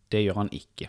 Det 0.08 0.24
gjør 0.24 0.40
han 0.40 0.52
ikke. 0.56 0.88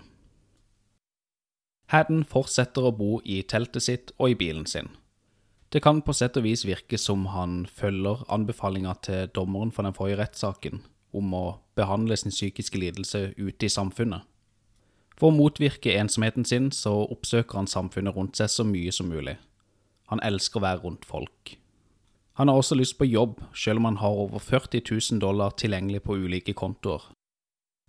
Haddon 1.93 2.23
fortsetter 2.25 2.87
å 2.87 2.93
bo 2.95 3.19
i 3.23 3.41
teltet 3.43 3.85
sitt 3.85 4.13
og 4.17 4.33
i 4.33 4.37
bilen 4.39 4.65
sin. 4.65 4.89
Det 5.69 5.81
kan 5.83 6.01
på 6.05 6.13
sett 6.15 6.37
og 6.39 6.45
vis 6.45 6.63
virke 6.65 6.97
som 6.97 7.27
han 7.33 7.65
følger 7.67 8.23
anbefalinga 8.31 8.93
til 9.05 9.27
dommeren 9.35 9.73
for 9.75 9.85
den 9.85 9.97
forrige 9.97 10.21
rettssaken 10.21 10.81
om 11.15 11.33
å 11.35 11.43
behandle 11.75 12.17
sin 12.17 12.33
psykiske 12.33 12.79
lidelse 12.79 13.33
ute 13.37 13.67
i 13.67 13.71
samfunnet. 13.71 14.23
For 15.15 15.31
å 15.31 15.35
motvirke 15.35 15.93
ensomheten 15.95 16.47
sin 16.47 16.71
så 16.75 16.93
oppsøker 17.05 17.59
han 17.59 17.69
samfunnet 17.71 18.15
rundt 18.15 18.39
seg 18.39 18.51
så 18.51 18.65
mye 18.67 18.91
som 18.91 19.11
mulig. 19.11 19.37
Han 20.11 20.21
elsker 20.23 20.59
å 20.59 20.65
være 20.65 20.83
rundt 20.83 21.05
folk. 21.07 21.55
Han 22.35 22.51
har 22.51 22.59
også 22.59 22.75
lyst 22.75 22.97
på 22.99 23.07
jobb, 23.07 23.39
selv 23.55 23.79
om 23.79 23.87
han 23.87 24.01
har 24.01 24.17
over 24.25 24.43
40 24.43 24.83
000 24.91 25.21
dollar 25.23 25.55
tilgjengelig 25.55 26.03
på 26.03 26.17
ulike 26.19 26.53
kontoer. 26.53 27.05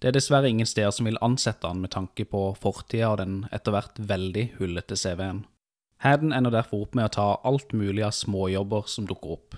Det 0.00 0.10
er 0.10 0.16
dessverre 0.18 0.50
ingen 0.52 0.68
steder 0.68 0.92
som 0.92 1.08
vil 1.08 1.20
ansette 1.24 1.68
han 1.68 1.80
med 1.80 1.94
tanke 1.94 2.26
på 2.28 2.50
fortida 2.60 3.14
og 3.14 3.20
den 3.22 3.36
etter 3.54 3.72
hvert 3.72 3.96
veldig 3.96 4.50
hullete 4.58 4.98
CV-en. 5.00 5.46
Haddon 6.04 6.34
ender 6.36 6.52
derfor 6.52 6.84
opp 6.84 6.96
med 6.98 7.08
å 7.08 7.14
ta 7.14 7.28
alt 7.48 7.72
mulig 7.72 8.04
av 8.04 8.12
småjobber 8.12 8.90
som 8.92 9.08
dukker 9.08 9.38
opp. 9.38 9.56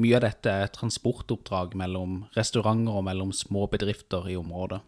Mye 0.00 0.16
av 0.16 0.24
dette 0.24 0.50
er 0.50 0.72
transportoppdrag 0.72 1.76
mellom 1.78 2.24
restauranter 2.34 2.96
og 2.96 3.04
mellom 3.06 3.30
små 3.36 3.68
bedrifter 3.70 4.26
i 4.32 4.38
området. 4.40 4.80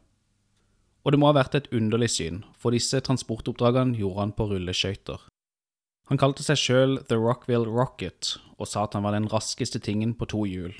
Og 1.06 1.12
det 1.12 1.20
må 1.22 1.28
ha 1.28 1.36
vært 1.36 1.54
et 1.54 1.68
underlig 1.76 2.08
syn, 2.16 2.40
for 2.58 2.74
disse 2.74 2.98
transportoppdragene 3.06 3.94
gjorde 4.00 4.24
han 4.24 4.34
på 4.34 4.48
rulleskøyter. 4.50 5.28
Han 6.10 6.18
kalte 6.18 6.42
seg 6.42 6.58
sjøl 6.58 6.98
The 7.06 7.18
Rockville 7.20 7.68
Rocket, 7.68 8.38
og 8.58 8.66
sa 8.70 8.86
at 8.86 8.96
han 8.96 9.06
var 9.06 9.14
den 9.14 9.28
raskeste 9.30 9.78
tingen 9.78 10.16
på 10.18 10.26
to 10.32 10.42
hjul. 10.48 10.74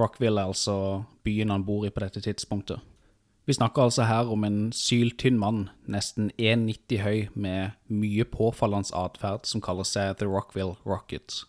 Rockville 0.00 0.40
er 0.40 0.50
altså 0.50 1.04
byen 1.26 1.52
han 1.54 1.66
bor 1.68 1.86
i 1.86 1.92
på 1.94 2.02
dette 2.02 2.22
tidspunktet. 2.24 2.80
Vi 3.50 3.54
snakker 3.54 3.82
altså 3.82 4.02
her 4.02 4.28
om 4.30 4.44
en 4.44 4.72
syltynn 4.72 5.38
mann, 5.38 5.70
nesten 5.90 6.28
1,90 6.38 7.00
høy, 7.02 7.24
med 7.34 7.72
mye 7.90 8.22
påfallende 8.22 8.94
atferd, 8.94 9.42
som 9.42 9.58
kaller 9.60 9.82
seg 9.82 10.20
The 10.20 10.28
Rockville 10.30 10.76
Rocket. 10.86 11.40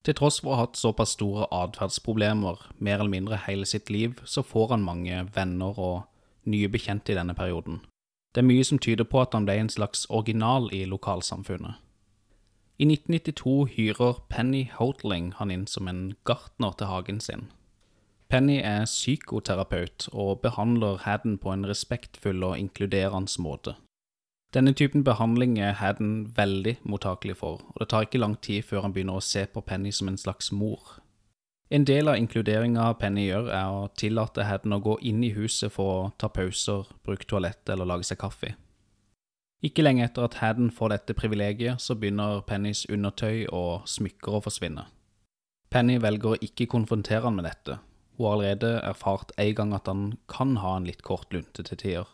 Til 0.00 0.16
tross 0.16 0.40
for 0.40 0.54
å 0.54 0.56
ha 0.56 0.64
hatt 0.64 0.80
såpass 0.80 1.12
store 1.18 1.44
atferdsproblemer 1.52 2.64
mer 2.78 3.02
eller 3.02 3.12
mindre 3.18 3.42
hele 3.44 3.68
sitt 3.68 3.92
liv, 3.92 4.16
så 4.24 4.40
får 4.40 4.72
han 4.72 4.88
mange 4.88 5.26
venner 5.36 5.76
og 5.76 6.08
nye 6.48 6.72
bekjente 6.72 7.12
i 7.12 7.20
denne 7.20 7.36
perioden. 7.36 7.82
Det 8.32 8.40
er 8.40 8.48
mye 8.48 8.64
som 8.64 8.80
tyder 8.80 9.04
på 9.04 9.20
at 9.20 9.36
han 9.36 9.44
ble 9.44 9.60
en 9.60 9.74
slags 9.76 10.06
original 10.08 10.72
i 10.72 10.86
lokalsamfunnet. 10.88 11.76
I 12.80 12.88
1992 12.88 13.58
hyrer 13.76 14.24
Penny 14.32 14.70
Hotling 14.80 15.34
han 15.36 15.52
inn 15.52 15.68
som 15.68 15.84
en 15.84 16.14
gartner 16.24 16.72
til 16.72 16.88
hagen 16.88 17.20
sin. 17.20 17.50
Penny 18.32 18.62
er 18.64 18.86
psykoterapeut 18.88 20.06
og 20.16 20.38
behandler 20.40 21.02
Haddon 21.04 21.34
på 21.36 21.50
en 21.52 21.66
respektfull 21.68 22.40
og 22.46 22.54
inkluderende 22.56 23.42
måte. 23.44 23.74
Denne 24.56 24.72
typen 24.72 25.04
behandling 25.04 25.58
er 25.60 25.74
Haddon 25.76 26.32
veldig 26.36 26.78
mottakelig 26.88 27.36
for, 27.42 27.60
og 27.60 27.82
det 27.82 27.90
tar 27.92 28.06
ikke 28.06 28.22
lang 28.22 28.38
tid 28.40 28.64
før 28.64 28.86
han 28.86 28.94
begynner 28.96 29.20
å 29.20 29.26
se 29.26 29.44
på 29.44 29.60
Penny 29.60 29.92
som 29.92 30.08
en 30.08 30.16
slags 30.16 30.48
mor. 30.52 30.94
En 31.68 31.84
del 31.84 32.08
av 32.08 32.16
inkluderinga 32.16 32.88
Penny 33.04 33.26
gjør, 33.26 33.52
er 33.52 33.68
å 33.68 33.84
tillate 34.00 34.48
Haddon 34.48 34.78
å 34.78 34.80
gå 34.80 34.96
inn 35.12 35.20
i 35.24 35.34
huset 35.36 35.72
for 35.76 35.92
å 35.92 36.10
ta 36.16 36.32
pauser, 36.32 36.88
bruke 37.04 37.28
toalettet 37.28 37.76
eller 37.76 37.92
lage 37.92 38.08
seg 38.08 38.20
kaffe. 38.24 38.54
Ikke 39.60 39.84
lenge 39.84 40.08
etter 40.08 40.24
at 40.24 40.40
Haddon 40.40 40.72
får 40.72 40.96
dette 40.96 41.20
privilegiet, 41.20 41.84
så 41.84 42.00
begynner 42.00 42.40
Pennys 42.48 42.86
undertøy 42.88 43.44
og 43.52 43.84
smykker 43.84 44.40
å 44.40 44.44
forsvinne. 44.48 44.88
Penny 45.68 46.00
velger 46.00 46.32
å 46.32 46.44
ikke 46.44 46.72
konfrontere 46.72 47.28
han 47.28 47.36
med 47.36 47.50
dette, 47.52 47.82
hun 48.16 48.26
har 48.26 48.34
allerede 48.36 48.72
erfart 48.82 49.32
en 49.40 49.54
gang 49.54 49.72
at 49.74 49.88
han 49.88 50.02
kan 50.28 50.58
ha 50.62 50.76
en 50.76 50.88
litt 50.88 51.02
kort 51.02 51.32
lunte 51.32 51.64
til 51.64 51.78
tider. 51.80 52.10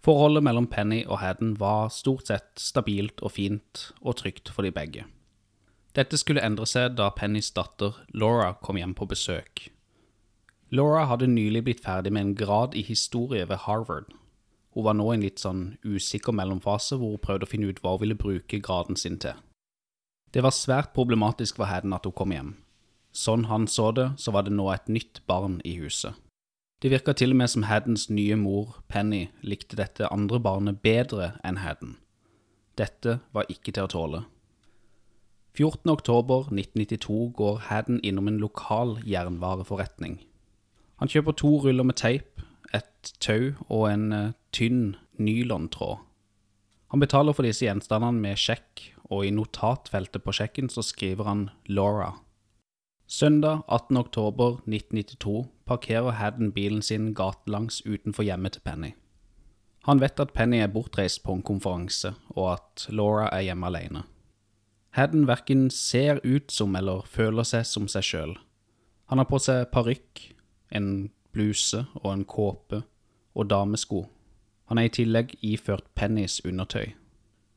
Forholdet 0.00 0.44
mellom 0.44 0.66
Penny 0.66 1.02
og 1.06 1.20
Haddon 1.20 1.56
var 1.60 1.90
stort 1.92 2.30
sett 2.30 2.60
stabilt 2.60 3.20
og 3.20 3.34
fint 3.36 3.90
og 4.00 4.16
trygt 4.20 4.48
for 4.48 4.64
de 4.64 4.72
begge. 4.72 5.04
Dette 5.96 6.16
skulle 6.16 6.44
endre 6.46 6.68
seg 6.70 6.94
da 6.96 7.10
Pennys 7.12 7.50
datter 7.52 7.98
Laura 8.14 8.54
kom 8.62 8.78
hjem 8.80 8.94
på 8.96 9.08
besøk. 9.10 9.66
Laura 10.70 11.04
hadde 11.10 11.26
nylig 11.26 11.64
blitt 11.66 11.84
ferdig 11.84 12.12
med 12.14 12.22
en 12.22 12.34
grad 12.38 12.76
i 12.78 12.84
historie 12.86 13.48
ved 13.50 13.64
Harvard. 13.66 14.06
Hun 14.70 14.86
var 14.86 14.94
nå 14.94 15.08
i 15.10 15.16
en 15.18 15.24
litt 15.26 15.42
sånn 15.42 15.64
usikker 15.82 16.32
mellomfase 16.32 16.96
hvor 16.96 17.16
hun 17.16 17.24
prøvde 17.24 17.48
å 17.48 17.50
finne 17.50 17.72
ut 17.72 17.80
hva 17.82 17.96
hun 17.96 18.04
ville 18.04 18.18
bruke 18.18 18.62
graden 18.62 18.96
sin 18.96 19.18
til. 19.18 19.34
Det 20.30 20.44
var 20.46 20.54
svært 20.54 20.94
problematisk 20.94 21.58
for 21.58 21.66
Haddon 21.66 21.96
at 21.96 22.06
hun 22.06 22.14
kom 22.14 22.32
hjem. 22.32 22.54
Sånn 23.12 23.48
han 23.50 23.66
så 23.66 23.90
det, 23.92 24.12
så 24.18 24.32
var 24.34 24.46
det 24.46 24.54
nå 24.54 24.68
et 24.72 24.88
nytt 24.88 25.22
barn 25.26 25.58
i 25.66 25.76
huset. 25.80 26.14
Det 26.80 26.92
virka 26.92 27.12
til 27.12 27.34
og 27.34 27.40
med 27.42 27.50
som 27.52 27.66
Haddens 27.68 28.06
nye 28.08 28.36
mor, 28.40 28.78
Penny, 28.88 29.26
likte 29.44 29.76
dette 29.76 30.08
andre 30.08 30.40
barnet 30.40 30.80
bedre 30.80 31.34
enn 31.44 31.60
Hadden. 31.60 31.98
Dette 32.78 33.18
var 33.36 33.50
ikke 33.52 33.74
til 33.74 33.84
å 33.84 33.92
tåle. 33.92 34.22
14.10.1992 35.58 37.18
går 37.36 37.58
Hadden 37.66 38.00
innom 38.06 38.30
en 38.30 38.38
lokal 38.40 38.96
jernvareforretning. 39.04 40.20
Han 41.02 41.10
kjøper 41.10 41.36
to 41.36 41.50
ruller 41.66 41.84
med 41.84 41.98
teip, 42.00 42.40
et 42.72 43.12
tau 43.20 43.58
og 43.68 43.90
en 43.90 44.06
uh, 44.14 44.32
tynn 44.54 44.94
nylontråd. 45.18 45.98
Han 46.94 47.02
betaler 47.02 47.36
for 47.36 47.46
disse 47.46 47.66
gjenstandene 47.66 48.22
med 48.22 48.40
sjekk, 48.40 48.86
og 49.10 49.26
i 49.26 49.34
notatfeltet 49.34 50.24
på 50.24 50.34
sjekken 50.34 50.70
så 50.72 50.82
skriver 50.86 51.28
han 51.28 51.48
Laura. 51.68 52.14
Søndag 53.10 53.64
18.10.1992 53.66 55.46
parkerer 55.66 56.10
Haddon 56.10 56.52
bilen 56.52 56.82
sin 56.82 57.08
gatelangs 57.14 57.82
utenfor 57.86 58.22
hjemmet 58.22 58.52
til 58.52 58.62
Penny. 58.62 58.90
Han 59.82 59.98
vet 59.98 60.20
at 60.22 60.30
Penny 60.30 60.60
er 60.62 60.70
bortreist 60.70 61.24
på 61.24 61.34
en 61.34 61.42
konferanse, 61.42 62.12
og 62.28 62.52
at 62.52 62.84
Laura 62.88 63.26
er 63.32 63.48
hjemme 63.48 63.66
alene. 63.66 64.02
Haddon 64.94 65.26
verken 65.26 65.70
ser 65.74 66.20
ut 66.22 66.52
som 66.54 66.76
eller 66.78 67.02
føler 67.02 67.42
seg 67.42 67.66
som 67.66 67.88
seg 67.90 68.06
sjøl. 68.06 68.36
Han 69.10 69.18
har 69.18 69.26
på 69.26 69.40
seg 69.42 69.66
parykk, 69.74 70.22
en 70.70 71.10
bluse 71.34 71.82
og 72.04 72.12
en 72.12 72.22
kåpe 72.24 72.84
og 73.34 73.48
damesko. 73.50 74.04
Han 74.70 74.78
er 74.78 74.86
i 74.86 74.92
tillegg 75.00 75.34
iført 75.42 75.88
Pennys 75.98 76.38
undertøy. 76.46 76.94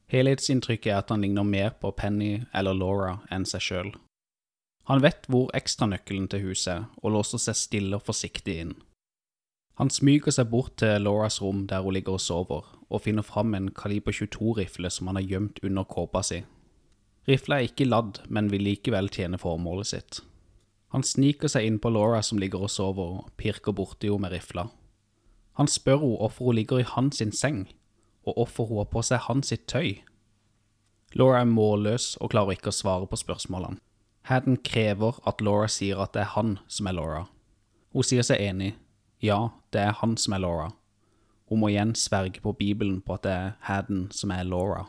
Helhetsinntrykket 0.09 0.95
er 0.95 1.03
at 1.03 1.13
han 1.13 1.21
ligner 1.21 1.45
mer 1.45 1.77
på 1.77 1.93
Penny 1.93 2.39
eller 2.57 2.73
Laura 2.73 3.19
enn 3.29 3.45
seg 3.45 3.61
sjøl. 3.61 3.93
Han 4.89 5.03
vet 5.03 5.29
hvor 5.31 5.51
ekstranøkkelen 5.55 6.27
til 6.31 6.49
huset 6.49 6.71
er, 6.73 6.87
og 6.99 7.15
låser 7.15 7.39
seg 7.39 7.55
stille 7.55 7.99
og 7.99 8.03
forsiktig 8.03 8.57
inn. 8.65 8.73
Han 9.79 9.89
smyger 9.89 10.35
seg 10.35 10.51
bort 10.51 10.75
til 10.77 11.01
Lauras 11.01 11.39
rom 11.41 11.63
der 11.69 11.81
hun 11.81 11.95
ligger 11.95 12.19
og 12.19 12.21
sover, 12.21 12.67
og 12.89 13.01
finner 13.01 13.25
fram 13.25 13.55
en 13.57 13.71
kaliber 13.73 14.13
22-rifle 14.13 14.91
som 14.93 15.07
han 15.09 15.17
har 15.17 15.29
gjemt 15.29 15.63
under 15.63 15.87
kåpa 15.87 16.21
si. 16.27 16.43
Rifla 17.27 17.57
er 17.57 17.69
ikke 17.69 17.87
ladd, 17.87 18.19
men 18.27 18.51
vil 18.51 18.65
likevel 18.67 19.07
tjene 19.09 19.39
formålet 19.39 19.89
sitt. 19.89 20.19
Han 20.93 21.05
sniker 21.07 21.49
seg 21.49 21.65
inn 21.65 21.79
på 21.81 21.89
Laura 21.89 22.19
som 22.21 22.37
ligger 22.37 22.67
og 22.67 22.69
sover, 22.69 23.15
og 23.23 23.31
pirker 23.39 23.73
borti 23.73 24.11
henne 24.11 24.27
med 24.27 24.35
rifla. 24.35 24.67
Han 25.57 25.71
spør 25.71 26.03
henne 26.03 26.19
hvorfor 26.19 26.51
hun 26.51 26.59
ligger 26.59 26.83
i 26.83 26.89
hans 26.91 27.23
seng, 27.39 27.63
og 28.27 28.35
hvorfor 28.35 28.67
hun 28.67 28.83
har 28.83 28.91
på 28.91 29.01
seg 29.01 29.23
hans 29.29 29.49
sitt 29.49 29.65
tøy. 29.71 30.03
Laura 31.15 31.41
er 31.41 31.49
målløs 31.49 32.17
og 32.19 32.35
klarer 32.35 32.59
ikke 32.59 32.69
å 32.69 32.75
svare 32.75 33.09
på 33.09 33.17
spørsmålene. 33.23 33.79
Haddon 34.29 34.57
krever 34.63 35.19
at 35.27 35.41
Laura 35.43 35.67
sier 35.67 35.99
at 35.99 36.13
det 36.15 36.23
er 36.23 36.33
han 36.37 36.57
som 36.71 36.87
er 36.87 36.95
Laura. 36.95 37.25
Hun 37.91 38.07
sier 38.07 38.23
seg 38.23 38.39
enig. 38.39 38.71
Ja, 39.23 39.51
det 39.75 39.81
er 39.83 39.97
han 39.99 40.15
som 40.17 40.35
er 40.35 40.43
Laura. 40.43 40.69
Hun 41.51 41.59
må 41.59 41.69
igjen 41.69 41.91
sverge 41.99 42.39
på 42.43 42.55
Bibelen 42.55 43.01
på 43.03 43.17
at 43.17 43.25
det 43.27 43.33
er 43.35 43.51
Haddon 43.67 44.07
som 44.15 44.31
er 44.31 44.47
Laura. 44.47 44.85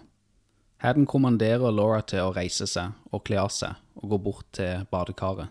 Haddon 0.85 1.07
kommanderer 1.11 1.74
Laura 1.74 2.01
til 2.07 2.22
å 2.22 2.32
reise 2.37 2.68
seg 2.70 2.95
og 3.11 3.24
kle 3.26 3.43
av 3.43 3.51
seg 3.55 3.74
og 3.99 4.14
gå 4.14 4.20
bort 4.28 4.49
til 4.55 4.87
badekaret. 4.91 5.51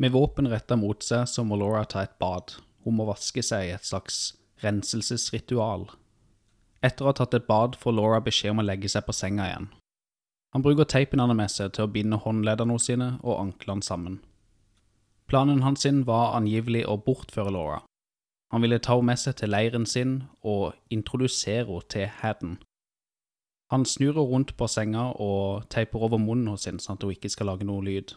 Med 0.00 0.10
våpen 0.14 0.48
retta 0.50 0.76
mot 0.80 1.04
seg 1.04 1.28
så 1.30 1.44
må 1.46 1.58
Laura 1.60 1.84
ta 1.84 2.02
et 2.02 2.16
bad. 2.18 2.56
Hun 2.84 2.96
må 2.98 3.06
vaske 3.08 3.44
seg 3.44 3.68
i 3.68 3.74
et 3.76 3.86
slags 3.86 4.34
renselsesritual. 4.64 5.86
Etter 6.84 7.04
å 7.04 7.12
ha 7.12 7.16
tatt 7.20 7.36
et 7.36 7.46
bad 7.48 7.76
får 7.80 7.96
Laura 7.96 8.20
beskjed 8.24 8.56
om 8.56 8.64
å 8.64 8.66
legge 8.66 8.90
seg 8.90 9.06
på 9.06 9.14
senga 9.16 9.46
igjen. 9.48 9.68
Han 10.54 10.62
bruker 10.62 10.86
teipen 10.86 11.18
han 11.18 11.32
har 11.32 11.38
med 11.38 11.50
seg 11.50 11.72
til 11.74 11.88
å 11.88 11.90
binde 11.90 12.20
håndleddene 12.22 12.76
sine 12.78 13.08
og 13.24 13.40
anklene 13.40 13.82
sammen. 13.82 14.20
Planen 15.26 15.64
hans 15.64 15.82
sin 15.82 16.04
var 16.06 16.36
angivelig 16.36 16.84
å 16.86 16.94
bortføre 17.00 17.50
Laura. 17.50 17.80
Han 18.52 18.62
ville 18.62 18.78
ta 18.78 18.94
henne 18.94 19.10
med 19.10 19.18
seg 19.18 19.34
til 19.40 19.50
leiren 19.50 19.86
sin 19.86 20.12
og 20.46 20.76
introdusere 20.94 21.66
henne 21.66 21.88
til 21.90 22.06
Hadden. 22.20 22.52
Han 23.72 23.86
snur 23.88 24.12
henne 24.12 24.28
rundt 24.30 24.52
på 24.56 24.68
senga 24.70 25.08
og 25.18 25.66
teiper 25.74 26.06
over 26.06 26.22
munnen 26.22 26.52
hennes 26.52 26.68
sin 26.68 26.78
sånn 26.78 27.00
at 27.00 27.02
hun 27.02 27.16
ikke 27.16 27.32
skal 27.32 27.50
lage 27.50 27.66
noe 27.66 27.82
lyd. 27.82 28.14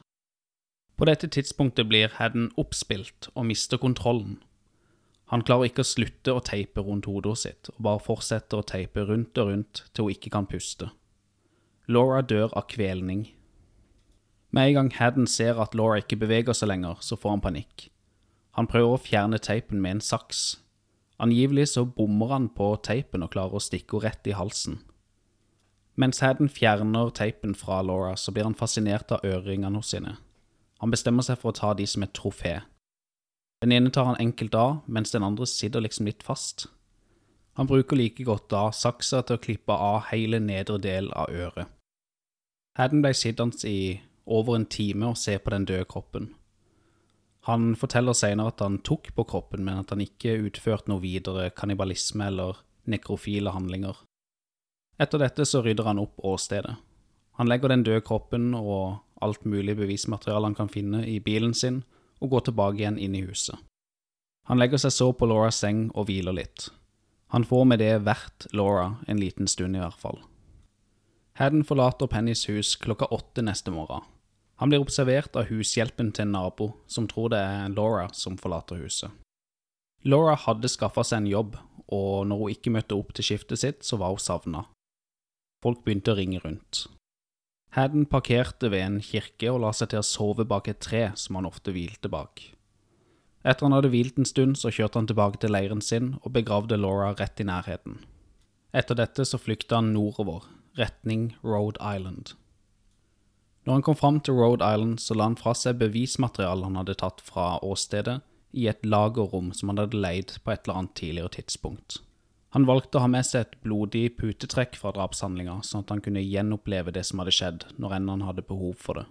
På 0.97 1.07
dette 1.09 1.29
tidspunktet 1.33 1.89
blir 1.89 2.13
Hadden 2.19 2.51
oppspilt 2.57 3.31
og 3.33 3.47
mister 3.49 3.81
kontrollen. 3.81 4.37
Han 5.33 5.41
klarer 5.41 5.71
ikke 5.71 5.83
å 5.83 5.89
slutte 5.89 6.37
å 6.37 6.43
teipe 6.45 6.85
rundt 6.85 7.09
hodet 7.09 7.33
sitt, 7.41 7.73
og 7.73 7.81
bare 7.89 8.03
fortsetter 8.05 8.61
å 8.61 8.67
teipe 8.67 9.03
rundt 9.09 9.41
og 9.41 9.49
rundt 9.49 9.83
til 9.91 10.05
hun 10.05 10.13
ikke 10.13 10.31
kan 10.37 10.47
puste. 10.47 10.91
Laura 11.87 12.19
dør 12.19 12.51
av 12.51 12.65
kvelning. 12.67 13.29
Med 14.51 14.67
en 14.69 14.73
gang 14.75 14.89
Haddon 14.91 15.27
ser 15.27 15.55
at 15.63 15.75
Laura 15.75 16.01
ikke 16.01 16.17
beveger 16.19 16.55
seg 16.57 16.67
lenger, 16.67 16.97
så 16.99 17.15
får 17.15 17.37
han 17.37 17.43
panikk. 17.45 17.85
Han 18.59 18.67
prøver 18.67 18.97
å 18.97 18.99
fjerne 18.99 19.39
teipen 19.39 19.79
med 19.79 19.95
en 19.95 20.01
saks. 20.03 20.57
Angivelig 21.23 21.69
så 21.71 21.85
bommer 21.87 22.33
han 22.33 22.49
på 22.51 22.73
teipen 22.83 23.23
og 23.23 23.31
klarer 23.37 23.55
å 23.55 23.63
stikke 23.63 24.01
henne 24.01 24.09
rett 24.09 24.27
i 24.27 24.35
halsen. 24.35 24.81
Mens 25.95 26.19
Haddon 26.19 26.51
fjerner 26.51 27.13
teipen 27.15 27.55
fra 27.55 27.79
Laura, 27.81 28.17
så 28.19 28.35
blir 28.35 28.43
han 28.43 28.57
fascinert 28.57 29.15
av 29.15 29.23
øreringene 29.23 29.79
sine. 29.79 30.17
Han 30.83 30.91
bestemmer 30.91 31.23
seg 31.23 31.39
for 31.39 31.53
å 31.53 31.57
ta 31.57 31.71
de 31.73 31.87
som 31.87 32.03
et 32.03 32.13
trofé. 32.13 32.57
Den 33.63 33.71
ene 33.71 33.95
tar 33.95 34.11
han 34.11 34.19
enkelt 34.19 34.59
av, 34.59 34.83
mens 34.91 35.15
den 35.15 35.23
andre 35.23 35.47
sitter 35.47 35.87
liksom 35.87 36.11
litt 36.11 36.27
fast. 36.27 36.67
Han 37.55 37.71
bruker 37.71 37.95
like 37.95 38.27
godt 38.27 38.51
da 38.51 38.67
saksa 38.75 39.23
til 39.23 39.39
å 39.39 39.45
klippe 39.47 39.73
av 39.73 40.11
hele 40.11 40.43
nedre 40.43 40.77
del 40.83 41.09
av 41.15 41.31
øret. 41.31 41.76
Haddon 42.77 43.01
ble 43.01 43.13
sittende 43.17 43.69
i 43.69 43.97
over 44.27 44.57
en 44.57 44.67
time 44.69 45.09
og 45.11 45.17
se 45.17 45.37
på 45.41 45.53
den 45.53 45.65
døde 45.65 45.87
kroppen. 45.89 46.33
Han 47.47 47.71
forteller 47.79 48.13
senere 48.13 48.51
at 48.51 48.61
han 48.61 48.81
tok 48.83 49.13
på 49.15 49.23
kroppen, 49.23 49.63
men 49.63 49.79
at 49.81 49.93
han 49.93 50.03
ikke 50.03 50.35
utførte 50.49 50.91
noe 50.91 51.01
videre 51.01 51.49
kannibalisme 51.55 52.27
eller 52.27 52.59
nekrofile 52.91 53.53
handlinger. 53.55 53.95
Etter 54.99 55.21
dette 55.21 55.45
så 55.47 55.61
rydder 55.63 55.87
han 55.87 56.01
opp 56.01 56.19
åstedet. 56.27 56.75
Han 57.39 57.49
legger 57.49 57.71
den 57.71 57.85
døde 57.87 58.03
kroppen 58.05 58.51
og 58.57 58.99
alt 59.21 59.45
mulig 59.45 59.77
bevismateriale 59.77 60.49
han 60.49 60.57
kan 60.57 60.69
finne 60.69 61.05
i 61.07 61.19
bilen 61.23 61.53
sin, 61.53 61.83
og 62.19 62.33
går 62.33 62.47
tilbake 62.47 62.81
igjen 62.81 62.97
inn 62.99 63.15
i 63.15 63.23
huset. 63.25 63.57
Han 64.49 64.59
legger 64.59 64.81
seg 64.81 64.93
så 64.93 65.11
på 65.13 65.27
Lauras 65.29 65.61
seng 65.61 65.87
og 65.93 66.09
hviler 66.09 66.35
litt. 66.35 66.69
Han 67.33 67.45
får 67.45 67.65
med 67.67 67.81
det 67.81 67.93
vært 68.05 68.47
Laura 68.55 68.97
en 69.07 69.21
liten 69.21 69.47
stund 69.47 69.77
i 69.77 69.81
hvert 69.81 70.01
fall. 70.01 70.19
Haddon 71.37 71.61
forlater 71.63 72.09
Pennys 72.09 72.47
hus 72.49 72.75
klokka 72.81 73.05
åtte 73.13 73.43
neste 73.45 73.69
morgen. 73.71 74.01
Han 74.57 74.71
blir 74.71 74.81
observert 74.81 75.35
av 75.37 75.51
hushjelpen 75.51 76.09
til 76.09 76.25
en 76.25 76.33
nabo, 76.33 76.71
som 76.89 77.05
tror 77.05 77.29
det 77.29 77.43
er 77.45 77.75
Laura 77.75 78.07
som 78.17 78.39
forlater 78.41 78.81
huset. 78.81 79.13
Laura 80.01 80.33
hadde 80.33 80.71
skaffa 80.71 81.03
seg 81.05 81.21
en 81.21 81.29
jobb, 81.29 81.59
og 81.93 82.25
når 82.25 82.41
hun 82.41 82.55
ikke 82.55 82.73
møtte 82.73 82.97
opp 82.97 83.13
til 83.13 83.29
skiftet 83.29 83.61
sitt, 83.61 83.85
så 83.85 84.01
var 84.01 84.15
hun 84.15 84.23
savna. 84.23 84.65
Folk 85.61 85.85
begynte 85.85 86.15
å 86.15 86.17
ringe 86.17 86.41
rundt. 86.41 86.87
Haddon 87.77 88.09
parkerte 88.09 88.71
ved 88.73 88.81
en 88.81 88.99
kirke 89.05 89.53
og 89.53 89.61
la 89.61 89.75
seg 89.77 89.93
til 89.93 90.01
å 90.01 90.09
sove 90.09 90.47
bak 90.49 90.71
et 90.71 90.81
tre 90.81 91.11
som 91.13 91.37
han 91.37 91.45
ofte 91.45 91.69
hvilte 91.75 92.09
bak. 92.09 92.47
Etter 93.45 93.67
han 93.67 93.77
hadde 93.77 93.93
hvilt 93.93 94.17
en 94.17 94.25
stund, 94.25 94.57
så 94.57 94.73
kjørte 94.73 94.97
han 94.97 95.09
tilbake 95.09 95.37
til 95.43 95.53
leiren 95.53 95.85
sin 95.85 96.15
og 96.23 96.33
begravde 96.33 96.81
Laura 96.81 97.13
rett 97.13 97.37
i 97.37 97.45
nærheten. 97.45 98.01
Etter 98.73 98.97
dette 98.97 99.25
så 99.25 99.37
flykta 99.37 99.77
han 99.77 99.93
nordover, 99.93 100.47
retning 100.77 101.35
Rhode 101.43 101.81
Island. 101.81 102.33
Når 103.67 103.73
han 103.73 103.83
kom 103.83 103.97
fram 103.99 104.19
til 104.23 104.37
Rhode 104.39 104.63
Island, 104.63 104.99
så 105.03 105.17
la 105.17 105.27
han 105.27 105.35
fra 105.39 105.51
seg 105.57 105.79
bevismateriale 105.81 106.69
han 106.69 106.79
hadde 106.79 106.95
tatt 107.01 107.23
fra 107.25 107.57
åstedet, 107.65 108.21
i 108.55 108.69
et 108.71 108.85
lagerrom 108.85 109.51
som 109.53 109.73
han 109.73 109.81
hadde 109.81 109.99
leid 109.99 110.37
på 110.43 110.53
et 110.53 110.63
eller 110.63 110.79
annet 110.79 110.95
tidligere 110.95 111.33
tidspunkt. 111.35 111.99
Han 112.55 112.65
valgte 112.65 112.97
å 112.97 113.03
ha 113.03 113.09
med 113.11 113.27
seg 113.27 113.43
et 113.43 113.57
blodig 113.61 114.05
putetrekk 114.17 114.79
fra 114.79 114.93
drapshandlinga, 114.95 115.59
sånn 115.67 115.83
at 115.83 115.91
han 115.91 116.01
kunne 116.05 116.23
gjenoppleve 116.23 116.93
det 116.95 117.03
som 117.09 117.19
hadde 117.21 117.35
skjedd, 117.35 117.67
når 117.75 117.97
enn 117.97 118.09
han 118.13 118.23
hadde 118.29 118.47
behov 118.47 118.79
for 118.79 119.01
det. 119.01 119.05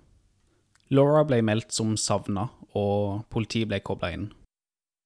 Laura 0.89 1.23
ble 1.27 1.43
meldt 1.45 1.75
som 1.75 1.93
savna, 2.01 2.49
og 2.73 3.27
politiet 3.35 3.69
ble 3.69 3.83
kobla 3.85 4.13
inn. 4.15 4.27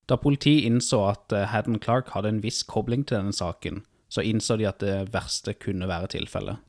Da 0.07 0.17
politiet 0.19 0.65
innså 0.67 1.03
at 1.09 1.33
eh, 1.35 1.47
Haddon 1.51 1.79
Clark 1.81 2.11
hadde 2.15 2.31
en 2.31 2.41
viss 2.43 2.61
kobling 2.67 3.03
til 3.05 3.19
denne 3.19 3.35
saken, 3.35 3.83
så 4.11 4.23
innså 4.27 4.57
de 4.59 4.67
at 4.67 4.83
det 4.83 5.13
verste 5.13 5.55
kunne 5.55 5.87
være 5.87 6.11
tilfellet. 6.17 6.59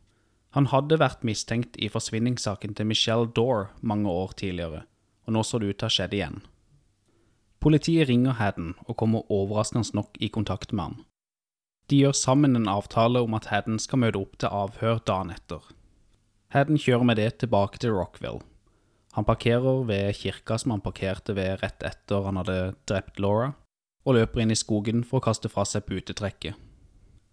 Han 0.52 0.68
hadde 0.68 1.00
vært 1.00 1.24
mistenkt 1.24 1.78
i 1.80 1.88
forsvinningssaken 1.90 2.76
til 2.76 2.86
Michelle 2.86 3.30
Dore 3.34 3.70
mange 3.80 4.10
år 4.10 4.34
tidligere, 4.36 4.84
og 5.26 5.34
nå 5.34 5.42
så 5.46 5.58
det 5.58 5.72
ut 5.72 5.78
til 5.80 5.88
å 5.88 5.90
ha 5.90 5.96
skjedd 5.96 6.16
igjen. 6.18 6.42
Politiet 7.62 8.08
ringer 8.10 8.36
Haddon 8.36 8.74
og 8.84 8.98
kommer 9.00 9.28
overraskende 9.32 9.96
nok 9.96 10.18
i 10.20 10.28
kontakt 10.34 10.74
med 10.74 10.84
han. 10.84 10.96
De 11.90 11.98
gjør 12.02 12.14
sammen 12.16 12.56
en 12.58 12.70
avtale 12.70 13.22
om 13.24 13.34
at 13.38 13.48
Haddon 13.50 13.78
skal 13.82 14.02
møte 14.02 14.20
opp 14.20 14.36
til 14.38 14.52
avhør 14.52 15.00
dagen 15.08 15.32
etter. 15.34 15.62
Haddon 16.52 16.80
kjører 16.80 17.06
med 17.08 17.18
det 17.22 17.30
tilbake 17.42 17.80
til 17.80 17.94
Rockville. 17.96 18.42
Han 19.16 19.26
parkerer 19.28 19.86
ved 19.88 20.12
kirka 20.16 20.58
som 20.58 20.74
han 20.74 20.84
parkerte 20.84 21.34
ved 21.36 21.62
rett 21.62 21.84
etter 21.84 22.26
han 22.26 22.40
hadde 22.40 22.74
drept 22.88 23.20
Laura, 23.20 23.52
og 24.04 24.16
løper 24.18 24.42
inn 24.42 24.52
i 24.52 24.58
skogen 24.58 25.04
for 25.04 25.20
å 25.20 25.26
kaste 25.28 25.50
fra 25.52 25.64
seg 25.68 25.86
putetrekket. 25.88 26.56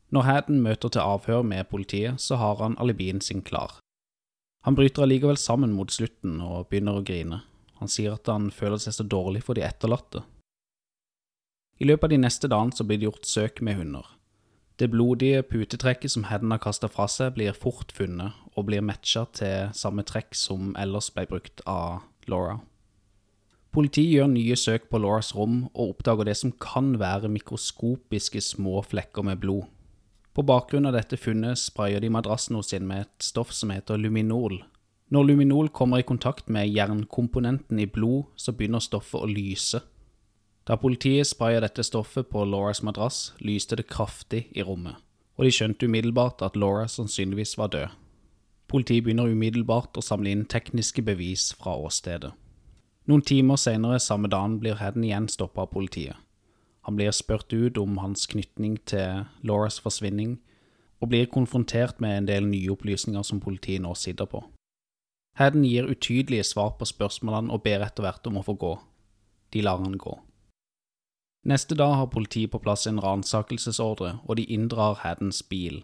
Når 0.09 0.25
Haddon 0.25 0.61
møter 0.65 0.89
til 0.89 1.05
avhør 1.05 1.43
med 1.45 1.69
politiet, 1.69 2.17
så 2.21 2.39
har 2.41 2.57
han 2.63 2.77
alibien 2.81 3.21
sin 3.21 3.43
klar. 3.45 3.77
Han 4.65 4.75
bryter 4.75 5.05
allikevel 5.05 5.37
sammen 5.37 5.71
mot 5.73 5.91
slutten 5.91 6.41
og 6.41 6.67
begynner 6.69 6.99
å 6.99 7.05
grine. 7.05 7.43
Han 7.79 7.87
sier 7.87 8.17
at 8.17 8.27
han 8.27 8.49
føler 8.51 8.81
seg 8.81 8.97
så 8.97 9.05
dårlig 9.07 9.45
for 9.45 9.55
de 9.55 9.63
etterlatte. 9.63 10.23
I 11.79 11.87
løpet 11.87 12.09
av 12.09 12.11
de 12.11 12.23
neste 12.25 12.49
dagene 12.51 12.75
så 12.75 12.83
blir 12.83 12.99
det 12.99 13.07
gjort 13.07 13.29
søk 13.29 13.61
med 13.63 13.79
hunder. 13.79 14.07
Det 14.79 14.89
blodige 14.91 15.43
putetrekket 15.43 16.11
som 16.11 16.25
Hedden 16.27 16.51
har 16.51 16.61
kasta 16.63 16.89
fra 16.91 17.05
seg, 17.11 17.33
blir 17.35 17.55
fort 17.55 17.91
funnet 17.95 18.35
og 18.55 18.67
blir 18.67 18.83
matcha 18.83 19.25
til 19.35 19.71
samme 19.75 20.03
trekk 20.07 20.35
som 20.35 20.73
ellers 20.79 21.11
ble 21.15 21.25
brukt 21.29 21.63
av 21.67 22.01
Laura. 22.31 22.59
Politiet 23.75 24.15
gjør 24.15 24.31
nye 24.31 24.55
søk 24.57 24.87
på 24.89 24.99
Lauras 25.03 25.33
rom 25.37 25.67
og 25.73 25.93
oppdager 25.93 26.27
det 26.27 26.37
som 26.39 26.51
kan 26.51 26.95
være 26.99 27.29
mikroskopiske 27.31 28.41
små 28.41 28.81
flekker 28.81 29.27
med 29.27 29.43
blod. 29.43 29.67
På 30.33 30.43
bakgrunn 30.45 30.85
av 30.85 30.93
dette 30.93 31.17
funnet 31.17 31.59
sprayer 31.59 31.99
de 31.99 32.09
madrassen 32.13 32.55
hos 32.55 32.69
sin 32.69 32.87
med 32.87 33.07
et 33.07 33.23
stoff 33.23 33.53
som 33.53 33.71
heter 33.73 33.97
luminol. 33.97 34.61
Når 35.09 35.25
luminol 35.25 35.69
kommer 35.73 35.99
i 35.99 36.05
kontakt 36.05 36.49
med 36.53 36.69
jernkomponenten 36.69 37.79
i 37.79 37.87
blod, 37.89 38.27
så 38.35 38.53
begynner 38.53 38.83
stoffet 38.83 39.23
å 39.23 39.29
lyse. 39.29 39.81
Da 40.69 40.77
politiet 40.77 41.25
spraya 41.25 41.63
dette 41.63 41.81
stoffet 41.83 42.29
på 42.29 42.43
Lauras 42.45 42.83
madrass, 42.85 43.31
lyste 43.41 43.79
det 43.79 43.87
kraftig 43.89 44.43
i 44.53 44.61
rommet, 44.61 44.99
og 45.35 45.47
de 45.47 45.53
skjønte 45.55 45.89
umiddelbart 45.89 46.43
at 46.45 46.59
Laura 46.59 46.85
sannsynligvis 46.85 47.55
var 47.57 47.73
død. 47.73 47.95
Politiet 48.69 49.07
begynner 49.07 49.31
umiddelbart 49.33 49.97
å 49.97 50.05
samle 50.05 50.29
inn 50.29 50.45
tekniske 50.45 51.01
bevis 51.01 51.47
fra 51.57 51.73
åstedet. 51.73 52.35
Noen 53.09 53.25
timer 53.25 53.57
senere 53.57 53.97
samme 53.97 54.29
dagen 54.29 54.59
blir 54.61 54.77
Hedden 54.77 55.07
igjen 55.07 55.25
stoppa 55.31 55.65
av 55.65 55.71
politiet. 55.73 56.13
Han 56.89 56.95
blir 56.97 57.11
spurt 57.13 57.53
ut 57.53 57.77
om 57.77 57.99
hans 58.01 58.25
knytning 58.25 58.79
til 58.89 59.27
Lauras 59.45 59.75
forsvinning, 59.77 60.39
og 60.97 61.11
blir 61.11 61.27
konfrontert 61.29 61.99
med 62.01 62.15
en 62.17 62.27
del 62.27 62.47
nye 62.49 62.71
opplysninger 62.73 63.21
som 63.21 63.37
politiet 63.43 63.83
nå 63.83 63.91
sitter 63.93 64.25
på. 64.25 64.41
Haddon 65.37 65.67
gir 65.69 65.85
utydelige 65.85 66.47
svar 66.49 66.71
på 66.79 66.87
spørsmålene 66.89 67.53
og 67.53 67.61
ber 67.61 67.85
etter 67.85 68.07
hvert 68.07 68.25
om 68.25 68.41
å 68.41 68.43
få 68.47 68.57
gå. 68.57 68.71
De 69.53 69.61
lar 69.61 69.77
han 69.85 69.99
gå. 70.01 70.15
Neste 71.45 71.77
dag 71.77 71.93
har 71.93 72.09
politiet 72.09 72.49
på 72.55 72.63
plass 72.65 72.87
en 72.89 72.97
ransakelsesordre, 73.05 74.15
og 74.25 74.41
de 74.41 74.49
inndrar 74.49 74.97
Haddens 75.03 75.43
bil. 75.45 75.83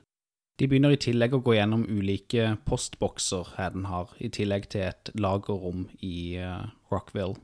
De 0.57 0.65
begynner 0.65 0.97
i 0.97 1.03
tillegg 1.05 1.37
å 1.37 1.43
gå 1.45 1.53
gjennom 1.53 1.85
ulike 1.85 2.55
postbokser 2.65 3.53
Hadden 3.59 3.85
har, 3.93 4.09
i 4.17 4.33
tillegg 4.33 4.71
til 4.73 4.89
et 4.89 5.13
lagerrom 5.13 5.85
i 6.01 6.41
uh, 6.41 6.65
Rockville. 6.89 7.37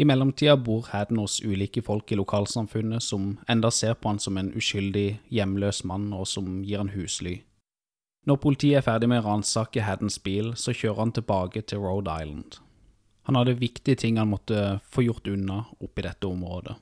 I 0.00 0.04
mellomtida 0.08 0.56
bor 0.56 0.86
Haddon 0.88 1.18
hos 1.20 1.42
ulike 1.44 1.82
folk 1.84 2.12
i 2.12 2.16
lokalsamfunnet 2.16 3.04
som 3.04 3.34
enda 3.52 3.68
ser 3.70 3.98
på 4.00 4.08
han 4.08 4.18
som 4.18 4.38
en 4.40 4.48
uskyldig, 4.56 5.18
hjemløs 5.28 5.82
mann, 5.84 6.06
og 6.16 6.24
som 6.24 6.62
gir 6.64 6.80
han 6.80 6.94
husly. 6.94 7.42
Når 8.24 8.40
politiet 8.40 8.78
er 8.80 8.86
ferdig 8.86 9.10
med 9.12 9.20
å 9.20 9.26
ransake 9.28 9.84
Haddens 9.84 10.16
bil, 10.24 10.54
så 10.56 10.72
kjører 10.72 11.02
han 11.02 11.12
tilbake 11.18 11.60
til 11.68 11.84
Rhode 11.84 12.16
Island. 12.22 12.56
Han 13.28 13.36
hadde 13.36 13.58
viktige 13.60 14.00
ting 14.00 14.16
han 14.16 14.32
måtte 14.32 14.78
få 14.88 15.04
gjort 15.04 15.28
unna 15.28 15.66
oppi 15.84 16.06
dette 16.08 16.28
området. 16.28 16.78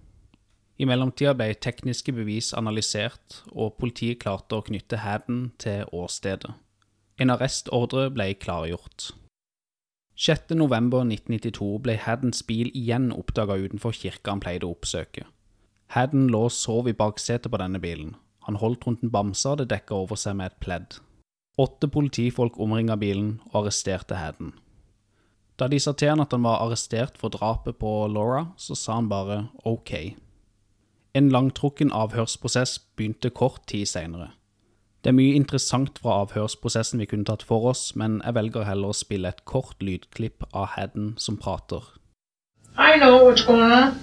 I 0.79 0.87
mellomtida 0.87 1.35
ble 1.35 1.51
tekniske 1.59 2.15
bevis 2.15 2.53
analysert, 2.55 3.43
og 3.51 3.81
politiet 3.83 4.23
klarte 4.23 4.61
å 4.61 4.67
knytte 4.71 5.03
Haddon 5.03 5.49
til 5.59 5.91
åstedet. 5.91 6.55
En 7.19 7.35
arrestordre 7.35 8.13
ble 8.15 8.31
klargjort. 8.39 9.11
6. 10.21 10.57
november 10.59 11.05
1992 11.05 11.77
ble 11.85 11.95
Haddens 12.03 12.41
bil 12.43 12.73
igjen 12.75 13.13
oppdaga 13.15 13.55
utenfor 13.55 13.95
kirka 13.95 14.33
han 14.33 14.41
pleide 14.43 14.67
å 14.67 14.73
oppsøke. 14.75 15.23
Hadden 15.95 16.25
lå 16.35 16.41
og 16.49 16.55
sov 16.57 16.89
i 16.91 16.95
baksetet 16.99 17.47
på 17.53 17.61
denne 17.63 17.79
bilen. 17.79 18.17
Han 18.49 18.59
holdt 18.59 18.83
rundt 18.89 19.05
en 19.07 19.13
bamse 19.15 19.47
og 19.47 19.55
hadde 19.55 19.69
dekka 19.71 19.95
over 19.95 20.19
seg 20.19 20.35
med 20.41 20.51
et 20.51 20.59
pledd. 20.65 20.97
Åtte 21.63 21.87
politifolk 21.95 22.59
omringa 22.59 22.97
bilen 22.99 23.37
og 23.53 23.61
arresterte 23.61 24.19
Hadden. 24.19 24.57
Da 25.55 25.71
de 25.71 25.79
sa 25.79 25.95
til 25.95 26.11
han 26.11 26.25
at 26.25 26.35
han 26.35 26.43
var 26.43 26.65
arrestert 26.65 27.15
for 27.19 27.31
drapet 27.31 27.79
på 27.79 27.93
Laura, 28.11 28.49
så 28.59 28.75
sa 28.75 28.99
han 28.99 29.11
bare 29.11 29.45
ok. 29.63 30.19
En 31.15 31.31
langtrukken 31.31 31.95
avhørsprosess 31.95 32.81
begynte 32.99 33.31
kort 33.31 33.63
tid 33.71 33.87
seinere. 33.87 34.33
Det 35.05 35.13
er 35.13 35.15
mye 35.15 35.35
interessant 35.39 35.99
fra 36.03 36.17
avhørsprosessen 36.25 36.99
vi 36.99 37.07
kunne 37.07 37.25
tatt 37.29 37.45
for 37.47 37.69
oss, 37.71 37.95
men 37.95 38.19
jeg 38.25 38.35
velger 38.35 38.67
heller 38.67 38.91
å 38.91 38.97
spille 38.99 39.31
et 39.31 39.45
kort 39.47 39.79
lydklipp 39.83 40.49
av 40.53 40.73
Hadden 40.75 41.13
som 41.23 41.37
prater. 41.39 41.85
I 42.77 42.97
know 42.99 43.25
what's 43.25 43.47
going 43.47 43.63
on. 43.63 43.99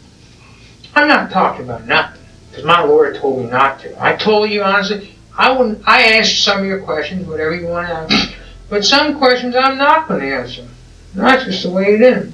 I'm 0.95 1.07
not 1.07 1.31
talking 1.31 1.65
about 1.65 1.85
nothing 1.87 2.21
because 2.49 2.65
my 2.65 2.81
lawyer 2.83 3.13
told 3.13 3.43
me 3.43 3.51
not 3.51 3.79
to. 3.81 3.91
I 3.99 4.15
told 4.15 4.49
you 4.49 4.63
honestly, 4.63 5.15
I 5.37 5.51
wouldn't. 5.51 5.83
I 5.85 6.01
answer 6.17 6.35
some 6.35 6.59
of 6.59 6.65
your 6.65 6.81
questions, 6.81 7.27
whatever 7.27 7.55
you 7.55 7.67
want 7.67 7.87
to 7.87 7.93
answer, 7.93 8.35
but 8.69 8.85
some 8.85 9.17
questions 9.17 9.53
I'm 9.55 9.77
not 9.77 10.07
going 10.07 10.21
to 10.21 10.35
answer. 10.35 10.65
That's 11.13 11.43
just 11.43 11.63
the 11.63 11.71
way 11.71 11.95
it 11.95 12.01
is. 12.01 12.31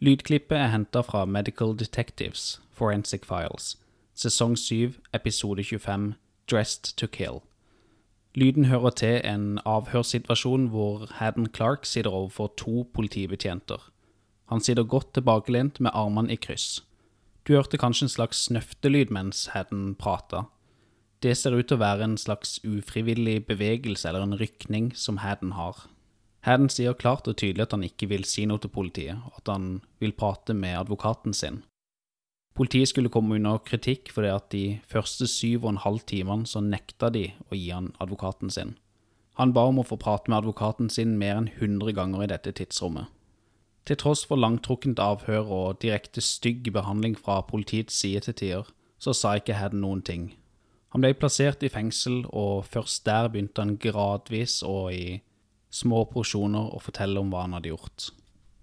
Lydklippet 0.00 0.56
er 0.56 0.72
henta 0.72 1.00
fra 1.00 1.24
Medical 1.24 1.76
Detectives, 1.78 2.60
Forensic 2.72 3.26
Files, 3.26 3.76
sesong 4.16 4.56
7, 4.56 4.94
episode 5.12 5.62
25, 5.62 6.14
Dressed 6.50 6.96
to 6.96 7.06
Kill. 7.06 7.40
Lyden 8.34 8.64
hører 8.64 8.90
til 8.90 9.20
en 9.26 9.58
avhørssituasjon 9.66 10.68
hvor 10.70 11.08
Haddon 11.18 11.48
Clark 11.54 11.84
sitter 11.86 12.10
overfor 12.10 12.52
to 12.56 12.84
politibetjenter. 12.94 13.90
Han 14.50 14.60
sitter 14.60 14.82
godt 14.82 15.14
tilbakelent 15.14 15.80
med 15.80 15.90
armene 15.94 16.32
i 16.32 16.36
kryss. 16.36 16.82
Du 17.46 17.54
hørte 17.54 17.78
kanskje 17.78 18.06
en 18.06 18.14
slags 18.14 18.44
snøftelyd 18.46 19.10
mens 19.10 19.46
Haddon 19.54 19.94
prata. 19.94 20.44
Det 21.22 21.36
ser 21.36 21.56
ut 21.56 21.68
til 21.68 21.76
å 21.76 21.84
være 21.84 22.06
en 22.06 22.18
slags 22.18 22.58
ufrivillig 22.64 23.46
bevegelse 23.46 24.08
eller 24.08 24.24
en 24.24 24.38
rykning 24.40 24.92
som 24.96 25.18
Haddon 25.24 25.56
har. 25.58 25.86
Haddon 26.46 26.70
sier 26.72 26.96
klart 26.96 27.28
og 27.28 27.36
tydelig 27.36 27.66
at 27.66 27.74
han 27.76 27.84
ikke 27.84 28.08
vil 28.08 28.24
si 28.24 28.46
noe 28.48 28.62
til 28.62 28.72
politiet, 28.72 29.18
og 29.28 29.42
at 29.42 29.50
han 29.52 29.66
vil 30.00 30.16
prate 30.16 30.56
med 30.56 30.78
advokaten 30.78 31.36
sin. 31.36 31.60
Politiet 32.54 32.90
skulle 32.90 33.12
komme 33.12 33.38
under 33.38 33.60
kritikk 33.64 34.10
fordi 34.12 34.30
at 34.32 34.50
de 34.52 34.64
første 34.90 35.26
syv 35.30 35.64
og 35.64 35.74
en 35.74 35.84
halv 35.84 36.02
timene 36.10 36.48
så 36.50 36.62
nekta 36.64 37.08
de 37.14 37.30
å 37.48 37.56
gi 37.56 37.70
han 37.70 37.92
advokaten 38.02 38.50
sin. 38.50 38.74
Han 39.40 39.54
ba 39.56 39.64
om 39.70 39.78
å 39.80 39.86
få 39.86 39.96
prate 39.96 40.28
med 40.28 40.42
advokaten 40.42 40.90
sin 40.92 41.14
mer 41.18 41.38
enn 41.38 41.48
100 41.54 41.94
ganger 41.96 42.26
i 42.26 42.30
dette 42.32 42.52
tidsrommet. 42.58 43.08
Til 43.88 43.96
tross 43.96 44.26
for 44.28 44.36
langtrukkent 44.36 45.00
avhør 45.00 45.48
og 45.56 45.80
direkte 45.80 46.20
stygg 46.20 46.68
behandling 46.74 47.16
fra 47.16 47.40
politiets 47.46 47.96
side 47.96 48.26
til 48.26 48.36
tider, 48.42 48.68
så 49.00 49.14
sa 49.16 49.38
ikke 49.38 49.56
Hadden 49.56 49.80
noen 49.80 50.02
ting. 50.04 50.28
Han 50.92 51.00
ble 51.00 51.14
plassert 51.16 51.62
i 51.62 51.70
fengsel, 51.72 52.24
og 52.28 52.66
først 52.66 53.06
der 53.06 53.30
begynte 53.30 53.62
han 53.62 53.78
gradvis 53.80 54.60
og 54.66 54.92
i 54.92 55.20
små 55.70 56.04
porsjoner 56.10 56.74
å 56.74 56.82
fortelle 56.82 57.22
om 57.22 57.30
hva 57.32 57.46
han 57.46 57.54
hadde 57.56 57.70
gjort. 57.70 58.10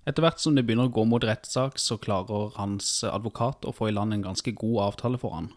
Etter 0.08 0.24
hvert 0.24 0.39
som 0.39 0.55
det 0.55 0.64
begynner 0.64 0.88
å 0.88 0.95
gå 0.95 1.03
mot 1.03 1.24
rettssak, 1.24 1.80
så 1.84 1.97
klarer 1.99 2.53
hans 2.55 3.01
advokat 3.03 3.68
å 3.68 3.74
få 3.76 3.89
i 3.89 3.95
land 3.95 4.16
en 4.16 4.24
ganske 4.30 4.53
god 4.55 4.78
avtale 4.86 5.20
for 5.20 5.36
han. 5.36 5.49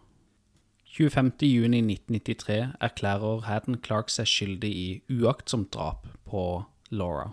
25.6.1993 0.90 2.56
erklærer 2.82 3.44
Haddon 3.46 3.78
Clark 3.78 4.10
seg 4.10 4.26
skyldig 4.26 4.70
i 4.74 4.88
uaktsomt 5.20 5.70
drap 5.76 6.08
på 6.26 6.64
Laura. 6.90 7.30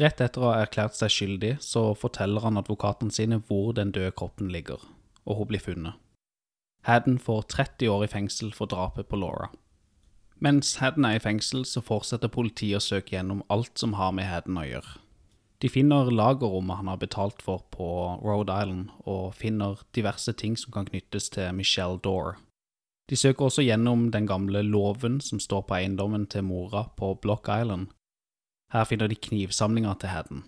Rett 0.00 0.22
etter 0.24 0.42
å 0.42 0.48
ha 0.50 0.64
erklært 0.64 0.96
seg 0.98 1.12
skyldig, 1.14 1.52
så 1.62 1.92
forteller 1.94 2.42
han 2.42 2.58
advokatene 2.58 3.14
sine 3.14 3.38
hvor 3.46 3.70
den 3.76 3.92
døde 3.94 4.10
kroppen 4.18 4.50
ligger, 4.50 4.82
og 5.22 5.38
hun 5.38 5.50
blir 5.52 5.62
funnet. 5.62 6.00
Haddon 6.88 7.20
får 7.22 7.44
30 7.54 7.92
år 7.92 8.08
i 8.08 8.10
fengsel 8.10 8.50
for 8.56 8.66
drapet 8.66 9.06
på 9.06 9.20
Laura. 9.20 9.52
Mens 10.42 10.74
Haddon 10.82 11.06
er 11.06 11.20
i 11.20 11.22
fengsel, 11.22 11.62
så 11.68 11.84
fortsetter 11.84 12.32
politiet 12.32 12.80
å 12.80 12.82
søke 12.82 13.14
gjennom 13.14 13.44
alt 13.46 13.78
som 13.78 13.94
har 13.94 14.10
med 14.16 14.26
Haddon 14.26 14.58
å 14.58 14.66
gjøre. 14.66 14.98
De 15.62 15.68
finner 15.70 16.10
lagerrommet 16.10 16.76
han 16.76 16.88
har 16.90 16.98
betalt 16.98 17.42
for 17.42 17.62
på 17.70 17.86
Rhode 18.24 18.50
Island, 18.50 18.88
og 19.06 19.34
finner 19.38 19.78
diverse 19.94 20.32
ting 20.32 20.56
som 20.58 20.72
kan 20.74 20.88
knyttes 20.88 21.30
til 21.30 21.54
Michelle 21.54 22.00
Dore. 22.02 22.34
De 23.10 23.16
søker 23.16 23.44
også 23.44 23.62
gjennom 23.62 24.10
den 24.10 24.26
gamle 24.26 24.62
låven 24.62 25.20
som 25.20 25.38
står 25.40 25.66
på 25.68 25.76
eiendommen 25.76 26.26
til 26.26 26.42
mora 26.44 26.88
på 26.96 27.14
Block 27.22 27.46
Island. 27.46 27.92
Her 28.72 28.84
finner 28.84 29.06
de 29.06 29.14
knivsamlinga 29.14 29.94
til 30.00 30.08
Hadden. 30.08 30.42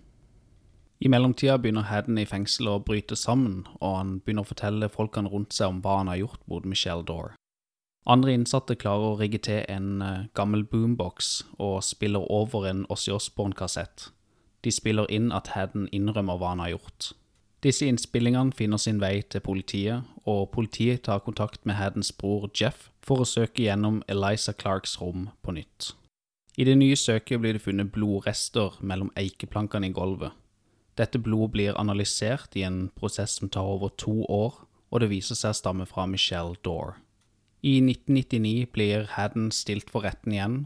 I 0.99 1.07
mellomtida 1.07 1.57
begynner 1.57 1.87
Hadden 1.87 2.17
i 2.17 2.25
fengsel 2.25 2.71
å 2.71 2.79
bryte 2.79 3.15
sammen, 3.15 3.67
og 3.79 3.97
han 3.97 4.13
begynner 4.19 4.43
å 4.43 4.49
fortelle 4.49 4.89
folkene 4.89 5.29
rundt 5.31 5.53
seg 5.53 5.69
om 5.69 5.81
hva 5.83 5.99
han 5.99 6.11
har 6.11 6.23
gjort 6.23 6.41
mot 6.49 6.65
Michelle 6.65 7.05
Dore. 7.05 7.35
Andre 8.05 8.35
innsatte 8.37 8.75
klarer 8.75 9.13
å 9.13 9.19
rigge 9.19 9.39
til 9.47 9.63
en 9.69 10.01
uh, 10.01 10.25
gammel 10.37 10.63
boombox 10.69 11.43
og 11.57 11.79
spiller 11.83 12.25
over 12.31 12.67
en 12.69 12.83
Ossie 12.89 13.13
Osborne-kassett. 13.15 14.11
De 14.65 14.73
spiller 14.73 15.05
inn 15.13 15.29
at 15.35 15.53
Hadden 15.53 15.85
innrømmer 15.93 16.39
hva 16.41 16.55
han 16.55 16.63
har 16.63 16.73
gjort. 16.73 17.11
Disse 17.65 17.87
innspillingene 17.89 18.53
finner 18.53 18.81
sin 18.81 18.99
vei 19.01 19.23
til 19.29 19.41
politiet, 19.45 20.05
og 20.25 20.51
politiet 20.53 21.05
tar 21.07 21.23
kontakt 21.25 21.63
med 21.65 21.77
Haddens 21.79 22.11
bror 22.13 22.49
Jeff 22.53 22.89
for 23.05 23.21
å 23.21 23.29
søke 23.29 23.63
gjennom 23.65 24.03
Eliza 24.09 24.53
Clarks 24.53 24.99
rom 25.01 25.29
på 25.45 25.55
nytt. 25.55 25.93
I 26.57 26.65
det 26.67 26.75
nye 26.79 26.95
søket 26.95 27.41
blir 27.41 27.57
det 27.57 27.63
funnet 27.65 27.91
blodrester 27.91 28.77
mellom 28.81 29.09
eikeplankene 29.19 29.89
i 29.89 29.95
gulvet. 29.95 30.33
Dette 30.95 31.19
blodet 31.19 31.51
blir 31.51 31.79
analysert 31.79 32.55
i 32.55 32.63
en 32.63 32.85
prosess 32.95 33.35
som 33.39 33.49
tar 33.51 33.67
over 33.67 33.91
to 33.99 34.21
år, 34.31 34.61
og 34.91 35.01
det 35.01 35.09
viser 35.11 35.35
seg 35.35 35.51
å 35.51 35.59
stamme 35.59 35.89
fra 35.89 36.05
Michelle 36.07 36.55
Dore. 36.63 36.95
I 37.65 37.81
1999 37.81 38.69
blir 38.71 39.09
Hadden 39.17 39.49
stilt 39.51 39.89
for 39.89 40.05
retten 40.05 40.37
igjen. 40.37 40.57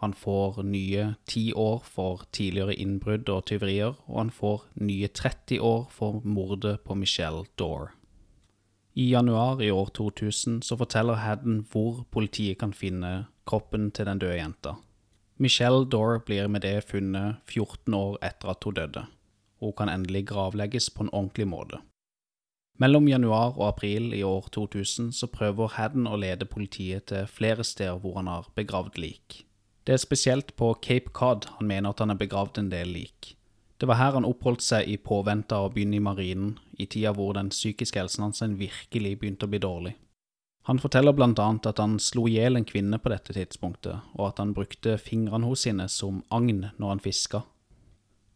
Han 0.00 0.14
får 0.16 0.62
nye 0.64 1.14
ti 1.28 1.50
år 1.52 1.82
for 1.84 2.22
tidligere 2.32 2.74
innbrudd 2.80 3.28
og 3.28 3.44
tyverier, 3.50 3.98
og 4.08 4.16
han 4.16 4.30
får 4.32 4.62
nye 4.80 5.08
30 5.08 5.60
år 5.60 5.82
for 5.92 6.22
mordet 6.24 6.78
på 6.86 6.96
Michelle 6.96 7.44
Dore. 7.60 7.90
I 8.96 9.10
januar 9.10 9.60
i 9.62 9.70
år 9.70 9.92
2000 9.94 10.62
så 10.64 10.78
forteller 10.80 11.20
Hadden 11.20 11.60
hvor 11.72 12.06
politiet 12.10 12.58
kan 12.58 12.72
finne 12.72 13.26
kroppen 13.46 13.90
til 13.92 14.08
den 14.08 14.18
døde 14.24 14.38
jenta. 14.40 14.74
Michelle 15.36 15.84
Dore 15.84 16.20
blir 16.24 16.48
med 16.48 16.64
det 16.64 16.88
funnet 16.88 17.36
14 17.46 17.94
år 17.94 18.16
etter 18.24 18.54
at 18.54 18.64
hun 18.64 18.74
døde, 18.80 19.04
og 19.60 19.76
kan 19.76 19.92
endelig 19.92 20.26
gravlegges 20.32 20.90
på 20.96 21.04
en 21.04 21.12
ordentlig 21.12 21.48
måte. 21.48 21.84
Mellom 22.80 23.04
januar 23.08 23.52
og 23.58 23.68
april 23.68 24.14
i 24.16 24.22
år 24.24 24.48
2000 24.48 25.12
så 25.12 25.28
prøver 25.28 25.76
Hadden 25.76 26.08
å 26.08 26.16
lede 26.16 26.48
politiet 26.48 27.10
til 27.12 27.28
flere 27.28 27.64
steder 27.64 28.00
hvor 28.00 28.16
han 28.16 28.32
har 28.32 28.48
begravd 28.56 28.96
lik. 28.96 29.42
Det 29.84 29.96
er 29.96 30.02
spesielt 30.02 30.56
på 30.60 30.74
Cape 30.84 31.10
Cod 31.16 31.46
han 31.56 31.68
mener 31.68 31.90
at 31.90 32.02
han 32.02 32.12
er 32.12 32.20
begravd 32.20 32.58
en 32.60 32.72
del 32.72 32.92
lik. 32.92 33.34
Det 33.80 33.88
var 33.88 33.96
her 33.96 34.12
han 34.18 34.28
oppholdt 34.28 34.60
seg 34.60 34.90
i 34.92 34.98
påvente 35.00 35.56
av 35.56 35.70
å 35.70 35.72
begynne 35.72 35.96
i 35.96 36.04
marinen, 36.04 36.58
i 36.76 36.84
tida 36.84 37.14
hvor 37.16 37.32
den 37.32 37.48
psykiske 37.48 37.96
helsen 37.96 38.26
hans 38.26 38.42
virkelig 38.44 39.14
begynte 39.22 39.48
å 39.48 39.52
bli 39.52 39.60
dårlig. 39.62 39.94
Han 40.68 40.78
forteller 40.78 41.16
blant 41.16 41.40
annet 41.40 41.70
at 41.70 41.80
han 41.80 41.96
slo 41.98 42.26
i 42.28 42.34
hjel 42.36 42.60
en 42.60 42.68
kvinne 42.68 43.00
på 43.00 43.08
dette 43.08 43.32
tidspunktet, 43.32 44.04
og 44.18 44.26
at 44.28 44.42
han 44.42 44.52
brukte 44.52 44.98
fingrene 45.00 45.48
hos 45.48 45.64
sine 45.64 45.88
som 45.88 46.20
agn 46.28 46.66
når 46.76 46.92
han 46.92 47.00
fiska. 47.00 47.42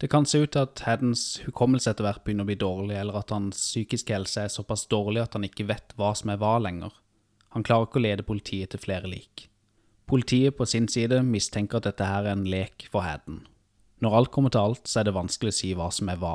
Det 0.00 0.08
kan 0.10 0.24
se 0.26 0.40
ut 0.40 0.50
til 0.56 0.64
at 0.64 0.80
Haddens 0.88 1.42
hukommelse 1.44 1.92
etter 1.92 2.08
hvert 2.08 2.24
begynner 2.24 2.48
å 2.48 2.48
bli 2.48 2.58
dårlig, 2.58 2.96
eller 2.96 3.20
at 3.20 3.30
hans 3.36 3.60
psykiske 3.60 4.16
helse 4.16 4.48
er 4.48 4.52
såpass 4.52 4.88
dårlig 4.90 5.22
at 5.22 5.36
han 5.36 5.44
ikke 5.46 5.68
vet 5.68 5.92
hva 6.00 6.14
som 6.16 6.32
er 6.32 6.40
hva 6.40 6.56
lenger. 6.64 6.96
Han 7.54 7.62
klarer 7.62 7.86
ikke 7.86 8.00
å 8.00 8.06
lede 8.08 8.26
politiet 8.26 8.72
til 8.72 8.82
flere 8.82 9.12
lik. 9.12 9.46
Politiet 10.06 10.56
på 10.56 10.66
sin 10.68 10.88
side 10.88 11.22
mistenker 11.24 11.80
at 11.80 11.88
dette 11.88 12.04
her 12.04 12.26
er 12.26 12.36
en 12.36 12.44
lek 12.44 12.88
for 12.92 13.06
Hadden. 13.06 13.46
Når 14.04 14.16
alt 14.18 14.30
kommer 14.30 14.52
til 14.52 14.60
alt, 14.60 14.88
så 14.88 15.00
er 15.00 15.08
det 15.08 15.16
vanskelig 15.16 15.52
å 15.52 15.56
si 15.56 15.70
hva 15.76 15.88
som 15.94 16.10
er 16.12 16.20
hva. 16.20 16.34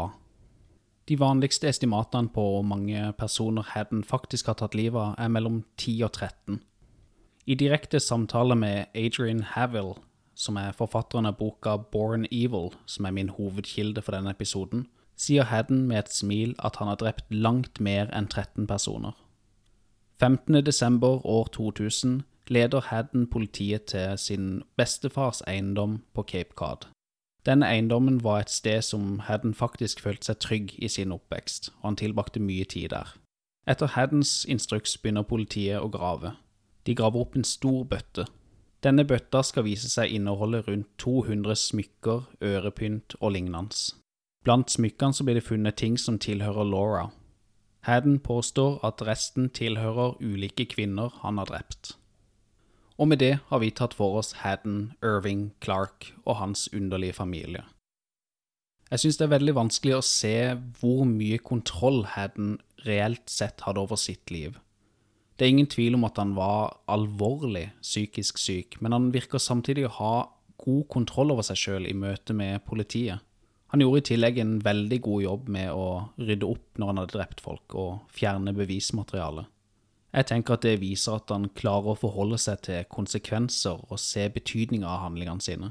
De 1.09 1.17
vanligste 1.17 1.69
estimatene 1.69 2.29
på 2.33 2.41
hvor 2.41 2.65
mange 2.65 3.11
personer 3.17 3.65
Hadden 3.75 4.03
faktisk 4.05 4.49
har 4.49 4.57
tatt 4.57 4.77
livet 4.77 4.97
av, 5.01 5.15
er 5.17 5.29
mellom 5.33 5.63
10 5.77 6.03
og 6.05 6.11
13. 6.13 6.59
I 7.49 7.57
direkte 7.57 7.99
samtale 8.01 8.57
med 8.57 8.89
Adrian 8.93 9.43
Havill, 9.53 9.95
som 10.37 10.57
er 10.57 10.75
forfatteren 10.77 11.29
av 11.29 11.37
boka 11.37 11.77
Born 11.91 12.25
Evil, 12.31 12.73
som 12.85 13.05
er 13.05 13.13
min 13.13 13.31
hovedkilde 13.33 14.01
for 14.05 14.17
denne 14.17 14.33
episoden, 14.33 14.87
sier 15.19 15.49
Hadden 15.49 15.87
med 15.89 16.05
et 16.05 16.13
smil 16.13 16.53
at 16.63 16.77
han 16.79 16.89
har 16.89 17.01
drept 17.01 17.33
langt 17.33 17.81
mer 17.81 18.09
enn 18.15 18.29
13 18.29 18.65
personer. 18.69 19.17
15. 20.21 20.61
desember 20.65 21.25
år 21.25 21.49
2000 21.55 22.21
leder 22.49 22.81
Hadden 22.81 23.27
politiet 23.29 23.83
til 23.93 24.17
sin 24.17 24.63
bestefars 24.77 25.41
eiendom 25.47 26.01
på 26.13 26.23
Cape 26.23 26.55
Cod. 26.55 26.87
Denne 27.45 27.69
eiendommen 27.69 28.23
var 28.23 28.39
et 28.39 28.49
sted 28.49 28.81
som 28.81 29.19
Hadden 29.19 29.53
faktisk 29.53 30.01
følte 30.01 30.25
seg 30.25 30.39
trygg 30.39 30.73
i 30.77 30.87
sin 30.87 31.11
oppvekst, 31.11 31.71
og 31.79 31.87
han 31.87 31.95
tilbrakte 31.95 32.39
mye 32.39 32.65
tid 32.65 32.89
der. 32.89 33.15
Etter 33.67 33.87
Haddens 33.87 34.45
instruks 34.49 34.97
begynner 34.97 35.23
politiet 35.23 35.79
å 35.79 35.89
grave. 35.93 36.33
De 36.85 36.95
graver 36.95 37.21
opp 37.21 37.35
en 37.35 37.47
stor 37.47 37.85
bøtte. 37.85 38.25
Denne 38.83 39.05
bøtta 39.05 39.41
skal 39.43 39.65
vise 39.67 39.89
seg 39.91 40.11
inneholde 40.15 40.61
rundt 40.67 40.87
200 40.97 41.55
smykker, 41.55 42.27
ørepynt 42.41 43.15
og 43.19 43.35
lignende. 43.35 43.75
Blant 44.43 44.71
smykkene 44.71 45.13
så 45.13 45.25
blir 45.27 45.35
det 45.35 45.47
funnet 45.47 45.75
ting 45.77 45.97
som 45.99 46.19
tilhører 46.19 46.63
Laura. 46.63 47.09
Haddon 47.87 48.19
påstår 48.19 48.79
at 48.83 49.03
resten 49.07 49.49
tilhører 49.49 50.17
ulike 50.19 50.65
kvinner 50.65 51.11
han 51.21 51.37
har 51.37 51.51
drept. 51.51 51.95
Og 52.99 53.07
med 53.07 53.21
det 53.23 53.37
har 53.47 53.61
vi 53.63 53.71
tatt 53.71 53.95
for 53.95 54.19
oss 54.19 54.33
Haddon, 54.43 54.91
Irving, 54.99 55.53
Clark 55.63 56.11
og 56.25 56.35
hans 56.41 56.67
underlige 56.75 57.15
familie. 57.15 57.63
Jeg 58.91 58.99
synes 58.99 59.19
det 59.19 59.27
er 59.27 59.35
veldig 59.37 59.53
vanskelig 59.55 59.95
å 59.95 60.05
se 60.05 60.35
hvor 60.81 61.05
mye 61.07 61.37
kontroll 61.39 62.01
Haddon 62.15 62.57
reelt 62.87 63.29
sett 63.31 63.63
hadde 63.63 63.79
over 63.79 63.99
sitt 64.01 64.33
liv. 64.33 64.57
Det 65.37 65.45
er 65.45 65.53
ingen 65.53 65.69
tvil 65.71 65.95
om 65.95 66.03
at 66.03 66.17
han 66.19 66.33
var 66.35 66.81
alvorlig 66.91 67.69
psykisk 67.79 68.41
syk, 68.41 68.79
men 68.83 68.91
han 68.91 69.11
virker 69.15 69.39
samtidig 69.39 69.85
å 69.87 69.95
ha 70.01 70.13
god 70.59 70.87
kontroll 70.91 71.31
over 71.31 71.45
seg 71.47 71.61
sjøl 71.61 71.87
i 71.87 71.95
møte 71.95 72.35
med 72.35 72.65
politiet. 72.67 73.23
Han 73.71 73.83
gjorde 73.85 74.01
i 74.01 74.07
tillegg 74.09 74.41
en 74.41 74.57
veldig 74.65 74.99
god 75.05 75.23
jobb 75.23 75.49
med 75.55 75.71
å 75.71 75.85
rydde 76.17 76.49
opp 76.49 76.81
når 76.81 76.91
han 76.91 76.99
hadde 76.99 77.15
drept 77.15 77.43
folk, 77.45 77.77
og 77.77 78.11
fjerne 78.11 78.51
bevismateriale. 78.57 79.45
Jeg 80.09 80.25
tenker 80.25 80.57
at 80.57 80.65
det 80.65 80.79
viser 80.81 81.19
at 81.19 81.29
han 81.29 81.51
klarer 81.53 81.93
å 81.93 81.99
forholde 82.01 82.39
seg 82.41 82.63
til 82.65 82.85
konsekvenser 82.89 83.83
og 83.89 84.01
se 84.01 84.25
betydninga 84.33 84.89
av 84.89 85.03
handlingene 85.03 85.45
sine. 85.45 85.69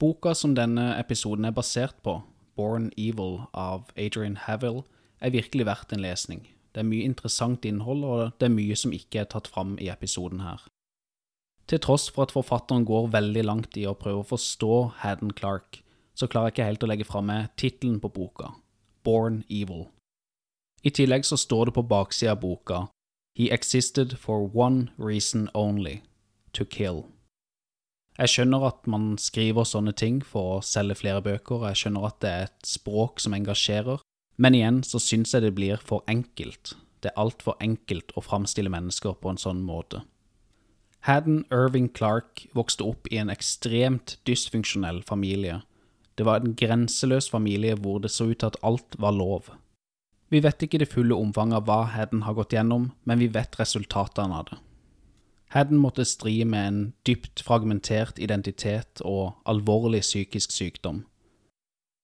Boka 0.00 0.32
som 0.36 0.54
denne 0.56 0.94
episoden 0.96 1.44
er 1.48 1.56
basert 1.56 1.98
på, 2.04 2.22
Born 2.56 2.88
Evil 2.96 3.42
av 3.52 3.90
Adrian 3.96 4.38
Havill, 4.40 4.84
er 5.20 5.34
virkelig 5.36 5.66
verdt 5.68 5.92
en 5.92 6.04
lesning. 6.04 6.46
Det 6.72 6.80
er 6.80 6.88
mye 6.88 7.04
interessant 7.04 7.64
innhold, 7.64 8.04
og 8.04 8.32
det 8.40 8.48
er 8.48 8.56
mye 8.56 8.76
som 8.76 8.92
ikke 8.92 9.22
er 9.22 9.28
tatt 9.32 9.48
fram 9.48 9.76
i 9.80 9.90
episoden 9.92 10.40
her. 10.44 10.64
Til 11.68 11.80
tross 11.82 12.08
for 12.08 12.24
at 12.24 12.32
forfatteren 12.32 12.84
går 12.88 13.10
veldig 13.12 13.44
langt 13.44 13.76
i 13.76 13.86
å 13.88 13.96
prøve 13.96 14.22
å 14.22 14.28
forstå 14.28 14.74
Haddon 15.02 15.32
Clark, 15.36 15.82
så 16.16 16.28
klarer 16.28 16.48
jeg 16.48 16.56
ikke 16.56 16.68
helt 16.70 16.84
å 16.84 16.90
legge 16.92 17.08
fra 17.08 17.20
meg 17.24 17.52
tittelen 17.60 18.00
på 18.00 18.12
boka, 18.12 18.54
Born 19.04 19.42
Evil. 19.52 19.88
I 20.84 20.92
tillegg 20.94 21.24
så 21.28 21.36
står 21.40 21.68
det 21.68 21.76
på 21.76 21.88
baksida 21.88 22.36
av 22.36 22.44
boka 22.44 22.86
He 23.36 23.50
existed 23.52 24.16
for 24.18 24.46
one 24.46 24.90
reason 24.96 25.50
only, 25.54 26.00
to 26.52 26.64
kill. 26.64 27.04
Jeg 28.16 28.32
skjønner 28.32 28.64
at 28.64 28.88
man 28.88 29.18
skriver 29.20 29.68
sånne 29.68 29.92
ting 29.92 30.22
for 30.24 30.56
å 30.56 30.64
selge 30.64 30.96
flere 31.02 31.20
bøker, 31.20 31.60
og 31.60 31.68
jeg 31.68 31.82
skjønner 31.82 32.08
at 32.08 32.18
det 32.24 32.30
er 32.32 32.48
et 32.48 32.68
språk 32.70 33.20
som 33.20 33.36
engasjerer, 33.36 34.00
men 34.40 34.56
igjen 34.56 34.80
så 34.88 35.00
syns 35.02 35.36
jeg 35.36 35.44
det 35.44 35.52
blir 35.58 35.84
for 35.84 36.04
enkelt. 36.08 36.72
Det 37.04 37.12
er 37.12 37.20
altfor 37.20 37.60
enkelt 37.60 38.16
å 38.16 38.24
framstille 38.24 38.72
mennesker 38.72 39.18
på 39.20 39.34
en 39.34 39.40
sånn 39.40 39.60
måte. 39.68 40.06
Haddon 41.04 41.44
Irving 41.52 41.92
Clark 41.92 42.46
vokste 42.56 42.88
opp 42.88 43.06
i 43.12 43.20
en 43.20 43.30
ekstremt 43.30 44.16
dysfunksjonell 44.26 45.04
familie, 45.06 45.60
det 46.16 46.24
var 46.24 46.40
en 46.40 46.54
grenseløs 46.56 47.28
familie 47.30 47.76
hvor 47.76 48.00
det 48.00 48.10
så 48.10 48.30
ut 48.30 48.40
til 48.40 48.48
at 48.48 48.60
alt 48.64 48.96
var 48.98 49.12
lov. 49.12 49.50
Vi 50.28 50.40
vet 50.42 50.62
ikke 50.62 50.80
det 50.82 50.90
fulle 50.90 51.14
omfanget 51.14 51.60
av 51.60 51.66
hva 51.68 51.82
Haddon 51.92 52.24
har 52.26 52.34
gått 52.34 52.54
gjennom, 52.56 52.90
men 53.06 53.20
vi 53.22 53.28
vet 53.30 53.58
resultatene 53.60 54.40
av 54.40 54.48
det. 54.50 54.58
Haddon 55.54 55.78
måtte 55.78 56.04
stri 56.04 56.40
med 56.44 56.66
en 56.68 56.80
dypt 57.06 57.44
fragmentert 57.46 58.18
identitet 58.18 59.02
og 59.06 59.36
alvorlig 59.46 60.02
psykisk 60.02 60.50
sykdom. 60.50 61.04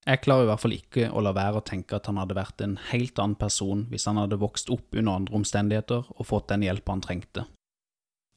Jeg 0.07 0.23
klarer 0.23 0.47
i 0.47 0.51
hvert 0.51 0.63
fall 0.63 0.75
ikke 0.75 1.09
å 1.15 1.23
la 1.23 1.31
være 1.35 1.61
å 1.61 1.67
tenke 1.67 1.99
at 1.99 2.09
han 2.11 2.19
hadde 2.19 2.39
vært 2.39 2.63
en 2.63 2.79
helt 2.91 3.19
annen 3.23 3.39
person 3.39 3.85
hvis 3.91 4.07
han 4.11 4.19
hadde 4.19 4.41
vokst 4.43 4.71
opp 4.75 4.95
under 4.95 5.19
andre 5.19 5.37
omstendigheter 5.39 6.09
og 6.17 6.27
fått 6.27 6.49
den 6.51 6.65
hjelpa 6.67 6.97
han 6.97 7.05
trengte. 7.05 7.45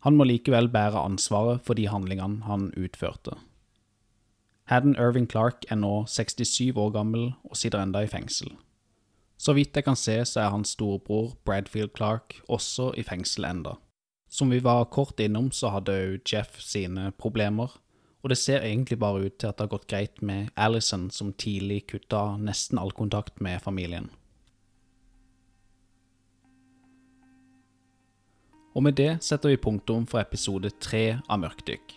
Han 0.06 0.18
må 0.18 0.28
likevel 0.30 0.70
bære 0.70 1.02
ansvaret 1.02 1.66
for 1.66 1.78
de 1.78 1.88
handlingene 1.90 2.46
han 2.46 2.70
utførte. 2.78 3.38
Haddon 4.70 4.98
Irving 4.98 5.26
Clark 5.30 5.66
er 5.70 5.78
nå 5.82 6.06
67 6.10 6.74
år 6.74 6.94
gammel 6.94 7.32
og 7.46 7.58
sitter 7.58 7.82
enda 7.82 8.02
i 8.06 8.10
fengsel. 8.10 8.54
Så 9.38 9.54
vidt 9.54 9.76
jeg 9.76 9.84
kan 9.84 9.98
se, 10.00 10.18
så 10.26 10.46
er 10.46 10.54
hans 10.54 10.76
storebror 10.78 11.36
Bradfield 11.46 11.96
Clark 11.98 12.38
også 12.48 12.94
i 12.98 13.04
fengsel 13.04 13.46
enda. 13.50 13.76
Som 14.32 14.52
vi 14.52 14.60
var 14.64 14.88
kort 14.92 15.20
innom, 15.20 15.52
så 15.52 15.70
hadde 15.76 15.96
òg 15.96 16.32
Jeff 16.32 16.60
sine 16.64 17.12
problemer, 17.20 17.76
og 18.24 18.32
det 18.32 18.40
ser 18.42 18.64
egentlig 18.66 18.98
bare 19.00 19.28
ut 19.28 19.36
til 19.38 19.52
at 19.52 19.58
det 19.58 19.68
har 19.68 19.76
gått 19.76 19.90
greit 19.92 20.22
med 20.26 20.48
Alison, 20.58 21.12
som 21.14 21.34
tidlig 21.34 21.84
kutta 21.92 22.38
nesten 22.42 22.80
all 22.82 22.92
kontakt 22.96 23.38
med 23.42 23.62
familien. 23.62 24.10
Og 28.76 28.84
med 28.84 28.98
det 28.98 29.22
setter 29.24 29.54
vi 29.54 29.62
punktum 29.62 30.08
for 30.10 30.20
episode 30.20 30.74
tre 30.84 31.20
av 31.30 31.40
Mørkdykk. 31.40 31.94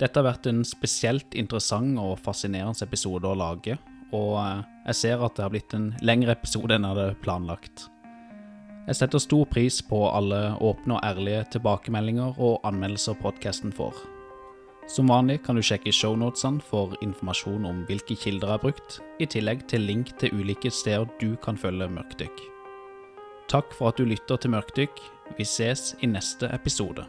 Dette 0.00 0.16
har 0.16 0.30
vært 0.30 0.46
en 0.48 0.62
spesielt 0.64 1.34
interessant 1.36 1.98
og 2.00 2.22
fascinerende 2.24 2.86
episode 2.86 3.28
å 3.28 3.36
lage, 3.36 3.76
og 4.16 4.36
eh, 4.42 4.62
jeg 4.90 4.98
ser 5.00 5.24
at 5.24 5.36
det 5.36 5.46
har 5.46 5.54
blitt 5.54 5.74
en 5.76 5.90
lengre 6.02 6.34
episode 6.36 6.76
enn 6.76 6.86
jeg 6.86 6.96
hadde 6.96 7.18
planlagt. 7.24 7.88
Jeg 8.88 8.96
setter 8.96 9.22
stor 9.22 9.44
pris 9.46 9.76
på 9.86 9.98
alle 10.08 10.38
åpne 10.58 10.96
og 10.96 11.04
ærlige 11.06 11.44
tilbakemeldinger 11.54 12.40
og 12.40 12.64
anmeldelser 12.66 13.18
podkasten 13.20 13.74
får. 13.76 13.94
Som 14.90 15.12
vanlig 15.12 15.42
kan 15.44 15.54
du 15.54 15.62
sjekke 15.62 15.92
shownotene 15.94 16.64
for 16.66 16.96
informasjon 17.04 17.68
om 17.68 17.84
hvilke 17.86 18.16
kilder 18.18 18.48
jeg 18.48 18.56
har 18.56 18.64
brukt, 18.64 18.98
i 19.22 19.28
tillegg 19.30 19.62
til 19.70 19.86
link 19.86 20.10
til 20.18 20.34
ulike 20.34 20.72
steder 20.74 21.06
du 21.20 21.36
kan 21.44 21.60
følge 21.60 21.86
Mørkdykk. 21.92 22.42
Takk 23.52 23.70
for 23.76 23.92
at 23.92 24.00
du 24.00 24.08
lytter 24.08 24.40
til 24.40 24.54
Mørkdykk. 24.56 24.98
Vi 25.38 25.46
ses 25.46 25.94
i 26.02 26.10
neste 26.10 26.50
episode. 26.54 27.06